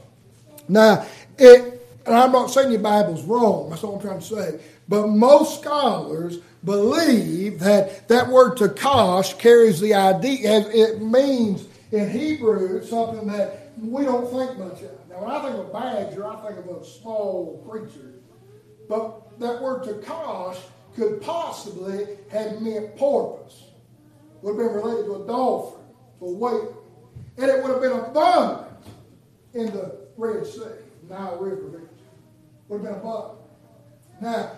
Now, 0.68 1.06
it, 1.38 1.86
and 2.06 2.14
I'm 2.14 2.32
not 2.32 2.50
saying 2.50 2.72
your 2.72 2.80
Bible's 2.80 3.22
wrong, 3.24 3.70
that's 3.70 3.84
all 3.84 3.96
I'm 3.96 4.00
trying 4.00 4.20
to 4.20 4.24
say, 4.24 4.60
but 4.88 5.08
most 5.08 5.60
scholars 5.60 6.38
believe 6.64 7.60
that 7.60 8.08
that 8.08 8.28
word 8.28 8.56
takash 8.56 9.38
carries 9.38 9.80
the 9.80 9.94
idea, 9.94 10.68
it 10.68 11.02
means 11.02 11.66
in 11.92 12.10
Hebrew 12.10 12.84
something 12.84 13.26
that 13.28 13.72
we 13.80 14.04
don't 14.04 14.30
think 14.30 14.58
much 14.58 14.82
of. 14.82 14.90
Now, 15.08 15.20
when 15.20 15.30
I 15.30 15.42
think 15.42 15.56
of 15.56 15.72
badger, 15.72 16.26
I 16.26 16.36
think 16.36 16.58
of 16.58 16.82
a 16.82 16.84
small 16.84 17.64
creature. 17.68 18.14
But 18.88 19.38
that 19.40 19.60
word 19.60 19.82
takash 19.84 20.58
could 20.96 21.22
possibly 21.22 22.06
have 22.30 22.60
meant 22.60 22.96
porpoise. 22.96 23.64
Would 24.42 24.58
have 24.58 24.58
been 24.58 24.74
related 24.74 25.06
to 25.06 25.22
a 25.22 25.26
dolphin, 25.26 25.80
a 26.20 26.24
whale. 26.24 26.82
And 27.38 27.50
it 27.50 27.62
would 27.62 27.72
have 27.72 27.80
been 27.80 27.92
abundant 27.92 28.66
in 29.54 29.66
the 29.66 29.98
Red 30.16 30.46
Sea, 30.46 30.62
Nile 31.08 31.36
River 31.38 31.62
region. 31.66 31.88
Would 32.68 32.82
have 32.82 32.86
been 32.86 33.00
abundant. 33.00 33.38
Now, 34.20 34.50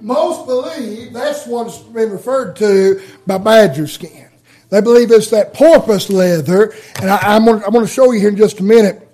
most 0.00 0.46
believe 0.46 1.12
that's 1.12 1.46
what's 1.46 1.78
been 1.78 2.10
referred 2.10 2.54
to 2.56 3.02
by 3.26 3.38
badger 3.38 3.86
skin. 3.86 4.28
They 4.70 4.80
believe 4.82 5.10
it's 5.10 5.30
that 5.30 5.54
porpoise 5.54 6.10
leather, 6.10 6.74
and 7.00 7.10
I, 7.10 7.36
am 7.36 7.46
going, 7.46 7.60
to 7.62 7.86
show 7.86 8.12
you 8.12 8.20
here 8.20 8.28
in 8.28 8.36
just 8.36 8.60
a 8.60 8.62
minute 8.62 9.08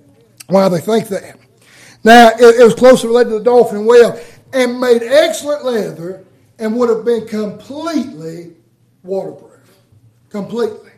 why 0.49 0.69
they 0.69 0.81
think 0.81 1.09
that. 1.09 1.39
Now, 2.03 2.31
it, 2.31 2.61
it 2.61 2.65
was 2.65 2.75
closely 2.75 3.09
related 3.09 3.31
to 3.31 3.39
the 3.39 3.45
dolphin 3.45 3.87
whale, 3.87 4.21
and 4.53 4.81
made 4.81 5.03
excellent 5.03 5.65
leather 5.65 6.25
and 6.59 6.77
would 6.77 6.89
have 6.89 7.05
been 7.05 7.27
completely 7.27 8.55
waterproof. 9.03 9.61
Completely. 10.31 10.91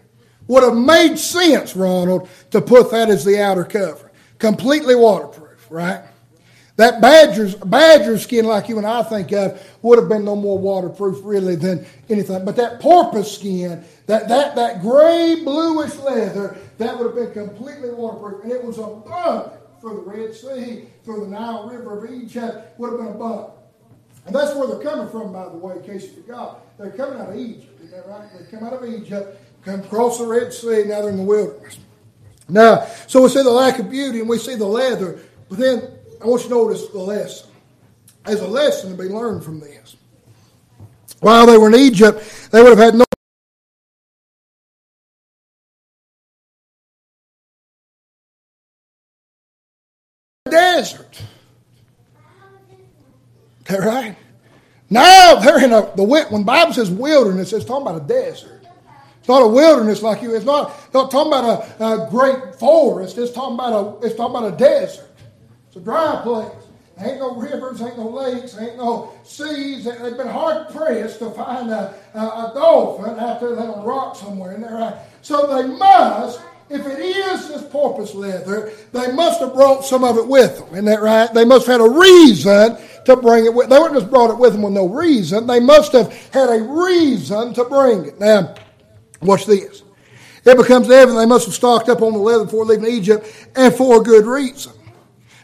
Would 0.48 0.62
have 0.62 0.76
made 0.76 1.16
sense, 1.16 1.74
Ronald, 1.74 2.28
to 2.50 2.61
put 2.61 2.90
that 2.92 3.09
as 3.09 3.24
the 3.24 3.40
outer 3.40 3.64
cover. 3.64 4.11
Completely 4.38 4.94
waterproof, 4.94 5.66
right? 5.70 6.02
That 6.76 7.00
badger's, 7.00 7.54
badger 7.54 8.18
skin, 8.18 8.44
like 8.44 8.68
you 8.68 8.76
and 8.76 8.86
I 8.86 9.02
think 9.02 9.32
of, 9.32 9.62
would 9.80 9.98
have 9.98 10.11
been 10.11 10.26
no 10.26 10.36
more 10.36 10.59
waterproof 10.59 11.20
really 11.22 11.57
than 11.57 11.86
anything. 12.11 12.44
But 12.44 12.57
that 12.57 12.80
porpoise 12.80 13.34
skin, 13.34 13.82
that, 14.07 14.28
that, 14.28 14.54
that 14.57 14.82
gray 14.82 15.42
bluish 15.42 15.96
leather, 15.96 16.59
that 16.76 16.96
would 16.98 17.07
have 17.07 17.14
been 17.14 17.48
completely 17.48 17.90
waterproof. 17.90 18.44
And 18.44 18.52
it 18.52 18.62
was 18.62 18.76
abundant 18.78 19.54
for 19.80 19.94
the 19.94 20.00
Red 20.00 20.34
Sea, 20.34 20.84
for 21.02 21.20
the 21.20 21.26
Nile 21.26 21.68
River 21.68 22.04
of 22.04 22.12
Egypt, 22.12 22.78
would 22.78 22.90
have 22.90 23.00
been 23.00 23.09
abundant. 23.09 23.55
And 24.26 24.34
that's 24.34 24.54
where 24.56 24.66
they're 24.66 24.80
coming 24.80 25.08
from, 25.08 25.32
by 25.32 25.48
the 25.48 25.56
way, 25.56 25.76
in 25.76 25.82
case 25.84 26.04
you 26.04 26.22
forgot. 26.22 26.76
They're 26.78 26.90
coming 26.90 27.20
out 27.20 27.30
of 27.30 27.36
Egypt, 27.36 27.80
is 27.80 27.92
that 27.92 28.08
right? 28.08 28.28
They 28.36 28.50
come 28.50 28.66
out 28.66 28.72
of 28.72 28.84
Egypt, 28.84 29.40
come 29.64 29.80
across 29.80 30.18
the 30.18 30.26
Red 30.26 30.52
Sea, 30.52 30.84
now 30.84 31.00
they're 31.00 31.10
in 31.10 31.16
the 31.16 31.22
wilderness. 31.22 31.78
Now, 32.48 32.86
so 33.06 33.22
we 33.22 33.28
see 33.28 33.42
the 33.42 33.50
lack 33.50 33.78
of 33.78 33.88
beauty 33.88 34.20
and 34.20 34.28
we 34.28 34.38
see 34.38 34.56
the 34.56 34.66
leather, 34.66 35.20
but 35.48 35.58
then 35.58 35.90
I 36.20 36.26
want 36.26 36.42
you 36.42 36.48
to 36.48 36.54
notice 36.54 36.88
the 36.88 36.98
lesson. 36.98 37.50
There's 38.24 38.40
a 38.40 38.48
lesson 38.48 38.90
to 38.90 38.96
be 39.00 39.08
learned 39.08 39.44
from 39.44 39.60
this. 39.60 39.96
While 41.20 41.46
they 41.46 41.56
were 41.56 41.68
in 41.68 41.76
Egypt, 41.76 42.48
they 42.50 42.62
would 42.62 42.76
have 42.76 42.78
had 42.78 42.94
no 42.96 43.04
desert. 50.50 51.22
That 53.68 53.80
right? 53.80 54.16
Now 54.88 55.36
they're 55.36 55.64
in 55.64 55.72
a 55.72 55.90
the 55.96 56.04
when 56.04 56.30
the 56.30 56.44
Bible 56.44 56.72
says 56.72 56.90
wilderness, 56.90 57.52
it's 57.52 57.64
talking 57.64 57.86
about 57.86 58.02
a 58.02 58.06
desert. 58.06 58.64
It's 59.18 59.28
not 59.28 59.42
a 59.42 59.48
wilderness 59.48 60.02
like 60.02 60.22
you. 60.22 60.36
It's 60.36 60.44
not, 60.44 60.72
not 60.94 61.10
talking 61.10 61.32
about 61.32 61.80
a, 61.80 62.04
a 62.04 62.10
great 62.10 62.54
forest. 62.54 63.18
It's 63.18 63.32
talking 63.32 63.54
about 63.54 63.72
a 63.72 64.06
it's 64.06 64.14
talking 64.14 64.36
about 64.36 64.54
a 64.54 64.56
desert. 64.56 65.10
It's 65.66 65.76
a 65.76 65.80
dry 65.80 66.20
place. 66.22 66.52
There 66.96 67.10
ain't 67.10 67.18
no 67.18 67.34
rivers, 67.34 67.82
ain't 67.82 67.98
no 67.98 68.08
lakes, 68.08 68.56
ain't 68.56 68.76
no 68.76 69.12
seas. 69.24 69.84
They've 69.84 70.16
been 70.16 70.28
hard 70.28 70.68
pressed 70.70 71.18
to 71.18 71.30
find 71.32 71.70
a, 71.70 71.92
a, 72.14 72.18
a 72.18 72.52
dolphin 72.54 73.18
out 73.18 73.40
there 73.40 73.58
on 73.58 73.80
a 73.80 73.82
rock 73.82 74.14
somewhere 74.16 74.54
in 74.54 74.60
there. 74.60 74.74
Right? 74.74 74.94
So 75.22 75.46
they 75.48 75.66
must 75.76 76.40
if 76.68 76.84
it 76.84 76.98
is 76.98 77.48
this 77.48 77.62
porpoise 77.62 78.14
leather, 78.14 78.72
they 78.92 79.12
must 79.12 79.40
have 79.40 79.54
brought 79.54 79.84
some 79.84 80.02
of 80.02 80.18
it 80.18 80.26
with 80.26 80.58
them. 80.58 80.68
Isn't 80.72 80.86
that 80.86 81.00
right? 81.00 81.32
They 81.32 81.44
must 81.44 81.66
have 81.66 81.80
had 81.80 81.86
a 81.86 81.90
reason 81.90 82.76
to 83.07 83.16
bring 83.16 83.46
it 83.46 83.54
with. 83.54 83.68
They 83.68 83.78
wouldn't 83.78 83.98
just 83.98 84.11
brought 84.11 84.30
it 84.30 84.38
with 84.38 84.52
them 84.52 84.62
with 84.62 84.72
no 84.72 84.88
reason. 84.88 85.46
They 85.46 85.61
must 85.61 85.92
have 85.92 86.12
had 86.32 86.50
a 86.50 86.62
reason 86.62 87.54
to 87.54 87.64
bring 87.64 88.07
it. 88.07 88.20
Now, 88.20 88.54
watch 89.22 89.46
this. 89.46 89.82
It 90.44 90.57
becomes 90.57 90.90
evident 90.90 91.18
they 91.18 91.26
must 91.26 91.46
have 91.46 91.54
stocked 91.54 91.88
up 91.88 92.02
on 92.02 92.12
the 92.12 92.18
leather 92.18 92.44
before 92.44 92.64
leaving 92.64 92.86
Egypt, 92.86 93.26
and 93.57 93.74
for 93.74 94.00
a 94.00 94.04
good 94.04 94.26
reason. 94.26 94.72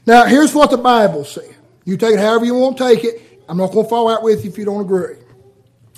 Now, 0.06 0.26
here's 0.26 0.54
what 0.54 0.70
the 0.70 0.76
Bible 0.76 1.24
said. 1.24 1.54
You 1.84 1.96
take 1.96 2.14
it 2.14 2.20
however 2.20 2.44
you 2.44 2.54
want 2.54 2.76
to 2.78 2.84
take 2.84 3.04
it. 3.04 3.42
I'm 3.48 3.56
not 3.56 3.72
going 3.72 3.84
to 3.84 3.90
fall 3.90 4.08
out 4.08 4.22
with 4.22 4.44
you 4.44 4.50
if 4.50 4.58
you 4.58 4.64
don't 4.64 4.82
agree. 4.82 5.16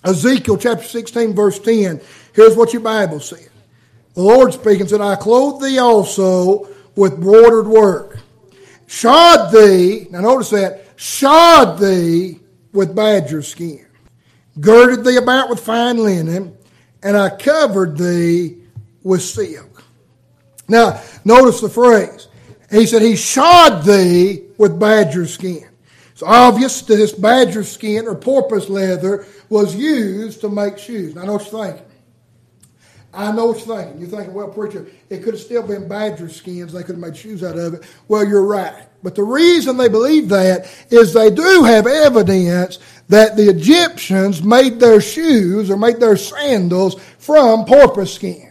Ezekiel 0.05 0.57
chapter 0.57 0.85
16, 0.85 1.35
verse 1.35 1.59
10. 1.59 2.01
Here's 2.35 2.57
what 2.57 2.73
your 2.73 2.83
Bible 2.83 3.21
said. 3.21 3.49
The 4.15 4.23
Lord 4.23 4.55
speaking 4.55 4.87
said, 4.87 5.01
I 5.01 5.17
clothe 5.17 5.63
thee 5.63 5.79
also 5.79 6.69
with 6.95 7.21
broidered 7.21 7.67
work 7.67 8.21
shod 8.87 9.53
thee, 9.53 10.07
now 10.11 10.21
notice 10.21 10.51
that, 10.51 10.84
shod 10.97 11.79
thee 11.79 12.41
with 12.73 12.95
badger 12.95 13.43
skin, 13.43 13.87
girded 14.61 15.05
thee 15.05 15.17
about 15.17 15.49
with 15.49 15.61
fine 15.61 15.99
linen, 15.99 16.57
and 17.03 17.17
I 17.17 17.31
covered 17.31 17.97
thee 17.97 18.59
with 19.03 19.23
silk. 19.23 19.85
Now, 20.69 21.03
notice 21.25 21.61
the 21.61 21.69
phrase. 21.69 22.29
He 22.71 22.87
said, 22.87 23.03
He 23.03 23.17
shod 23.17 23.85
thee 23.85 24.45
with 24.59 24.79
badger 24.79 25.27
skin. 25.27 25.69
It's 26.13 26.23
obvious 26.23 26.81
that 26.83 26.97
this 26.97 27.13
badger 27.13 27.65
skin 27.65 28.07
or 28.07 28.15
porpoise 28.15 28.69
leather 28.71 29.27
was 29.49 29.75
used 29.75 30.41
to 30.43 30.49
make 30.49 30.79
shoes. 30.79 31.15
Now, 31.15 31.23
I 31.23 31.27
know 31.27 31.33
what 31.35 31.53
you're 31.53 31.65
thinking. 31.65 31.87
I 33.13 33.33
know 33.33 33.47
what 33.47 33.67
you're 33.67 33.77
thinking. 33.77 34.01
You're 34.01 34.11
thinking, 34.11 34.33
well, 34.35 34.49
preacher, 34.49 34.87
it 35.11 35.23
could 35.23 35.35
have 35.35 35.43
still 35.43 35.67
been 35.67 35.89
badger 35.89 36.29
skins. 36.29 36.73
They 36.73 36.83
could 36.83 36.97
have 36.97 36.99
made 36.99 37.17
shoes 37.17 37.43
out 37.45 37.59
of 37.59 37.75
it. 37.75 37.83
Well, 38.09 38.27
you're 38.27 38.47
right. 38.47 38.87
But 39.05 39.15
the 39.15 39.23
reason 39.23 39.77
they 39.77 39.91
believe 39.91 40.31
that 40.31 40.67
is 40.89 41.13
they 41.13 41.29
do 41.31 41.63
have 41.63 41.87
evidence 41.87 42.79
that 43.11 43.37
the 43.37 43.51
Egyptians 43.51 44.43
made 44.43 44.81
their 44.81 44.99
shoes 44.99 45.71
or 45.71 45.77
made 45.77 46.01
their 46.01 46.17
sandals 46.17 46.99
from 47.19 47.67
porpoise 47.67 48.15
skin. 48.15 48.51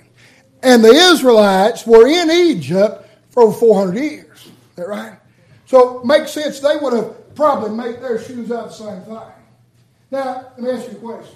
And 0.62 0.84
the 0.84 0.94
Israelites 0.94 1.88
were 1.88 2.08
in 2.08 2.30
Egypt 2.30 3.04
for 3.32 3.44
over 3.44 3.58
400 3.58 4.00
years. 4.00 4.46
Is 4.46 4.52
that 4.76 4.88
right? 4.88 5.18
So 5.66 6.02
it 6.02 6.06
makes 6.06 6.32
sense 6.32 6.60
they 6.60 6.78
would 6.78 6.94
have 6.94 7.34
probably 7.34 7.72
made 7.72 8.00
their 8.00 8.22
shoes 8.22 8.52
out 8.52 8.66
of 8.66 8.70
the 8.70 8.76
same 8.76 9.02
thing. 9.02 9.34
Now, 10.12 10.52
let 10.56 10.60
me 10.60 10.70
ask 10.70 10.92
you 10.92 10.98
a 10.98 11.02
question. 11.02 11.36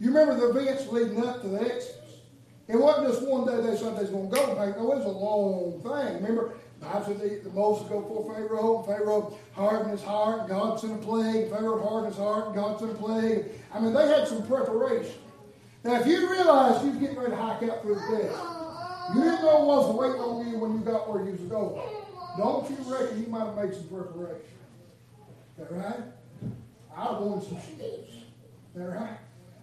You 0.00 0.08
remember 0.08 0.36
the 0.36 0.58
events 0.58 0.90
leading 0.90 1.22
up 1.22 1.42
to 1.42 1.48
the 1.48 1.60
Exodus? 1.60 1.96
It 2.66 2.76
wasn't 2.80 3.08
just 3.08 3.28
one 3.28 3.44
day 3.44 3.56
they 3.60 3.76
said 3.76 3.94
they 3.94 4.02
was 4.02 4.10
going 4.10 4.30
to 4.30 4.36
go 4.36 4.54
back. 4.54 4.74
No, 4.78 4.92
it 4.92 4.98
was 4.98 5.04
a 5.04 5.08
long 5.08 5.82
thing. 5.82 6.22
Remember, 6.22 6.54
God 6.80 7.04
said 7.04 7.18
the, 7.18 7.50
Moses 7.50 7.88
go 7.88 8.00
before 8.00 8.34
Pharaoh, 8.34 8.78
and 8.78 8.86
Pharaoh 8.86 9.36
hardened 9.52 9.90
his 9.90 10.02
heart, 10.02 10.48
God 10.48 10.78
sent 10.78 10.92
a 10.92 10.96
plague, 10.96 11.50
Pharaoh 11.50 11.82
hardened 11.82 12.14
his 12.14 12.22
heart, 12.22 12.46
and 12.46 12.54
God 12.54 12.78
sent 12.78 12.92
a 12.92 12.94
plague. 12.94 13.46
I 13.74 13.80
mean, 13.80 13.92
they 13.92 14.06
had 14.06 14.28
some 14.28 14.46
preparation. 14.46 15.14
Now, 15.84 16.00
if 16.00 16.06
you 16.06 16.30
realized 16.30 16.84
you 16.84 16.90
was 16.90 17.00
getting 17.00 17.16
ready 17.16 17.30
to 17.30 17.36
hike 17.36 17.62
out 17.64 17.82
through 17.82 17.96
the 17.96 18.00
desert, 18.00 18.36
you 19.14 19.22
didn't 19.22 19.42
know 19.42 19.64
what 19.64 19.88
was 19.88 19.96
waiting 19.96 20.20
on 20.20 20.50
you 20.50 20.58
when 20.58 20.72
you 20.72 20.78
got 20.80 21.08
where 21.10 21.24
you 21.24 21.32
was 21.32 21.40
going. 21.40 21.82
Don't 22.36 22.70
you 22.70 22.76
reckon 22.92 23.22
you 23.22 23.28
might 23.28 23.46
have 23.46 23.56
made 23.56 23.74
some 23.74 23.88
preparation? 23.88 24.42
Is 25.56 25.58
that 25.58 25.72
right? 25.72 26.00
I 26.96 27.12
wanted 27.12 27.48
some 27.48 27.60
shoes. 27.60 28.08
Is 28.08 28.24
that 28.74 28.84
right? 28.84 29.18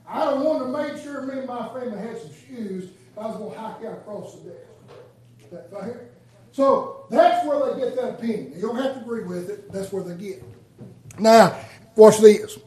I 0.08 0.34
wanted 0.34 0.66
to 0.66 0.94
make 0.94 1.04
sure 1.04 1.22
me 1.22 1.40
and 1.40 1.48
my 1.48 1.68
family 1.70 1.98
had 1.98 2.20
some 2.20 2.32
shoes 2.48 2.86
if 2.86 3.18
I 3.18 3.28
was 3.28 3.38
going 3.38 3.54
to 3.54 3.60
hike 3.60 3.86
out 3.86 3.94
across 3.94 4.36
the 4.36 4.50
desert. 4.50 4.68
Is 5.42 5.50
that 5.52 5.72
fair? 5.72 6.10
So 6.56 7.06
that's 7.10 7.46
where 7.46 7.74
they 7.74 7.82
get 7.82 7.98
that 7.98 8.12
opinion. 8.12 8.54
You 8.56 8.62
don't 8.62 8.78
have 8.78 8.94
to 8.94 9.02
agree 9.02 9.24
with 9.24 9.50
it. 9.50 9.70
That's 9.74 9.92
where 9.92 10.04
they 10.04 10.16
get 10.16 10.38
it. 10.38 10.44
Now, 11.20 11.60
watch 11.98 12.20
this. 12.20 12.58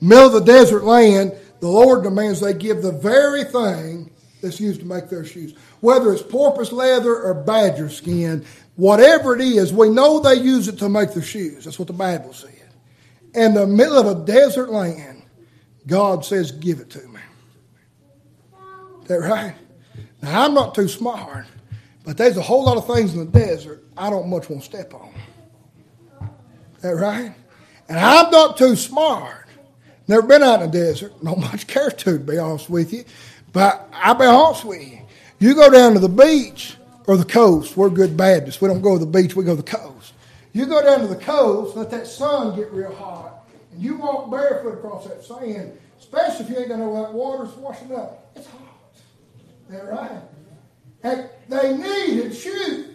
Middle 0.00 0.26
of 0.26 0.32
the 0.34 0.52
desert 0.52 0.84
land, 0.84 1.34
the 1.58 1.66
Lord 1.66 2.04
demands 2.04 2.40
they 2.40 2.54
give 2.54 2.80
the 2.80 2.92
very 2.92 3.42
thing 3.42 4.12
that's 4.40 4.60
used 4.60 4.78
to 4.80 4.86
make 4.86 5.08
their 5.08 5.24
shoes. 5.24 5.56
Whether 5.80 6.12
it's 6.12 6.22
porpoise 6.22 6.70
leather 6.70 7.20
or 7.20 7.34
badger 7.34 7.88
skin, 7.88 8.44
whatever 8.76 9.34
it 9.34 9.40
is, 9.40 9.72
we 9.72 9.88
know 9.88 10.20
they 10.20 10.34
use 10.34 10.68
it 10.68 10.78
to 10.78 10.88
make 10.88 11.12
their 11.12 11.24
shoes. 11.24 11.64
That's 11.64 11.78
what 11.80 11.88
the 11.88 11.92
Bible 11.92 12.32
said. 12.32 12.54
In 13.34 13.52
the 13.52 13.66
middle 13.66 13.98
of 13.98 14.06
a 14.06 14.24
desert 14.24 14.70
land, 14.70 15.24
God 15.88 16.24
says, 16.24 16.52
Give 16.52 16.78
it 16.78 16.90
to 16.90 17.00
me. 17.08 17.20
Is 19.02 19.08
that 19.08 19.18
right? 19.18 19.56
Now, 20.22 20.44
I'm 20.44 20.54
not 20.54 20.76
too 20.76 20.86
smart, 20.86 21.46
but 22.04 22.16
there's 22.16 22.36
a 22.36 22.42
whole 22.42 22.64
lot 22.64 22.76
of 22.76 22.86
things 22.86 23.14
in 23.14 23.20
the 23.20 23.38
desert 23.38 23.84
I 23.96 24.10
don't 24.10 24.28
much 24.28 24.48
want 24.48 24.62
to 24.62 24.68
step 24.68 24.94
on. 24.94 25.12
Is 26.76 26.82
that 26.82 26.94
right? 26.94 27.34
And 27.88 27.98
I'm 27.98 28.30
not 28.30 28.56
too 28.56 28.76
smart. 28.76 29.46
Never 30.08 30.26
been 30.26 30.42
out 30.42 30.62
in 30.62 30.70
the 30.70 30.78
desert. 30.78 31.22
Not 31.22 31.38
much 31.38 31.66
care 31.66 31.90
to, 31.90 32.12
to 32.12 32.18
be 32.18 32.38
honest 32.38 32.70
with 32.70 32.92
you. 32.92 33.04
But 33.52 33.88
I'll 33.92 34.14
be 34.14 34.24
honest 34.24 34.64
with 34.64 34.80
you. 34.80 35.00
You 35.38 35.54
go 35.54 35.70
down 35.70 35.94
to 35.94 35.98
the 35.98 36.08
beach 36.08 36.76
or 37.06 37.16
the 37.16 37.24
coast. 37.24 37.76
We're 37.76 37.90
good 37.90 38.16
Baptists. 38.16 38.60
We 38.60 38.68
don't 38.68 38.82
go 38.82 38.98
to 38.98 39.04
the 39.04 39.10
beach, 39.10 39.34
we 39.34 39.44
go 39.44 39.56
to 39.56 39.62
the 39.62 39.68
coast. 39.70 40.14
You 40.52 40.66
go 40.66 40.82
down 40.82 41.00
to 41.00 41.06
the 41.06 41.16
coast, 41.16 41.76
let 41.76 41.90
that 41.90 42.06
sun 42.06 42.56
get 42.56 42.72
real 42.72 42.94
hot, 42.94 43.46
and 43.72 43.80
you 43.80 43.96
walk 43.96 44.30
barefoot 44.30 44.74
across 44.74 45.06
that 45.06 45.24
sand, 45.24 45.78
especially 45.98 46.44
if 46.44 46.50
you 46.50 46.58
ain't 46.58 46.68
got 46.68 46.78
no 46.80 47.02
that 47.02 47.12
water's 47.12 47.54
washing 47.54 47.94
up. 47.94 48.30
It's 48.34 48.46
hot. 48.48 48.60
Is 49.68 49.76
that 49.76 49.88
right? 49.88 50.22
They 51.02 51.76
needed 51.76 52.34
shoes. 52.34 52.86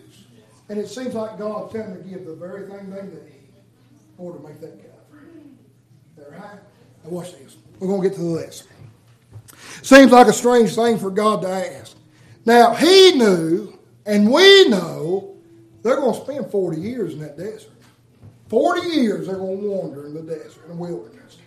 And 0.70 0.80
it 0.80 0.88
seems 0.88 1.14
like 1.14 1.38
God's 1.38 1.74
telling 1.74 1.94
them 1.94 2.04
to 2.04 2.10
give 2.10 2.26
the 2.26 2.34
very 2.34 2.68
thing 2.68 2.90
they 2.90 3.02
need 3.04 3.12
in 3.12 4.18
order 4.18 4.40
to 4.40 4.48
make 4.48 4.60
that 4.62 4.78
cover. 4.82 6.32
Right? 6.32 6.60
Now 7.04 7.10
watch 7.10 7.34
this. 7.34 7.58
We're 7.80 7.88
going 7.88 8.02
to 8.02 8.10
get 8.10 8.16
to 8.18 8.24
the 8.24 8.30
lesson. 8.30 8.68
Seems 9.84 10.12
like 10.12 10.28
a 10.28 10.34
strange 10.34 10.74
thing 10.74 10.98
for 10.98 11.12
God 11.12 11.42
to 11.44 11.50
ask. 11.50 11.96
Now, 12.46 12.74
He 12.74 13.12
knew, 13.12 13.78
and 14.06 14.32
we 14.32 14.68
know, 14.70 15.36
they're 15.84 15.98
going 15.98 16.16
to 16.16 16.22
spend 16.22 16.50
40 16.52 16.82
years 16.82 17.14
in 17.14 17.20
that 17.20 17.38
desert. 17.38 17.72
40 18.50 18.88
years 18.90 19.28
they're 19.28 19.38
going 19.38 19.62
to 19.62 19.68
wander 19.68 20.08
in 20.08 20.14
the 20.14 20.22
desert, 20.22 20.64
in 20.64 20.70
the 20.70 20.76
wilderness. 20.76 21.38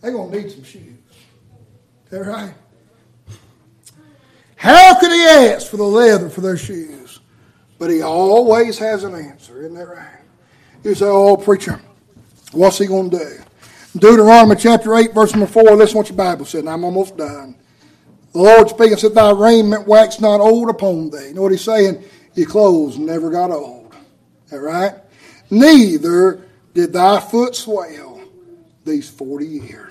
They're 0.00 0.12
going 0.12 0.30
to 0.32 0.40
need 0.40 0.50
some 0.50 0.64
shoes. 0.64 0.94
That 2.10 2.20
right? 2.20 2.54
How 4.58 4.98
could 4.98 5.12
he 5.12 5.24
ask 5.24 5.68
for 5.68 5.76
the 5.76 5.84
leather 5.84 6.28
for 6.28 6.40
their 6.40 6.56
shoes? 6.56 7.20
But 7.78 7.90
he 7.90 8.02
always 8.02 8.76
has 8.78 9.04
an 9.04 9.14
answer, 9.14 9.60
isn't 9.60 9.74
that 9.74 9.88
right? 9.88 10.20
You 10.82 10.94
say, 10.96 11.06
oh, 11.06 11.36
preacher, 11.36 11.80
what's 12.50 12.78
he 12.78 12.86
going 12.86 13.10
to 13.10 13.18
do? 13.18 13.38
Deuteronomy 13.98 14.56
chapter 14.56 14.96
8, 14.96 15.14
verse 15.14 15.32
number 15.32 15.46
4, 15.46 15.76
listen 15.76 15.96
what 15.96 16.08
your 16.08 16.16
Bible 16.16 16.44
said, 16.44 16.60
and 16.60 16.70
I'm 16.70 16.84
almost 16.84 17.16
done. 17.16 17.56
The 18.32 18.38
Lord 18.40 18.68
speaking 18.68 18.96
said, 18.96 19.14
Thy 19.14 19.30
raiment 19.30 19.86
wax 19.86 20.20
not 20.20 20.40
old 20.40 20.68
upon 20.68 21.10
thee. 21.10 21.28
You 21.28 21.34
know 21.34 21.42
what 21.42 21.52
he's 21.52 21.64
saying? 21.64 22.04
Your 22.34 22.46
clothes 22.46 22.98
never 22.98 23.30
got 23.30 23.50
old. 23.50 23.94
That 24.50 24.60
right? 24.60 24.94
Neither 25.50 26.46
did 26.74 26.92
thy 26.92 27.20
foot 27.20 27.54
swell 27.54 28.20
these 28.84 29.08
40 29.08 29.46
years. 29.46 29.87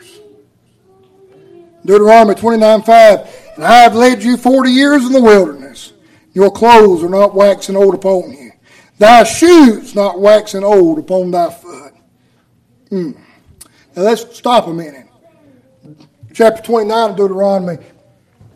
Deuteronomy 1.88 2.36
29, 2.36 2.82
5, 2.82 3.52
And 3.56 3.64
I 3.64 3.78
have 3.78 3.96
led 3.96 4.22
you 4.22 4.36
40 4.36 4.70
years 4.70 5.06
in 5.06 5.14
the 5.14 5.22
wilderness. 5.22 5.94
Your 6.34 6.52
clothes 6.52 7.02
are 7.02 7.10
not 7.10 7.34
waxing 7.34 7.78
old 7.78 7.96
upon 7.96 8.34
you. 8.34 8.52
Thy 9.00 9.24
shoes 9.24 9.96
not 9.96 10.20
waxing 10.20 10.66
old 10.66 11.00
upon 11.00 11.32
thy 11.32 11.50
foot. 11.50 11.94
Hmm. 12.90 13.12
Now 13.96 14.02
let's 14.02 14.36
stop 14.36 14.68
a 14.68 14.74
minute. 14.74 15.08
Chapter 16.34 16.62
29 16.62 17.12
of 17.12 17.16
Deuteronomy, 17.16 17.78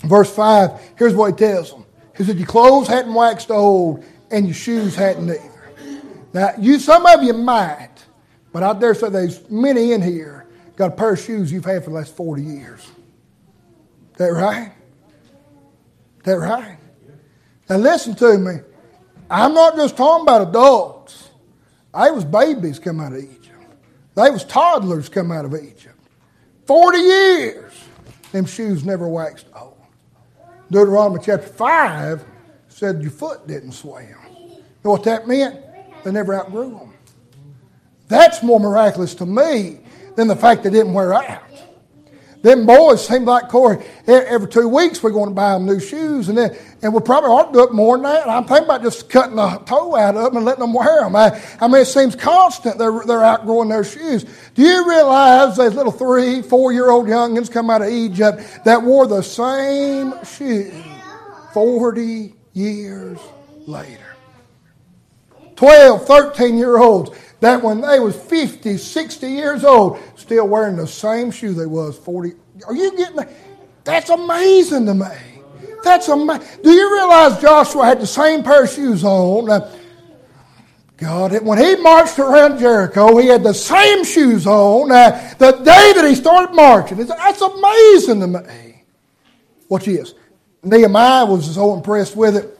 verse 0.03 0.35
5, 0.35 0.93
here's 0.97 1.15
what 1.15 1.31
he 1.31 1.37
tells 1.37 1.71
them. 1.71 1.85
He 2.17 2.25
said, 2.25 2.37
Your 2.37 2.47
clothes 2.47 2.89
hadn't 2.89 3.13
waxed 3.13 3.49
old, 3.49 4.03
and 4.29 4.45
your 4.45 4.53
shoes 4.53 4.93
hadn't 4.93 5.29
either. 5.29 5.71
Now, 6.33 6.51
you 6.59 6.79
some 6.79 7.05
of 7.05 7.23
you 7.23 7.33
might, 7.33 7.95
but 8.51 8.61
I 8.61 8.77
dare 8.77 8.93
say 8.93 9.09
there's 9.09 9.49
many 9.49 9.93
in 9.93 10.01
here 10.01 10.47
got 10.75 10.91
a 10.91 10.95
pair 10.95 11.13
of 11.13 11.19
shoes 11.19 11.51
you've 11.51 11.65
had 11.65 11.83
for 11.83 11.91
the 11.91 11.95
last 11.95 12.15
40 12.15 12.43
years. 12.43 12.87
That 14.21 14.33
right? 14.33 14.71
That 16.25 16.33
right? 16.33 16.77
Now 17.67 17.77
listen 17.77 18.13
to 18.17 18.37
me. 18.37 18.57
I'm 19.31 19.55
not 19.55 19.75
just 19.75 19.97
talking 19.97 20.21
about 20.21 20.47
adults. 20.47 21.31
They 21.91 22.11
was 22.11 22.23
babies 22.23 22.77
come 22.77 22.99
out 22.99 23.13
of 23.13 23.17
Egypt. 23.17 23.57
They 24.13 24.29
was 24.29 24.43
toddlers 24.43 25.09
come 25.09 25.31
out 25.31 25.45
of 25.45 25.55
Egypt. 25.55 25.97
40 26.67 26.99
years. 26.99 27.73
Them 28.31 28.45
shoes 28.45 28.85
never 28.85 29.07
waxed 29.07 29.47
old. 29.59 29.81
Deuteronomy 30.69 31.19
chapter 31.25 31.47
5 31.47 32.23
said 32.67 33.01
your 33.01 33.09
foot 33.09 33.47
didn't 33.47 33.71
swell. 33.71 34.03
You 34.03 34.61
know 34.83 34.91
what 34.91 35.03
that 35.05 35.27
meant? 35.27 35.59
They 36.03 36.11
never 36.11 36.35
outgrew 36.35 36.69
them. 36.77 36.93
That's 38.07 38.43
more 38.43 38.59
miraculous 38.59 39.15
to 39.15 39.25
me 39.25 39.79
than 40.15 40.27
the 40.27 40.35
fact 40.35 40.61
they 40.61 40.69
didn't 40.69 40.93
wear 40.93 41.11
out. 41.11 41.50
Them 42.41 42.65
boys 42.65 43.07
seem 43.07 43.25
like 43.25 43.49
Corey. 43.49 43.85
Every 44.07 44.47
two 44.47 44.67
weeks 44.67 45.03
we're 45.03 45.11
going 45.11 45.29
to 45.29 45.35
buy 45.35 45.53
them 45.53 45.65
new 45.65 45.79
shoes, 45.79 46.27
and 46.27 46.37
then 46.37 46.57
and 46.81 46.91
we 46.91 46.99
probably 46.99 47.29
ought 47.29 47.47
to 47.47 47.53
do 47.53 47.63
it 47.63 47.71
more 47.71 47.97
than 47.97 48.03
that. 48.03 48.27
I'm 48.27 48.45
thinking 48.45 48.65
about 48.65 48.81
just 48.81 49.09
cutting 49.09 49.35
the 49.35 49.57
toe 49.59 49.95
out 49.95 50.15
of 50.15 50.23
them 50.23 50.37
and 50.37 50.45
letting 50.45 50.61
them 50.61 50.73
wear 50.73 51.01
them. 51.01 51.15
I, 51.15 51.39
I 51.59 51.67
mean, 51.67 51.81
it 51.81 51.85
seems 51.85 52.15
constant 52.15 52.79
they're 52.79 53.03
they're 53.05 53.23
outgrowing 53.23 53.69
their 53.69 53.83
shoes. 53.83 54.25
Do 54.55 54.63
you 54.63 54.89
realize 54.89 55.55
those 55.57 55.75
little 55.75 55.91
three, 55.91 56.41
four 56.41 56.73
year 56.73 56.89
old 56.89 57.05
youngins 57.05 57.51
come 57.51 57.69
out 57.69 57.83
of 57.83 57.89
Egypt 57.89 58.41
that 58.65 58.81
wore 58.81 59.05
the 59.05 59.21
same 59.21 60.13
shoe 60.25 60.71
forty 61.53 62.33
years 62.53 63.19
later? 63.67 64.07
12, 65.61 66.07
13 66.07 66.57
year 66.57 66.79
olds 66.79 67.11
that 67.41 67.61
when 67.61 67.81
they 67.81 67.99
was 67.99 68.15
50, 68.15 68.77
60 68.77 69.27
years 69.27 69.63
old, 69.63 69.99
still 70.15 70.47
wearing 70.47 70.77
the 70.77 70.87
same 70.87 71.31
shoe 71.31 71.53
they 71.53 71.65
was 71.65 71.97
40. 71.97 72.33
Are 72.67 72.73
you 72.73 72.95
getting 72.95 73.17
that? 73.17 73.33
That's 73.83 74.09
amazing 74.09 74.85
to 74.85 74.93
me. 74.93 75.07
That's 75.83 76.07
amazing. 76.07 76.47
Do 76.63 76.69
you 76.69 76.93
realize 76.93 77.41
Joshua 77.41 77.85
had 77.85 77.99
the 77.99 78.07
same 78.07 78.43
pair 78.43 78.63
of 78.63 78.69
shoes 78.69 79.03
on? 79.03 79.45
Now, 79.47 79.71
God, 80.97 81.41
when 81.41 81.57
he 81.57 81.75
marched 81.77 82.19
around 82.19 82.59
Jericho, 82.59 83.17
he 83.17 83.27
had 83.27 83.41
the 83.41 83.53
same 83.53 84.03
shoes 84.03 84.45
on 84.45 84.91
uh, 84.91 85.33
the 85.39 85.51
day 85.51 85.93
that 85.95 86.05
he 86.07 86.13
started 86.13 86.53
marching. 86.53 86.97
That's 86.97 87.41
amazing 87.41 88.19
to 88.19 88.27
me. 88.27 88.83
Watch 89.67 89.85
this. 89.85 90.13
Nehemiah 90.61 91.25
was 91.25 91.55
so 91.55 91.73
impressed 91.73 92.15
with 92.15 92.37
it. 92.37 92.59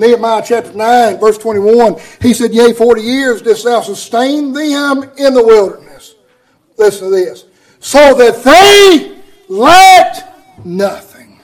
Nehemiah 0.00 0.42
chapter 0.44 0.72
9, 0.72 1.18
verse 1.18 1.38
21, 1.38 2.00
he 2.20 2.34
said, 2.34 2.52
Yea, 2.52 2.72
40 2.72 3.02
years 3.02 3.42
didst 3.42 3.64
thou 3.64 3.80
sustain 3.82 4.52
them 4.52 5.02
in 5.18 5.34
the 5.34 5.44
wilderness. 5.44 6.14
Listen 6.78 7.10
to 7.10 7.14
this. 7.14 7.44
So 7.78 8.14
that 8.14 8.42
they 8.42 9.18
lacked 9.48 10.22
nothing. 10.64 11.40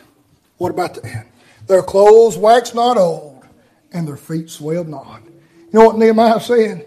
What 0.56 0.70
about 0.70 1.04
end? 1.04 1.26
Their 1.66 1.82
clothes 1.82 2.38
waxed 2.38 2.74
not 2.74 2.96
old, 2.96 3.44
and 3.92 4.08
their 4.08 4.16
feet 4.16 4.50
swelled 4.50 4.88
not. 4.88 5.22
You 5.24 5.80
know 5.80 5.86
what 5.86 5.98
Nehemiah 5.98 6.40
said? 6.40 6.86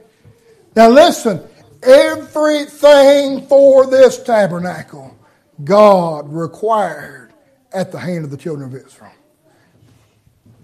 Now 0.75 0.89
listen, 0.89 1.41
everything 1.83 3.45
for 3.47 3.85
this 3.87 4.23
tabernacle, 4.23 5.15
God 5.63 6.31
required 6.31 7.33
at 7.73 7.91
the 7.91 7.99
hand 7.99 8.25
of 8.25 8.31
the 8.31 8.37
children 8.37 8.73
of 8.73 8.75
Israel. 8.75 9.11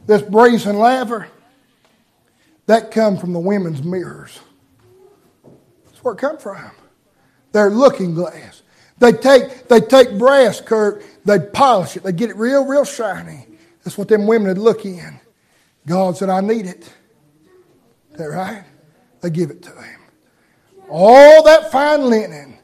This 0.06 0.22
brazen 0.22 0.78
laver, 0.78 1.28
that 2.68 2.92
come 2.92 3.18
from 3.18 3.34
the 3.34 3.40
women's 3.40 3.84
mirrors. 3.84 4.40
That's 5.86 6.04
where 6.04 6.14
it 6.14 6.18
come 6.18 6.38
from. 6.38 6.72
Their 7.52 7.70
looking 7.70 8.14
glass. 8.14 8.62
They 8.98 9.12
take, 9.12 9.68
they 9.68 9.82
take 9.82 10.18
brass, 10.18 10.62
Kirk, 10.62 11.04
they 11.26 11.40
polish 11.40 11.98
it, 11.98 12.04
they 12.04 12.12
get 12.12 12.30
it 12.30 12.38
real, 12.38 12.66
real 12.66 12.86
shiny. 12.86 13.48
That's 13.84 13.98
what 13.98 14.08
them 14.08 14.26
women 14.26 14.48
would 14.48 14.58
look 14.58 14.86
in. 14.86 15.20
God 15.86 16.18
said, 16.18 16.30
I 16.30 16.42
need 16.42 16.66
it. 16.66 16.92
That 18.14 18.26
right? 18.26 18.64
They 19.22 19.30
give 19.30 19.52
it 19.52 19.62
to 19.64 19.70
him. 19.70 20.00
All 20.90 21.44
that 21.44 21.72
fine 21.72 22.10
linen, 22.10 22.55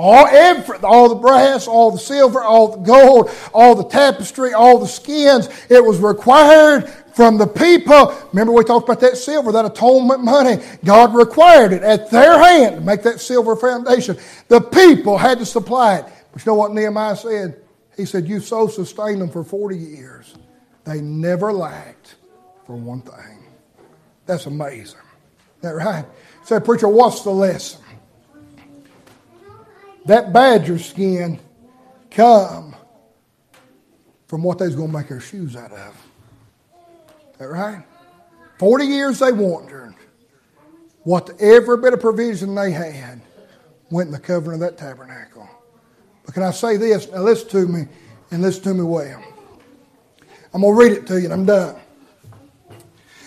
all 0.00 0.26
every, 0.28 0.78
all 0.78 1.10
the 1.10 1.14
brass, 1.14 1.68
all 1.68 1.90
the 1.90 1.98
silver, 1.98 2.42
all 2.42 2.74
the 2.74 2.78
gold, 2.78 3.30
all 3.52 3.74
the 3.74 3.84
tapestry, 3.84 4.54
all 4.54 4.78
the 4.78 4.88
skins, 4.88 5.50
it 5.68 5.84
was 5.84 5.98
required 5.98 6.88
from 7.12 7.36
the 7.36 7.46
people. 7.46 8.16
Remember 8.32 8.52
we 8.54 8.64
talked 8.64 8.88
about 8.88 9.00
that 9.00 9.18
silver, 9.18 9.52
that 9.52 9.66
atonement 9.66 10.24
money. 10.24 10.56
God 10.86 11.14
required 11.14 11.74
it 11.74 11.82
at 11.82 12.10
their 12.10 12.38
hand 12.38 12.76
to 12.76 12.80
make 12.80 13.02
that 13.02 13.20
silver 13.20 13.54
foundation. 13.56 14.16
The 14.48 14.62
people 14.62 15.18
had 15.18 15.38
to 15.38 15.44
supply 15.44 15.96
it. 15.96 16.06
But 16.32 16.46
you 16.46 16.52
know 16.52 16.56
what 16.56 16.72
Nehemiah 16.72 17.16
said? 17.16 17.60
He 17.94 18.06
said, 18.06 18.26
You've 18.26 18.44
so 18.44 18.68
sustained 18.68 19.20
them 19.20 19.28
for 19.28 19.44
40 19.44 19.76
years. 19.76 20.34
They 20.84 21.02
never 21.02 21.52
lacked 21.52 22.14
for 22.64 22.74
one 22.74 23.02
thing. 23.02 23.44
That's 24.24 24.46
amazing. 24.46 24.82
Is 25.56 25.62
that 25.62 25.74
right? 25.74 26.06
Say, 26.44 26.58
preacher, 26.60 26.88
what's 26.88 27.20
the 27.20 27.30
lesson? 27.30 27.82
That 30.06 30.32
badger 30.32 30.78
skin 30.78 31.38
come 32.10 32.74
from 34.26 34.42
what 34.42 34.58
they 34.58 34.66
was 34.66 34.76
going 34.76 34.88
to 34.88 34.96
make 34.96 35.08
their 35.08 35.20
shoes 35.20 35.56
out 35.56 35.72
of. 35.72 36.06
Is 37.32 37.38
that 37.38 37.48
right? 37.48 37.84
Forty 38.58 38.86
years 38.86 39.18
they 39.18 39.32
wandered. 39.32 39.94
What 41.02 41.30
every 41.40 41.78
bit 41.78 41.94
of 41.94 42.00
provision 42.00 42.54
they 42.54 42.70
had 42.70 43.20
went 43.90 44.08
in 44.08 44.12
the 44.12 44.20
covering 44.20 44.54
of 44.54 44.60
that 44.60 44.78
tabernacle. 44.78 45.48
But 46.24 46.34
can 46.34 46.42
I 46.42 46.50
say 46.50 46.76
this? 46.76 47.10
Now 47.10 47.22
listen 47.22 47.48
to 47.50 47.66
me 47.66 47.86
and 48.30 48.42
listen 48.42 48.62
to 48.64 48.74
me 48.74 48.82
well. 48.82 49.24
I'm 50.52 50.62
going 50.62 50.74
to 50.74 50.80
read 50.80 50.92
it 50.92 51.06
to 51.08 51.18
you 51.18 51.24
and 51.24 51.32
I'm 51.32 51.46
done. 51.46 51.76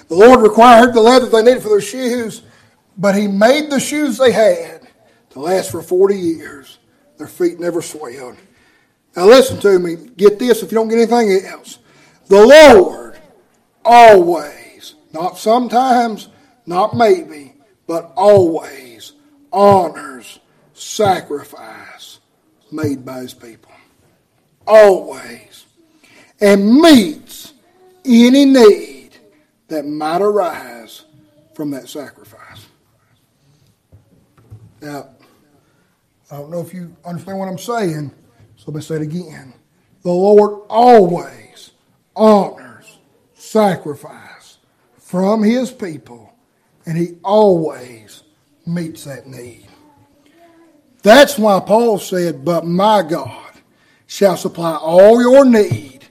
The 0.07 0.15
Lord 0.15 0.41
required 0.41 0.93
the 0.93 1.01
leather 1.01 1.27
they 1.27 1.41
needed 1.41 1.63
for 1.63 1.69
their 1.69 1.81
shoes, 1.81 2.43
but 2.97 3.15
He 3.15 3.27
made 3.27 3.69
the 3.69 3.79
shoes 3.79 4.17
they 4.17 4.31
had 4.31 4.72
to 5.33 5.39
last 5.39 5.71
for 5.71 5.81
40 5.81 6.17
years. 6.17 6.79
Their 7.17 7.27
feet 7.27 7.59
never 7.59 7.81
swelled. 7.81 8.37
Now 9.15 9.25
listen 9.25 9.59
to 9.59 9.79
me. 9.79 9.95
Get 10.17 10.39
this 10.39 10.63
if 10.63 10.71
you 10.71 10.75
don't 10.75 10.87
get 10.87 10.97
anything 10.97 11.45
else. 11.45 11.79
The 12.27 12.45
Lord 12.45 13.19
always, 13.83 14.95
not 15.11 15.37
sometimes, 15.37 16.29
not 16.65 16.95
maybe, 16.95 17.53
but 17.85 18.13
always 18.15 19.13
honors 19.51 20.39
sacrifice 20.73 22.19
made 22.71 23.05
by 23.05 23.19
His 23.19 23.33
people. 23.33 23.71
Always. 24.65 25.65
And 26.39 26.81
meets 26.81 27.53
any 28.05 28.45
need 28.45 29.11
that 29.67 29.85
might 29.85 30.21
arise 30.21 31.05
from 31.53 31.71
that 31.71 31.87
sacrifice. 31.87 32.67
Now, 34.81 35.09
I 36.33 36.37
don't 36.37 36.49
know 36.49 36.61
if 36.61 36.73
you 36.73 36.95
understand 37.05 37.37
what 37.37 37.47
I'm 37.47 37.59
saying, 37.59 38.11
so 38.55 38.71
let 38.71 38.75
me 38.75 38.81
say 38.81 38.95
it 38.95 39.01
again. 39.03 39.53
The 40.01 40.11
Lord 40.11 40.61
always 40.67 41.71
honors 42.15 42.97
sacrifice 43.35 44.57
from 44.97 45.43
His 45.43 45.69
people, 45.69 46.33
and 46.87 46.97
He 46.97 47.17
always 47.23 48.23
meets 48.65 49.03
that 49.03 49.27
need. 49.27 49.67
That's 51.03 51.37
why 51.37 51.59
Paul 51.59 51.99
said, 51.99 52.43
But 52.43 52.65
my 52.65 53.03
God 53.03 53.51
shall 54.07 54.37
supply 54.37 54.75
all 54.75 55.21
your 55.21 55.45
need 55.45 56.05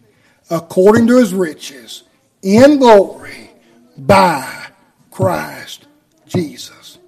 according 0.50 1.08
to 1.08 1.18
His 1.18 1.34
riches 1.34 2.04
in 2.42 2.78
glory 2.78 3.50
by 3.98 4.66
Christ 5.10 5.86
Jesus. 6.26 6.98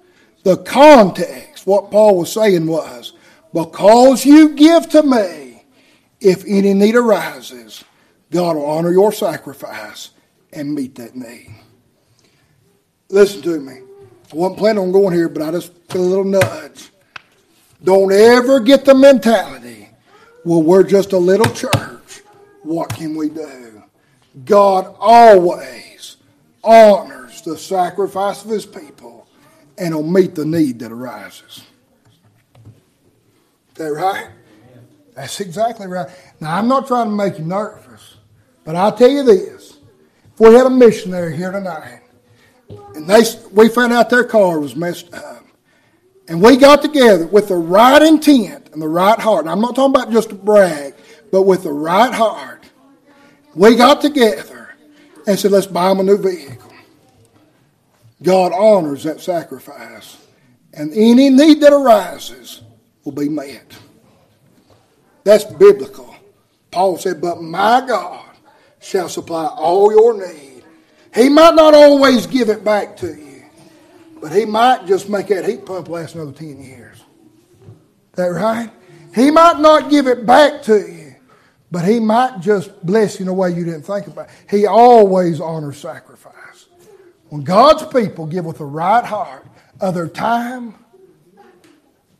The 0.43 0.57
context, 0.57 1.44
what 1.65 1.91
Paul 1.91 2.17
was 2.17 2.31
saying 2.31 2.65
was, 2.67 3.13
because 3.53 4.25
you 4.25 4.49
give 4.49 4.89
to 4.89 5.03
me, 5.03 5.63
if 6.21 6.43
any 6.47 6.73
need 6.73 6.95
arises, 6.95 7.83
God 8.31 8.55
will 8.55 8.65
honor 8.65 8.91
your 8.91 9.11
sacrifice 9.11 10.11
and 10.51 10.73
meet 10.73 10.95
that 10.95 11.15
need. 11.15 11.55
Listen 13.09 13.41
to 13.43 13.59
me. 13.59 13.81
I 14.31 14.35
wasn't 14.35 14.59
planning 14.59 14.83
on 14.83 14.91
going 14.91 15.13
here, 15.13 15.29
but 15.29 15.43
I 15.43 15.51
just 15.51 15.73
feel 15.89 16.01
a 16.01 16.03
little 16.03 16.23
nudge. 16.23 16.89
Don't 17.83 18.11
ever 18.11 18.59
get 18.59 18.83
the 18.85 18.95
mentality, 18.95 19.89
well, 20.43 20.63
we're 20.63 20.83
just 20.83 21.13
a 21.13 21.17
little 21.17 21.51
church. 21.53 22.21
What 22.63 22.89
can 22.95 23.15
we 23.15 23.29
do? 23.29 23.83
God 24.43 24.95
always 24.99 26.17
honors 26.63 27.41
the 27.41 27.57
sacrifice 27.57 28.43
of 28.43 28.49
his 28.49 28.65
people 28.65 29.14
and 29.77 29.93
will 29.93 30.03
meet 30.03 30.35
the 30.35 30.45
need 30.45 30.79
that 30.79 30.91
arises. 30.91 31.63
Is 32.65 33.75
that 33.75 33.91
right? 33.91 34.29
That's 35.15 35.39
exactly 35.39 35.87
right. 35.87 36.09
Now, 36.39 36.57
I'm 36.57 36.67
not 36.67 36.87
trying 36.87 37.07
to 37.07 37.15
make 37.15 37.39
you 37.39 37.45
nervous, 37.45 38.17
but 38.63 38.75
I'll 38.75 38.95
tell 38.95 39.09
you 39.09 39.23
this. 39.23 39.77
If 40.33 40.39
we 40.39 40.53
had 40.53 40.65
a 40.65 40.69
missionary 40.69 41.35
here 41.35 41.51
tonight, 41.51 42.01
and 42.95 43.07
they, 43.07 43.23
we 43.51 43.69
found 43.69 43.93
out 43.93 44.09
their 44.09 44.23
car 44.23 44.59
was 44.59 44.75
messed 44.75 45.13
up, 45.13 45.45
and 46.27 46.41
we 46.41 46.57
got 46.57 46.81
together 46.81 47.27
with 47.27 47.49
the 47.49 47.55
right 47.55 48.01
intent 48.01 48.69
and 48.73 48.81
the 48.81 48.87
right 48.87 49.19
heart, 49.19 49.41
and 49.41 49.49
I'm 49.49 49.61
not 49.61 49.75
talking 49.75 49.95
about 49.95 50.11
just 50.11 50.29
to 50.29 50.35
brag, 50.35 50.95
but 51.31 51.43
with 51.43 51.63
the 51.63 51.71
right 51.71 52.13
heart, 52.13 52.65
we 53.53 53.75
got 53.75 54.01
together 54.01 54.75
and 55.27 55.39
said, 55.39 55.51
let's 55.51 55.67
buy 55.67 55.89
them 55.89 55.99
a 56.01 56.03
new 56.03 56.17
vehicle. 56.17 56.71
God 58.21 58.53
honors 58.53 59.03
that 59.03 59.19
sacrifice, 59.19 60.17
and 60.73 60.91
any 60.93 61.29
need 61.29 61.61
that 61.61 61.73
arises 61.73 62.61
will 63.03 63.11
be 63.11 63.29
met. 63.29 63.77
That's 65.23 65.43
biblical. 65.43 66.15
Paul 66.71 66.97
said, 66.97 67.21
But 67.21 67.41
my 67.41 67.83
God 67.85 68.25
shall 68.79 69.09
supply 69.09 69.45
all 69.45 69.91
your 69.91 70.13
need. 70.27 70.63
He 71.13 71.29
might 71.29 71.55
not 71.55 71.73
always 71.73 72.27
give 72.27 72.49
it 72.49 72.63
back 72.63 72.97
to 72.97 73.07
you, 73.07 73.43
but 74.21 74.31
he 74.31 74.45
might 74.45 74.85
just 74.85 75.09
make 75.09 75.27
that 75.27 75.47
heat 75.47 75.65
pump 75.65 75.89
last 75.89 76.15
another 76.15 76.33
10 76.33 76.61
years. 76.61 77.03
That 78.13 78.27
right? 78.27 78.69
He 79.13 79.31
might 79.31 79.59
not 79.59 79.89
give 79.89 80.07
it 80.07 80.25
back 80.25 80.61
to 80.63 80.75
you, 80.75 81.15
but 81.71 81.85
he 81.85 81.99
might 81.99 82.41
just 82.41 82.85
bless 82.85 83.19
you 83.19 83.23
in 83.23 83.29
a 83.29 83.33
way 83.33 83.51
you 83.51 83.63
didn't 83.63 83.83
think 83.83 84.07
about. 84.07 84.29
He 84.49 84.65
always 84.65 85.39
honors 85.39 85.77
sacrifice. 85.77 86.33
When 87.29 87.43
God's 87.43 87.85
people 87.87 88.25
give 88.25 88.45
with 88.45 88.59
the 88.59 88.65
right 88.65 89.03
heart 89.03 89.45
of 89.81 89.93
their 89.93 90.07
time, 90.07 90.75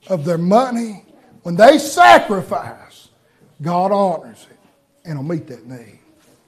of 0.07 0.25
their 0.25 0.37
money, 0.37 1.05
when 1.43 1.55
they 1.55 1.77
sacrifice, 1.77 3.09
God 3.61 3.91
honors 3.91 4.47
it 4.49 4.57
and 5.05 5.17
will 5.17 5.35
meet 5.35 5.47
that 5.47 5.65
need. 5.65 5.99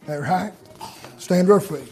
Is 0.01 0.08
that 0.08 0.16
right? 0.16 0.53
Stand 1.18 1.47
to 1.47 1.53
our 1.53 1.60
feet. 1.60 1.91